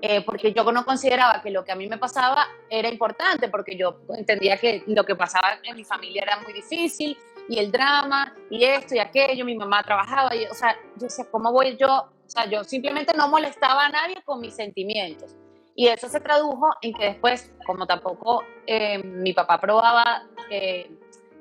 eh, 0.00 0.22
porque 0.22 0.52
yo 0.52 0.70
no 0.70 0.84
consideraba 0.84 1.40
que 1.42 1.50
lo 1.50 1.64
que 1.64 1.72
a 1.72 1.76
mí 1.76 1.88
me 1.88 1.98
pasaba 1.98 2.46
era 2.68 2.88
importante, 2.88 3.48
porque 3.48 3.76
yo 3.76 4.00
entendía 4.16 4.56
que 4.58 4.82
lo 4.86 5.04
que 5.04 5.14
pasaba 5.14 5.58
en 5.62 5.76
mi 5.76 5.84
familia 5.84 6.22
era 6.22 6.40
muy 6.40 6.52
difícil, 6.52 7.16
y 7.48 7.58
el 7.58 7.70
drama, 7.70 8.34
y 8.50 8.64
esto 8.64 8.94
y 8.94 8.98
aquello, 8.98 9.44
mi 9.44 9.56
mamá 9.56 9.82
trabajaba, 9.82 10.34
y, 10.34 10.44
o 10.46 10.54
sea, 10.54 10.76
yo 10.96 11.06
decía, 11.06 11.26
¿cómo 11.30 11.52
voy 11.52 11.76
yo? 11.76 12.10
O 12.26 12.30
sea, 12.30 12.46
yo 12.46 12.64
simplemente 12.64 13.12
no 13.16 13.28
molestaba 13.28 13.86
a 13.86 13.88
nadie 13.90 14.22
con 14.24 14.40
mis 14.40 14.54
sentimientos. 14.54 15.36
Y 15.76 15.88
eso 15.88 16.08
se 16.08 16.20
tradujo 16.20 16.70
en 16.80 16.94
que 16.94 17.04
después, 17.04 17.52
como 17.66 17.86
tampoco 17.86 18.44
eh, 18.66 19.02
mi 19.02 19.32
papá 19.32 19.60
probaba 19.60 20.24
que, 20.48 20.90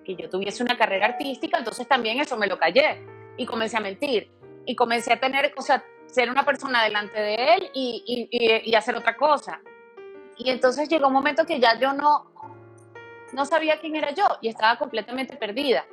que 0.04 0.16
yo 0.16 0.30
tuviese 0.30 0.64
una 0.64 0.78
carrera 0.78 1.06
artística, 1.08 1.58
entonces 1.58 1.88
también 1.88 2.20
eso 2.20 2.36
me 2.36 2.48
lo 2.48 2.58
callé 2.58 3.06
y 3.38 3.46
comencé 3.46 3.78
a 3.78 3.80
mentir 3.80 4.32
y 4.66 4.76
comencé 4.76 5.14
a 5.14 5.20
tener, 5.20 5.54
o 5.58 5.62
sea, 5.62 5.84
ser 6.14 6.30
una 6.30 6.46
persona 6.46 6.84
delante 6.84 7.20
de 7.20 7.36
él 7.56 7.72
y, 7.74 8.30
y, 8.32 8.70
y 8.70 8.76
hacer 8.76 8.96
otra 8.96 9.18
cosa. 9.18 9.60
Y 10.38 10.50
entonces 10.50 10.88
llegó 10.88 11.08
un 11.08 11.14
momento 11.14 11.46
que 11.46 11.60
ya 11.60 11.78
yo 11.80 11.94
no, 11.94 12.32
no 13.34 13.46
sabía 13.46 13.80
quién 13.80 13.96
era 13.96 14.12
yo 14.12 14.26
y 14.42 14.48
estaba 14.48 14.78
completamente 14.78 15.36
perdida. 15.36 15.86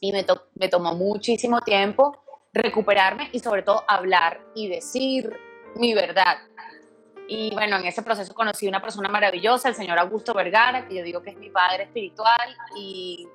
Y 0.00 0.12
me, 0.12 0.24
me 0.54 0.68
tomó 0.68 0.94
muchísimo 0.94 1.60
tiempo 1.60 2.16
recuperarme 2.52 3.28
y 3.32 3.40
sobre 3.40 3.62
todo 3.62 3.84
hablar 3.86 4.40
y 4.54 4.68
decir 4.68 5.38
mi 5.76 5.94
verdad. 5.94 6.38
Y 7.28 7.52
bueno, 7.52 7.76
en 7.76 7.86
ese 7.86 8.02
proceso 8.02 8.32
conocí 8.34 8.68
una 8.68 8.80
persona 8.80 9.08
maravillosa, 9.08 9.68
el 9.68 9.74
señor 9.74 9.98
Augusto 9.98 10.32
Vergara, 10.32 10.86
que 10.86 10.94
yo 10.94 11.02
digo 11.02 11.22
que 11.22 11.30
es 11.30 11.36
mi 11.36 11.50
padre 11.50 11.84
espiritual. 11.84 12.56
Y, 12.76 13.28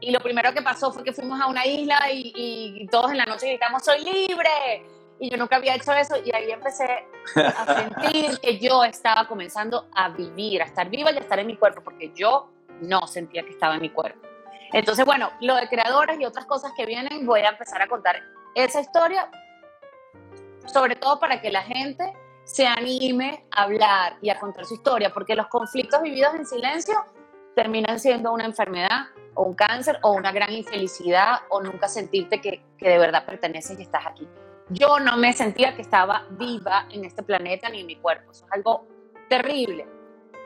y 0.00 0.10
lo 0.12 0.20
primero 0.20 0.52
que 0.54 0.62
pasó 0.62 0.92
fue 0.92 1.02
que 1.02 1.12
fuimos 1.12 1.40
a 1.40 1.46
una 1.46 1.66
isla 1.66 2.10
y, 2.12 2.32
y, 2.34 2.86
todos 2.86 3.10
en 3.10 3.18
la 3.18 3.26
noche 3.26 3.48
gritamos, 3.48 3.84
soy 3.84 4.00
libre. 4.04 4.86
Y 5.18 5.30
yo 5.30 5.36
nunca 5.38 5.56
había 5.56 5.74
hecho 5.74 5.92
eso 5.92 6.16
y 6.22 6.34
ahí 6.34 6.50
empecé 6.50 7.06
a 7.36 7.74
sentir 7.74 8.38
que 8.38 8.58
yo 8.58 8.84
estaba 8.84 9.26
comenzando 9.26 9.88
a 9.94 10.10
vivir, 10.10 10.62
a 10.62 10.66
estar 10.66 10.88
viva 10.90 11.10
y 11.10 11.16
a 11.16 11.20
estar 11.20 11.38
en 11.38 11.46
mi 11.46 11.56
cuerpo, 11.56 11.80
porque 11.82 12.12
yo 12.14 12.50
no 12.80 13.06
sentía 13.06 13.42
que 13.42 13.50
estaba 13.50 13.76
en 13.76 13.82
mi 13.82 13.90
cuerpo. 13.90 14.20
Entonces, 14.72 15.04
bueno, 15.06 15.30
lo 15.40 15.54
de 15.56 15.68
creadoras 15.68 16.18
y 16.20 16.24
otras 16.24 16.44
cosas 16.44 16.72
que 16.76 16.84
vienen, 16.84 17.24
voy 17.24 17.40
a 17.40 17.48
empezar 17.48 17.80
a 17.80 17.86
contar 17.86 18.22
esa 18.54 18.80
historia, 18.80 19.30
sobre 20.66 20.96
todo 20.96 21.18
para 21.18 21.40
que 21.40 21.50
la 21.50 21.62
gente 21.62 22.12
se 22.44 22.66
anime 22.66 23.44
a 23.50 23.62
hablar 23.62 24.18
y 24.20 24.30
a 24.30 24.38
contar 24.38 24.64
su 24.66 24.74
historia, 24.74 25.12
porque 25.12 25.34
los 25.34 25.46
conflictos 25.48 26.02
vividos 26.02 26.34
en 26.34 26.46
silencio 26.46 26.94
terminan 27.54 27.98
siendo 27.98 28.32
una 28.32 28.44
enfermedad 28.44 29.06
o 29.34 29.44
un 29.44 29.54
cáncer 29.54 29.98
o 30.02 30.12
una 30.12 30.30
gran 30.30 30.52
infelicidad 30.52 31.40
o 31.48 31.62
nunca 31.62 31.88
sentirte 31.88 32.40
que, 32.40 32.62
que 32.78 32.88
de 32.88 32.98
verdad 32.98 33.24
perteneces 33.24 33.78
y 33.78 33.82
estás 33.82 34.06
aquí. 34.06 34.28
Yo 34.68 34.98
no 34.98 35.16
me 35.16 35.32
sentía 35.32 35.76
que 35.76 35.82
estaba 35.82 36.26
viva 36.30 36.86
en 36.90 37.04
este 37.04 37.22
planeta 37.22 37.68
ni 37.68 37.80
en 37.80 37.86
mi 37.86 37.96
cuerpo. 37.96 38.32
Eso 38.32 38.46
es 38.46 38.52
algo 38.52 38.86
terrible. 39.28 39.86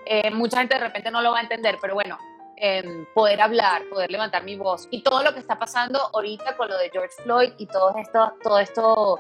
Eh, 0.05 0.31
mucha 0.31 0.59
gente 0.59 0.75
de 0.75 0.81
repente 0.81 1.11
no 1.11 1.23
lo 1.23 1.33
va 1.33 1.39
a 1.39 1.43
entender, 1.43 1.79
pero 1.81 1.95
bueno, 1.95 2.19
eh, 2.57 3.07
poder 3.15 3.41
hablar, 3.41 3.83
poder 3.89 4.11
levantar 4.11 4.45
mi 4.45 4.57
voz 4.57 4.87
y 4.91 5.03
todo 5.03 5.23
lo 5.23 5.33
que 5.33 5.41
está 5.41 5.59
pasando 5.59 5.99
ahorita 6.13 6.57
con 6.57 6.69
lo 6.69 6.77
de 6.77 6.91
George 6.91 7.15
Floyd 7.23 7.53
y 7.57 7.67
todo 7.67 7.95
esto, 7.97 8.35
todo 8.43 8.59
esto, 8.59 9.19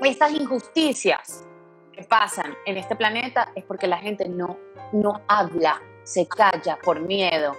estas 0.00 0.30
injusticias 0.32 1.44
que 1.92 2.04
pasan 2.04 2.56
en 2.64 2.76
este 2.76 2.94
planeta 2.94 3.50
es 3.56 3.64
porque 3.64 3.88
la 3.88 3.98
gente 3.98 4.28
no, 4.28 4.56
no 4.92 5.22
habla, 5.26 5.82
se 6.04 6.28
calla 6.28 6.78
por 6.82 7.00
miedo. 7.00 7.56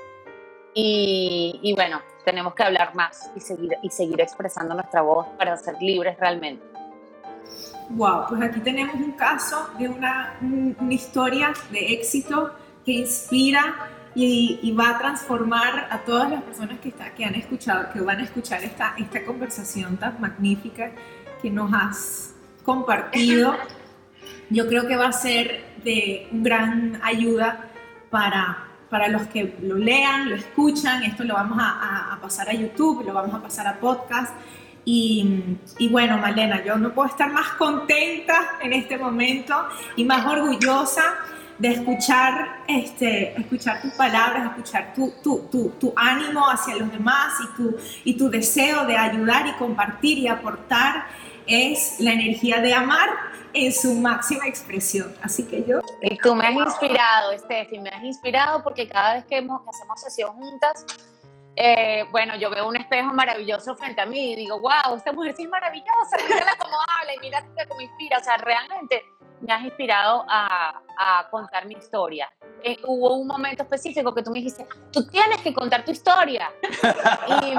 Y, 0.74 1.60
y 1.62 1.74
bueno, 1.74 2.02
tenemos 2.24 2.54
que 2.54 2.64
hablar 2.64 2.96
más 2.96 3.32
y 3.36 3.40
seguir, 3.40 3.78
y 3.82 3.90
seguir 3.90 4.22
expresando 4.22 4.74
nuestra 4.74 5.02
voz 5.02 5.28
para 5.38 5.56
ser 5.58 5.76
libres 5.82 6.18
realmente. 6.20 6.64
Wow, 7.90 8.26
pues 8.30 8.42
aquí 8.42 8.60
tenemos 8.62 8.96
un 8.96 9.12
caso 9.12 9.70
de 9.78 9.90
una, 9.90 10.38
una 10.42 10.94
historia 10.94 11.54
de 11.72 11.94
éxito 11.94 12.54
que 12.86 12.94
inspira 12.94 13.76
y, 14.16 14.72
va 14.78 14.90
a 14.90 14.98
transformar 15.00 15.88
a 15.90 16.00
todas 16.00 16.30
las 16.30 16.44
personas 16.44 16.80
que, 16.80 16.90
está, 16.90 17.14
que 17.14 17.26
han 17.26 17.36
escuchado, 17.36 17.92
que 17.92 18.00
van 18.00 18.20
a 18.20 18.24
escuchar 18.24 18.64
esta, 18.64 18.94
esta 18.98 19.24
conversación 19.26 19.98
tan 19.98 20.20
magnífica 20.22 20.92
que 21.42 21.50
nos 21.50 21.72
has 21.74 22.34
compartido. 22.64 23.56
Yo 24.50 24.68
creo 24.68 24.88
que 24.88 24.96
va 24.96 25.08
a 25.08 25.14
ser 25.14 25.64
de 25.84 26.28
gran 26.32 27.00
ayuda 27.04 27.70
para, 28.10 28.68
para 28.94 29.08
los 29.08 29.24
que 29.24 29.56
lo 29.64 29.76
lean, 29.76 30.30
lo 30.30 30.36
escuchan. 30.36 31.02
Esto 31.02 31.24
lo 31.24 31.34
vamos 31.34 31.58
a, 31.60 32.16
pasar 32.22 32.48
a 32.48 32.54
YouTube, 32.54 33.04
lo 33.04 33.12
vamos 33.12 33.34
a 33.34 33.42
pasar 33.42 33.66
a 33.66 33.80
podcast. 33.80 34.36
Y, 34.86 35.58
y, 35.80 35.88
bueno, 35.88 36.20
Malena, 36.20 36.64
yo 36.64 36.76
no 36.78 36.94
puedo 36.94 37.10
estar 37.10 37.32
más 37.32 37.54
contenta 37.54 38.60
en 38.62 38.72
este 38.72 39.00
momento 39.00 39.56
y 39.96 40.06
más 40.06 40.24
orgullosa 40.28 41.02
de 41.58 41.70
escuchar, 41.70 42.66
este, 42.68 43.36
escuchar 43.36 43.82
tus 43.82 43.94
palabras, 43.94 44.52
escuchar 44.52 44.94
tu, 44.94 45.12
tu, 45.24 45.48
tu, 45.52 45.70
tu, 45.80 45.92
ánimo 45.96 46.48
hacia 46.48 46.76
los 46.76 46.92
demás 46.92 47.34
y 47.44 47.58
tu, 47.58 47.76
y 48.04 48.14
tu 48.14 48.30
deseo 48.30 48.86
de 48.86 48.96
ayudar 48.96 49.48
y 49.48 49.54
compartir 49.54 50.20
y 50.20 50.28
aportar 50.28 51.08
es 51.48 52.00
la 52.00 52.12
energía 52.12 52.60
de 52.62 52.74
amar 52.74 53.10
en 53.54 53.72
su 53.72 53.94
máxima 53.94 54.48
expresión. 54.48 55.16
Así 55.22 55.46
que 55.48 55.64
yo... 55.64 55.82
Y 56.02 56.18
tú 56.18 56.36
me 56.36 56.48
has 56.48 56.54
inspirado, 56.54 57.38
Steffi, 57.38 57.80
me 57.80 57.90
has 57.90 58.04
inspirado 58.04 58.64
porque 58.64 58.88
cada 58.88 59.16
vez 59.16 59.26
que, 59.26 59.38
hemos, 59.38 59.62
que 59.62 59.70
hacemos 59.70 60.02
sesión 60.02 60.34
juntas, 60.34 60.86
eh, 61.56 62.06
bueno, 62.12 62.36
yo 62.36 62.50
veo 62.50 62.68
un 62.68 62.76
espejo 62.76 63.14
maravilloso 63.14 63.76
frente 63.76 64.02
a 64.02 64.06
mí 64.06 64.34
y 64.34 64.36
digo, 64.36 64.60
wow, 64.60 64.96
esta 64.98 65.14
mujer 65.14 65.36
sí 65.36 65.44
es 65.44 65.50
maravillosa, 65.50 66.18
mírala 66.28 66.54
cómo 66.58 66.76
habla 67.00 67.14
y 67.16 67.20
mira 67.20 67.46
cómo 67.68 67.82
inspira. 67.82 68.18
O 68.18 68.24
sea, 68.24 68.38
realmente 68.38 69.04
me 69.42 69.54
has 69.54 69.64
inspirado 69.64 70.26
a, 70.28 70.82
a 70.98 71.30
contar 71.30 71.66
mi 71.68 71.76
historia. 71.76 72.32
Eh, 72.64 72.78
hubo 72.86 73.16
un 73.16 73.28
momento 73.28 73.64
específico 73.64 74.14
que 74.14 74.24
tú 74.24 74.32
me 74.32 74.40
dijiste, 74.40 74.66
tú 74.92 75.06
tienes 75.08 75.42
que 75.42 75.54
contar 75.54 75.84
tu 75.84 75.92
historia. 75.92 76.50
y, 77.44 77.54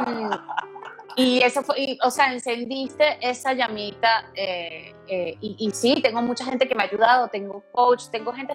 y, 1.16 1.40
eso 1.42 1.62
fue, 1.62 1.80
y, 1.80 1.98
o 2.02 2.10
sea, 2.10 2.32
encendiste 2.32 3.18
esa 3.20 3.52
llamita. 3.52 4.30
Eh, 4.34 4.94
eh, 5.08 5.36
y, 5.40 5.56
y, 5.58 5.70
sí, 5.70 6.00
tengo 6.02 6.22
mucha 6.22 6.44
gente 6.44 6.68
que 6.68 6.74
me 6.74 6.82
ha 6.82 6.86
ayudado, 6.86 7.28
tengo 7.28 7.62
coach, 7.72 8.04
tengo 8.10 8.32
gente 8.32 8.54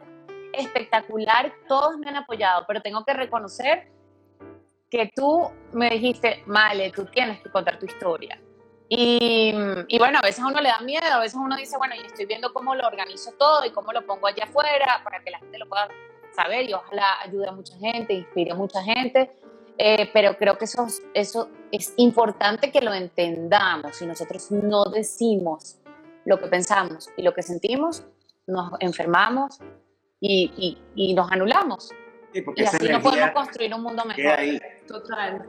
espectacular, 0.53 1.53
todos 1.67 1.97
me 1.97 2.09
han 2.09 2.17
apoyado, 2.17 2.65
pero 2.67 2.81
tengo 2.81 3.03
que 3.05 3.13
reconocer 3.13 3.87
que 4.89 5.11
tú 5.15 5.49
me 5.73 5.89
dijiste, 5.91 6.43
Male, 6.47 6.91
tú 6.91 7.05
tienes 7.05 7.41
que 7.41 7.49
contar 7.49 7.79
tu 7.79 7.85
historia. 7.85 8.39
Y, 8.91 9.53
y, 9.87 9.99
bueno, 9.99 10.17
a 10.17 10.25
veces 10.25 10.43
a 10.43 10.47
uno 10.47 10.59
le 10.61 10.69
da 10.69 10.79
miedo, 10.79 11.05
a 11.13 11.19
veces 11.19 11.35
uno 11.35 11.55
dice, 11.55 11.77
bueno, 11.77 11.95
yo 11.95 12.01
estoy 12.01 12.25
viendo 12.25 12.51
cómo 12.51 12.73
lo 12.73 12.87
organizo 12.87 13.31
todo 13.37 13.63
y 13.63 13.69
cómo 13.69 13.93
lo 13.93 14.03
pongo 14.03 14.25
allá 14.25 14.45
afuera 14.45 15.01
para 15.03 15.19
que 15.23 15.29
la 15.29 15.37
gente 15.37 15.59
lo 15.59 15.69
pueda 15.69 15.87
saber 16.35 16.67
y 16.67 16.73
ojalá 16.73 17.21
ayude 17.21 17.47
a 17.47 17.51
mucha 17.51 17.77
gente, 17.77 18.13
inspire 18.13 18.51
a 18.51 18.55
mucha 18.55 18.81
gente. 18.81 19.31
Eh, 19.81 20.09
pero 20.11 20.37
creo 20.37 20.57
que 20.57 20.65
eso, 20.65 20.87
eso 21.13 21.49
es 21.71 21.93
importante 21.95 22.69
que 22.69 22.81
lo 22.81 22.93
entendamos. 22.93 23.95
Si 23.95 24.05
nosotros 24.05 24.51
no 24.51 24.83
decimos 24.85 25.77
lo 26.25 26.37
que 26.37 26.47
pensamos 26.47 27.09
y 27.15 27.21
lo 27.21 27.33
que 27.33 27.41
sentimos, 27.41 28.03
nos 28.45 28.73
enfermamos 28.81 29.57
y, 30.19 30.51
y, 30.57 31.11
y 31.11 31.13
nos 31.13 31.31
anulamos. 31.31 31.93
Sí, 32.33 32.41
porque 32.41 32.63
y 32.63 32.65
así 32.65 32.89
no 32.89 33.01
podemos 33.01 33.31
construir 33.31 33.73
un 33.73 33.83
mundo 33.83 34.03
mejor. 34.03 34.37
ahí. 34.37 34.59
Total. 34.85 35.47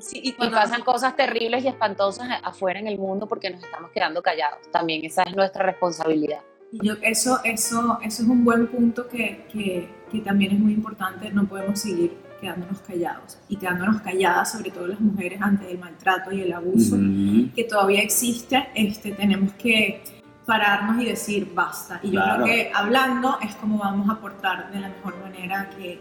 Sí, 0.00 0.20
y 0.22 0.28
Y 0.30 0.32
cuando 0.32 0.56
pasan 0.56 0.82
cosas 0.82 1.14
terribles 1.14 1.62
y 1.62 1.68
espantosas 1.68 2.28
afuera 2.42 2.80
en 2.80 2.86
el 2.86 2.98
mundo 2.98 3.28
porque 3.28 3.50
nos 3.50 3.62
estamos 3.62 3.90
quedando 3.90 4.22
callados. 4.22 4.60
También 4.70 5.04
esa 5.04 5.24
es 5.24 5.36
nuestra 5.36 5.62
responsabilidad. 5.66 6.40
Y 6.72 6.86
yo, 6.86 6.94
eso, 7.02 7.38
eso, 7.44 7.98
eso 8.02 8.22
es 8.22 8.28
un 8.28 8.46
buen 8.46 8.68
punto 8.68 9.06
que, 9.06 9.46
que, 9.52 9.90
que 10.10 10.20
también 10.20 10.52
es 10.52 10.58
muy 10.58 10.72
importante. 10.72 11.30
No 11.30 11.46
podemos 11.46 11.78
seguir 11.78 12.16
quedándonos 12.42 12.80
callados 12.80 13.38
y 13.48 13.56
quedándonos 13.56 14.02
calladas, 14.02 14.50
sobre 14.52 14.70
todo 14.72 14.88
las 14.88 15.00
mujeres, 15.00 15.40
ante 15.40 15.70
el 15.70 15.78
maltrato 15.78 16.32
y 16.32 16.40
el 16.42 16.52
abuso 16.52 16.96
Ujú. 16.96 17.50
que 17.54 17.64
todavía 17.64 18.02
existe. 18.02 18.68
Este, 18.74 19.12
tenemos 19.12 19.52
que 19.52 20.02
pararnos 20.44 21.00
y 21.00 21.06
decir 21.06 21.52
basta. 21.54 22.00
Y 22.02 22.08
yo 22.08 22.12
Claro. 22.20 22.42
creo 22.44 22.46
que 22.54 22.72
hablando 22.74 23.38
es 23.40 23.54
como 23.54 23.78
vamos 23.78 24.08
a 24.10 24.14
aportar 24.14 24.72
de 24.72 24.80
la 24.80 24.88
mejor 24.88 25.14
manera 25.22 25.70
que 25.78 26.00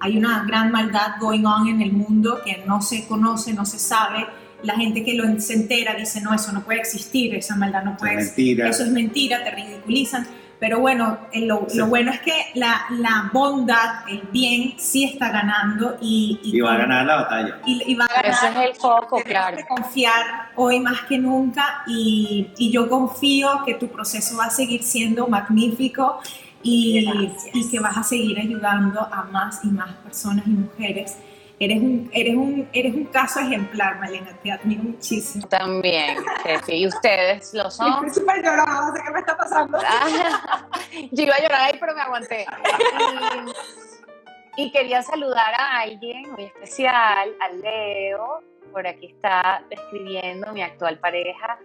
hay 0.00 0.16
una 0.16 0.44
gran 0.44 0.72
maldad 0.72 1.12
going 1.20 1.44
on 1.44 1.68
en 1.68 1.82
el 1.82 1.92
mundo 1.92 2.40
que 2.44 2.64
no 2.66 2.80
se 2.80 3.06
conoce, 3.06 3.52
no 3.52 3.66
se 3.66 3.78
sabe. 3.78 4.26
La 4.62 4.74
gente 4.74 5.04
que 5.04 5.14
lo 5.14 5.24
se 5.40 5.54
entera 5.54 5.94
dice, 5.94 6.20
no, 6.22 6.32
eso 6.32 6.52
no 6.52 6.62
puede 6.62 6.80
existir, 6.80 7.34
esa 7.34 7.54
maldad 7.56 7.82
no 7.84 7.96
puede 7.96 8.14
Es 8.14 8.18
existir 8.20 8.46
mentira. 8.56 8.68
eso 8.70 8.82
es 8.84 8.90
mentira, 8.90 9.44
te 9.44 9.50
ridiculizan. 9.50 10.26
Pero 10.62 10.78
bueno, 10.78 11.18
eh, 11.32 11.44
lo, 11.44 11.66
Sí. 11.68 11.76
lo 11.78 11.86
bueno 11.88 12.12
es 12.12 12.20
que 12.20 12.32
la, 12.54 12.84
la 12.90 13.28
bondad, 13.32 14.08
el 14.08 14.20
bien, 14.30 14.74
sí 14.78 15.02
está 15.02 15.28
ganando 15.32 15.96
y, 16.00 16.38
Y 16.40 16.60
va 16.60 16.74
a 16.74 16.76
ganar 16.76 17.04
la 17.04 17.16
batalla. 17.16 17.58
y, 17.66 17.82
y 17.84 17.94
va 17.96 18.04
a 18.04 18.22
ganar. 18.22 18.26
Ese 18.30 18.46
es 18.46 18.56
el 18.70 18.74
foco, 18.76 19.20
claro. 19.24 19.56
que 19.56 19.64
confiar 19.66 20.50
hoy 20.54 20.78
más 20.78 21.00
que 21.08 21.18
nunca 21.18 21.82
y, 21.88 22.52
y 22.56 22.70
yo 22.70 22.88
confío 22.88 23.48
que 23.66 23.74
tu 23.74 23.88
proceso 23.88 24.36
va 24.36 24.44
a 24.44 24.50
seguir 24.50 24.84
siendo 24.84 25.26
magnífico 25.26 26.20
y, 26.62 27.08
y 27.54 27.68
que 27.68 27.80
vas 27.80 27.96
a 27.96 28.04
seguir 28.04 28.38
ayudando 28.38 29.00
a 29.00 29.24
más 29.32 29.64
y 29.64 29.66
más 29.66 29.90
personas 30.04 30.46
y 30.46 30.50
mujeres. 30.50 31.16
Eres 31.58 31.78
un, 31.80 32.10
eres 32.12 32.34
un, 32.34 32.68
eres 32.72 32.94
un 32.94 33.04
caso 33.04 33.38
ejemplar, 33.40 33.98
Malena, 34.00 34.36
te 34.42 34.50
admiro 34.50 34.82
muchísimo. 34.82 35.46
También, 35.46 36.16
Steffi. 36.40 36.74
Y 36.74 36.86
ustedes 36.88 37.54
lo 37.54 37.70
son. 37.70 38.06
Estoy 38.06 38.22
súper 38.22 38.36
llorada, 38.44 38.86
no 38.86 38.96
sé 38.96 39.02
qué 39.04 39.10
me 39.12 39.18
está 39.20 39.36
pasando. 39.36 39.78
Yo 41.12 41.22
iba 41.24 41.34
a 41.36 41.40
llorar 41.42 41.60
ahí, 41.60 41.76
pero 41.78 41.94
me 41.94 42.00
aguanté. 42.00 42.46
Y, 44.56 44.62
y 44.64 44.72
quería 44.72 45.02
saludar 45.02 45.54
a 45.56 45.80
alguien 45.80 46.32
muy 46.32 46.44
especial, 46.44 47.30
a 47.40 47.48
Leo. 47.54 48.40
Por 48.72 48.86
aquí 48.86 49.06
está 49.06 49.62
escribiendo 49.70 50.52
mi 50.52 50.62
actual 50.62 50.98
pareja. 50.98 51.58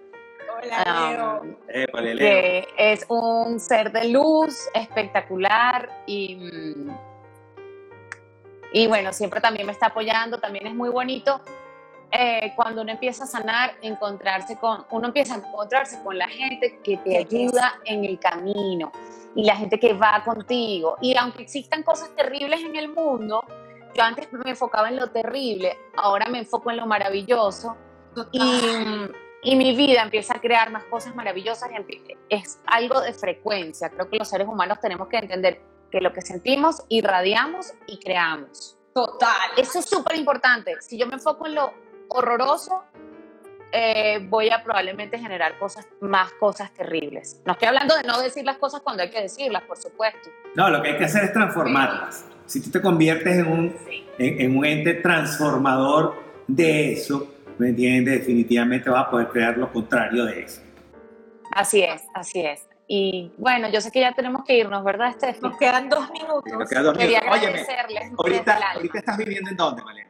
Hola, 0.61 1.11
Leo. 1.11 1.41
um, 1.41 1.55
Épale, 1.69 2.15
Leo. 2.15 2.29
que 2.29 2.67
es 2.77 3.05
un 3.09 3.59
ser 3.59 3.91
de 3.91 4.09
luz 4.09 4.57
espectacular 4.73 5.89
y, 6.05 6.35
mm, 6.35 6.97
Y 8.73 8.87
bueno, 8.87 9.13
siempre 9.13 9.41
también 9.41 9.65
me 9.65 9.71
está 9.71 9.87
apoyando, 9.87 10.39
también 10.39 10.67
es 10.67 10.75
muy 10.75 10.89
bonito 10.89 11.41
eh, 12.11 12.53
cuando 12.55 12.83
uno 12.83 12.91
empieza 12.91 13.25
a 13.25 13.27
sanar, 13.27 13.75
encontrarse 13.81 14.57
con, 14.57 14.85
uno 14.91 15.07
empieza 15.07 15.35
a 15.35 15.37
encontrarse 15.37 16.01
con 16.03 16.17
la 16.17 16.27
gente 16.27 16.79
que 16.81 16.97
te 16.97 17.17
ayuda 17.17 17.81
en 17.83 18.05
el 18.05 18.17
camino 18.17 18.91
y 19.35 19.43
la 19.43 19.55
gente 19.55 19.79
que 19.79 19.93
va 19.93 20.23
contigo. 20.23 20.97
Y 21.01 21.15
aunque 21.17 21.43
existan 21.43 21.83
cosas 21.83 22.15
terribles 22.15 22.61
en 22.61 22.75
el 22.77 22.89
mundo, 22.89 23.43
yo 23.93 24.03
antes 24.03 24.31
me 24.31 24.51
enfocaba 24.51 24.87
en 24.89 24.95
lo 24.95 25.09
terrible, 25.09 25.77
ahora 25.97 26.27
me 26.27 26.39
enfoco 26.39 26.71
en 26.71 26.77
lo 26.77 26.85
maravilloso. 26.85 27.75
Y, 28.31 28.41
y, 29.43 29.55
mi 29.55 29.75
vida 29.75 30.01
empieza 30.01 30.37
a 30.37 30.41
crear 30.41 30.71
más 30.71 30.85
cosas 30.85 31.15
maravillosas. 31.15 31.69
Es 32.29 32.59
algo 32.65 32.99
de 33.01 33.13
frecuencia. 33.13 33.89
Creo 33.89 34.09
que 34.09 34.17
los 34.17 34.27
seres 34.27 34.47
humanos 34.47 34.79
tenemos 34.79 35.07
que 35.07 35.17
entender 35.17 35.61
que 35.91 36.01
lo 36.01 36.13
que 36.13 36.21
sentimos, 36.21 36.83
irradiamos 36.89 37.73
y 37.87 37.99
creamos. 37.99 38.77
Total. 38.93 39.51
Eso 39.57 39.79
es 39.79 39.85
súper 39.85 40.15
importante. 40.15 40.75
Si 40.81 40.97
yo 40.97 41.07
me 41.07 41.13
enfoco 41.13 41.45
en 41.45 41.55
lo 41.55 41.73
horroroso, 42.09 42.83
eh, 43.71 44.19
voy 44.29 44.49
a 44.49 44.63
probablemente 44.63 45.19
generar 45.19 45.57
cosas, 45.59 45.87
más 45.99 46.31
cosas 46.33 46.73
terribles. 46.73 47.41
No 47.45 47.53
estoy 47.53 47.67
hablando 47.67 47.95
de 47.95 48.03
no 48.03 48.21
decir 48.21 48.45
las 48.45 48.57
cosas 48.57 48.81
cuando 48.81 49.03
hay 49.03 49.09
que 49.09 49.21
decirlas, 49.21 49.63
por 49.63 49.77
supuesto. 49.77 50.29
No, 50.55 50.69
lo 50.69 50.81
que 50.81 50.89
hay 50.89 50.97
que 50.97 51.05
hacer 51.05 51.25
es 51.25 51.33
transformarlas. 51.33 52.25
Si 52.45 52.61
tú 52.61 52.71
te 52.71 52.81
conviertes 52.81 53.37
en 53.37 53.47
un, 53.47 53.75
en, 54.17 54.57
un 54.57 54.65
ente 54.65 54.95
transformador 54.95 56.15
de 56.47 56.93
eso, 56.93 57.27
¿me 57.57 57.69
entiendes? 57.69 58.19
Definitivamente 58.19 58.89
vas 58.89 59.07
a 59.07 59.11
poder 59.11 59.27
crear 59.27 59.57
lo 59.57 59.71
contrario 59.71 60.23
de 60.25 60.41
eso. 60.41 60.61
Así 61.51 61.81
es, 61.81 62.03
así 62.13 62.45
es. 62.45 62.67
Y 62.87 63.31
bueno, 63.37 63.67
yo 63.69 63.81
sé 63.81 63.91
que 63.91 63.99
ya 63.99 64.13
tenemos 64.13 64.43
que 64.45 64.57
irnos, 64.57 64.83
¿verdad, 64.83 65.13
Steph? 65.13 65.41
Nos 65.41 65.57
quedan 65.57 65.89
dos 65.89 66.09
minutos. 66.11 66.43
nos 66.57 66.69
quedan 66.69 66.83
dos 66.85 66.97
Quería 66.97 67.19
minutos. 67.21 67.43
agradecerles. 67.43 68.11
ahorita, 68.17 68.59
ahorita 68.75 68.99
estás 68.99 69.17
viviendo 69.17 69.49
en 69.51 69.57
dónde, 69.57 69.83
Malena? 69.83 70.09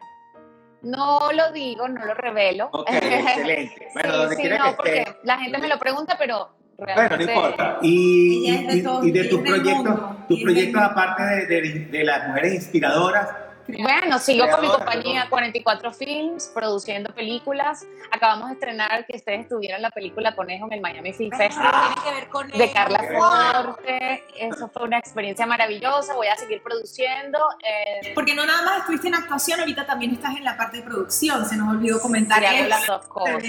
No 0.84 1.32
lo 1.34 1.52
digo, 1.52 1.88
no 1.88 2.06
lo 2.06 2.14
revelo. 2.14 2.70
Ok, 2.72 2.88
excelente. 2.92 3.88
Bueno, 3.94 4.10
sí, 4.12 4.18
donde 4.18 4.36
sí, 4.36 4.42
quiera 4.42 4.58
no, 4.60 4.66
que 4.66 4.76
porque 4.76 5.00
esté. 5.00 5.16
la 5.24 5.38
gente 5.40 5.58
me 5.58 5.68
lo 5.68 5.80
pregunta, 5.80 6.16
pero 6.20 6.50
Bueno, 6.78 6.94
realmente... 6.96 7.26
no 7.26 7.32
importa. 7.34 7.78
Y, 7.82 8.48
Ella 8.48 8.60
es 8.60 8.84
de 8.84 8.90
y- 9.06 9.08
y 9.08 9.12
de 9.12 9.24
tus 9.26 9.42
proyectos, 9.42 9.74
mundo, 9.84 10.18
tus 10.30 10.42
proyectos 10.44 10.82
aparte 10.84 11.24
de, 11.24 11.46
de- 11.48 11.86
de 11.92 12.04
las 12.04 12.28
mujeres 12.28 12.54
inspiradoras, 12.54 13.28
Bueno, 13.68 14.20
sigo 14.20 14.48
con 14.50 14.62
mi 14.62 14.68
compañía 14.68 15.24
perdón. 15.24 15.30
44 15.30 15.94
Films, 15.94 16.52
produciendo 16.54 17.14
películas. 17.14 17.86
Acabamos 18.12 18.48
de 18.48 18.54
estrenar 18.54 19.06
que 19.06 19.18
ustedes 19.18 19.42
estuvieron 19.42 19.82
la 19.82 19.92
película 19.92 20.36
Conejo 20.36 20.68
en 20.68 20.74
el 20.74 20.82
Miami 20.82 21.14
Film 21.14 21.32
Festival 21.36 21.72
Tiene 21.72 21.96
que 22.04 22.20
ver 22.20 22.30
con 22.30 22.48
de. 22.50 22.72
Carla. 22.72 23.00
Fuerte. 23.00 24.24
Eso 24.38 24.70
fue 24.70 24.84
una 24.84 24.98
experiencia 25.00 25.46
maravillosa. 25.46 26.14
Voy 26.16 26.28
a 26.28 26.36
seguir 26.36 26.62
produciendo. 26.62 27.40
eh, 27.64 28.14
Porque 28.14 28.34
no 28.36 28.46
nada 28.46 28.62
más 28.64 28.78
estuviste 28.80 29.08
en 29.08 29.16
actuación, 29.16 29.60
ahorita 29.60 29.86
también 29.86 30.12
estás 30.14 30.36
en 30.36 30.44
la 30.44 30.56
parte 30.56 30.78
de 30.78 30.84
producción. 30.84 31.46
Se 31.46 31.58
nos 31.58 31.70
olvidó 31.70 32.00
comentar 32.00 32.42
y 32.44 32.46
hago 32.46 32.68
las 32.68 32.88
dos 32.88 33.08
cosas. 33.08 33.44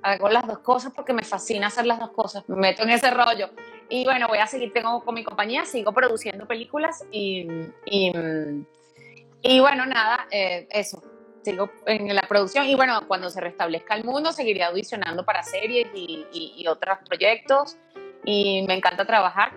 Hago 0.00 0.28
las 0.28 0.46
dos 0.46 0.60
cosas 0.60 0.92
porque 0.94 1.12
me 1.12 1.24
fascina 1.24 1.66
hacer 1.66 1.84
las 1.84 1.98
dos 1.98 2.10
cosas, 2.10 2.44
me 2.48 2.56
meto 2.56 2.84
en 2.84 2.90
ese 2.90 3.10
rollo. 3.10 3.50
Y 3.88 4.04
bueno, 4.04 4.28
voy 4.28 4.38
a 4.38 4.46
seguir, 4.46 4.72
tengo 4.72 5.02
con 5.04 5.14
mi 5.14 5.24
compañía, 5.24 5.64
sigo 5.64 5.92
produciendo 5.92 6.46
películas 6.46 7.04
y, 7.10 7.46
y, 7.84 8.12
y 9.42 9.60
bueno, 9.60 9.86
nada, 9.86 10.26
eh, 10.30 10.66
eso, 10.70 11.02
sigo 11.44 11.70
en 11.86 12.14
la 12.14 12.22
producción 12.22 12.66
y 12.66 12.74
bueno, 12.74 13.06
cuando 13.06 13.30
se 13.30 13.40
restablezca 13.40 13.94
el 13.94 14.04
mundo 14.04 14.32
seguiré 14.32 14.64
audicionando 14.64 15.24
para 15.24 15.42
series 15.42 15.88
y, 15.94 16.26
y- 16.32 16.54
y 16.56 16.66
otros 16.66 16.98
proyectos 17.06 17.76
y 18.24 18.64
me 18.66 18.74
encanta 18.74 19.04
trabajar. 19.06 19.52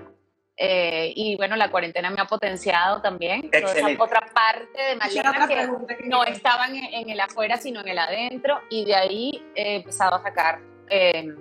Eh, 0.63 1.11
y 1.15 1.35
bueno, 1.37 1.55
la 1.55 1.71
cuarentena 1.71 2.11
me 2.11 2.21
ha 2.21 2.25
potenciado 2.25 3.01
también. 3.01 3.49
Toda 3.49 3.73
esa 3.73 4.03
otra 4.03 4.21
parte 4.31 4.79
de 4.79 4.95
Malena 4.95 5.29
otra 5.31 5.47
que, 5.47 5.95
que 5.97 6.07
no 6.07 6.23
estaban 6.23 6.75
en, 6.75 6.85
en 6.93 7.09
el 7.09 7.19
afuera, 7.19 7.57
sino 7.57 7.81
en 7.81 7.87
el 7.87 7.97
adentro, 7.97 8.59
y 8.69 8.85
de 8.85 8.93
ahí 8.95 9.43
he 9.55 9.77
empezado 9.77 10.15
a 10.17 10.21
sacar 10.21 10.59
eh, 10.89 11.33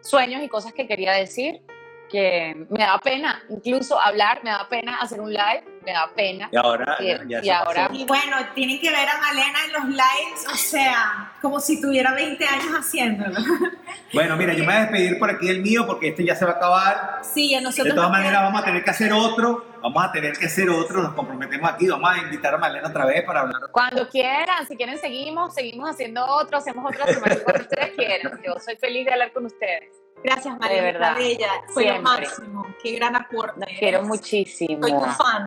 sueños 0.00 0.42
y 0.42 0.48
cosas 0.48 0.72
que 0.72 0.86
quería 0.86 1.12
decir, 1.12 1.60
que 2.08 2.54
me 2.70 2.78
da 2.84 2.98
pena, 2.98 3.42
incluso 3.50 4.00
hablar, 4.00 4.42
me 4.42 4.50
da 4.50 4.66
pena 4.70 4.96
hacer 5.00 5.20
un 5.20 5.32
live, 5.34 5.64
me 5.84 5.92
da 5.92 6.10
pena. 6.14 6.48
y 6.52 6.56
ahora 6.56 6.96
Y- 7.00 7.28
ya, 7.28 7.40
y 7.42 7.48
ahora-. 7.50 7.88
Y 7.92 8.04
bueno, 8.04 8.36
tienen 8.54 8.80
que 8.80 8.90
ver 8.90 9.08
a 9.08 9.18
Malena 9.18 9.58
en 9.66 9.72
los 9.72 9.84
lives, 9.88 10.46
o 10.52 10.56
sea, 10.56 11.32
como 11.40 11.60
si 11.60 11.80
tuviera 11.80 12.12
20 12.14 12.44
años 12.46 12.68
haciéndolo. 12.78 13.34
Bueno, 14.12 14.36
mira, 14.36 14.52
yo 14.54 14.60
me 14.64 14.66
voy 14.66 14.74
a 14.74 14.80
despedir 14.80 15.18
por 15.20 15.30
aquí 15.30 15.48
el 15.48 15.62
mío 15.62 15.86
porque 15.86 16.08
este 16.08 16.24
ya 16.24 16.34
se 16.34 16.44
va 16.44 16.52
a 16.52 16.54
acabar. 16.56 17.20
Sí, 17.22 17.54
a 17.54 17.58
De 17.58 17.64
nosotros 17.64 17.94
todas 17.94 18.10
nos 18.10 18.18
maneras, 18.18 18.32
queda- 18.40 18.42
vamos 18.42 18.62
a 18.62 18.64
tener 18.64 18.82
que 18.84 18.90
hacer 18.90 19.12
otro. 19.12 19.66
Vamos 19.82 20.04
a 20.04 20.10
tener 20.10 20.36
que 20.36 20.46
hacer 20.46 20.68
otro. 20.68 21.00
Nos 21.00 21.14
comprometemos 21.14 21.70
aquí. 21.70 21.86
Vamos 21.88 22.10
a 22.10 22.18
invitar 22.18 22.54
a 22.54 22.58
Malena 22.58 22.88
otra 22.88 23.04
vez 23.06 23.22
para 23.24 23.42
hablar. 23.42 23.60
Cuando 23.70 24.08
quieran, 24.08 24.66
si 24.66 24.76
quieren 24.76 24.98
seguimos, 24.98 25.54
seguimos 25.54 25.88
haciendo 25.90 26.26
otro, 26.26 26.58
hacemos 26.58 26.84
otra 26.92 27.06
semana 27.06 27.36
cuando 27.44 27.62
ustedes 27.62 27.90
quieran. 27.96 28.40
Yo 28.44 28.54
soy 28.58 28.74
feliz 28.76 29.06
de 29.06 29.12
hablar 29.12 29.32
con 29.32 29.46
ustedes. 29.46 29.90
Gracias, 30.22 30.58
Malena, 30.58 30.74
De 30.74 30.92
verdad. 30.92 31.14
Bella. 31.16 31.50
Fue 31.68 31.86
lo 31.86 32.02
máximo. 32.02 32.66
Qué 32.82 32.92
gran 32.92 33.16
aporte. 33.16 33.60
Los 33.60 33.78
quiero 33.78 34.02
muchísimo. 34.02 34.82
Soy 34.82 34.92
tu 34.92 35.04
fan. 35.06 35.46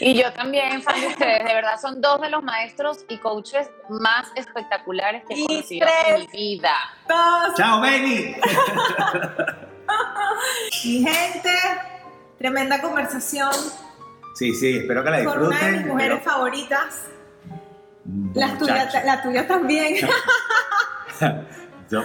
Y 0.00 0.14
yo 0.14 0.32
también, 0.34 0.82
fan 0.82 1.00
de 1.00 1.06
ustedes, 1.08 1.44
de 1.44 1.54
verdad, 1.54 1.80
son 1.80 2.00
dos 2.00 2.20
de 2.20 2.28
los 2.30 2.42
maestros 2.42 3.04
y 3.08 3.16
coaches 3.18 3.70
más 3.88 4.30
espectaculares 4.34 5.24
que 5.26 5.34
he 5.34 5.38
Y 5.38 5.46
conocido 5.46 5.88
en 6.08 6.20
mi 6.20 6.26
vida. 6.26 6.72
Dos. 7.08 7.54
¡Chao, 7.56 7.80
Benny! 7.80 8.34
Mi 10.84 11.02
gente, 11.04 11.50
tremenda 12.38 12.80
conversación 12.80 13.50
Sí, 14.34 14.54
sí, 14.54 14.76
espero 14.76 15.02
que 15.02 15.10
la 15.10 15.24
con 15.24 15.38
una 15.38 15.48
de 15.48 15.52
disfruten. 15.54 15.76
mis 15.78 15.86
mujeres 15.86 16.22
favoritas. 16.22 17.04
Las 18.34 18.56
tuyas, 18.58 19.04
la 19.04 19.22
tuya 19.22 19.48
también. 19.48 19.96
Yo. 21.90 22.02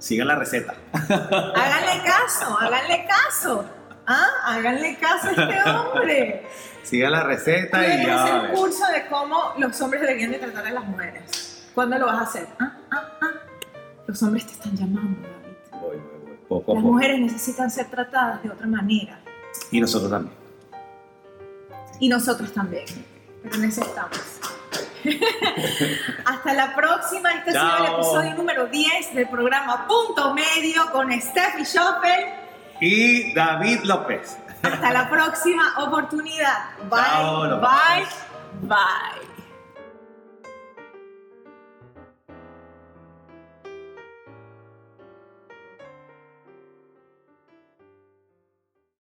Sigan 0.00 0.28
la 0.28 0.34
receta. 0.36 0.74
háganle 0.92 2.02
caso, 2.04 2.58
háganle 2.58 3.06
caso. 3.06 3.64
¿Ah? 4.06 4.26
Háganle 4.46 4.96
caso 4.98 5.28
a 5.28 5.30
este 5.30 5.70
hombre. 5.70 6.46
Sigan 6.82 7.12
la 7.12 7.22
receta 7.22 7.86
y 7.86 8.06
ya. 8.06 8.24
hacer 8.24 8.50
un 8.50 8.56
curso 8.56 8.84
de 8.86 9.06
cómo 9.08 9.52
los 9.58 9.78
hombres 9.82 10.00
deberían 10.00 10.32
de 10.32 10.38
tratar 10.38 10.66
a 10.66 10.70
las 10.70 10.84
mujeres. 10.86 11.68
¿Cuándo 11.74 11.98
lo 11.98 12.06
vas 12.06 12.18
a 12.18 12.22
hacer? 12.22 12.48
¿Ah? 12.58 12.78
¿Ah? 12.90 13.08
¿Ah? 13.20 13.30
Los 14.06 14.22
hombres 14.22 14.46
te 14.46 14.52
están 14.52 14.74
llamando, 14.74 15.20
David. 15.28 15.56
Voy, 15.82 15.96
voy, 15.98 16.20
voy. 16.24 16.36
Poco 16.48 16.74
Las 16.74 16.82
poco. 16.82 16.92
mujeres 16.94 17.20
necesitan 17.20 17.70
ser 17.70 17.90
tratadas 17.90 18.42
de 18.42 18.50
otra 18.50 18.66
manera. 18.66 19.20
Y 19.70 19.80
nosotros 19.80 20.10
también. 20.10 20.34
Y 22.00 22.08
nosotros 22.08 22.52
también. 22.52 22.86
Pero 23.42 23.62
estamos. 23.64 24.40
Hasta 26.24 26.52
la 26.54 26.74
próxima. 26.74 27.32
Este 27.34 27.56
ha 27.56 27.76
sido 27.76 27.86
el 27.86 27.94
episodio 27.94 28.34
número 28.34 28.66
10 28.66 29.14
del 29.14 29.28
programa 29.28 29.86
Punto 29.86 30.34
Medio 30.34 30.90
con 30.92 31.10
Steffi 31.20 31.64
Schoffel. 31.64 32.26
Y 32.80 33.34
David 33.34 33.80
López. 33.84 34.38
Hasta 34.62 34.90
la 34.92 35.08
próxima 35.08 35.74
oportunidad. 35.78 36.70
Bye, 36.90 37.00
Chao, 37.00 37.60
bye, 37.60 38.06
bye. 38.62 39.29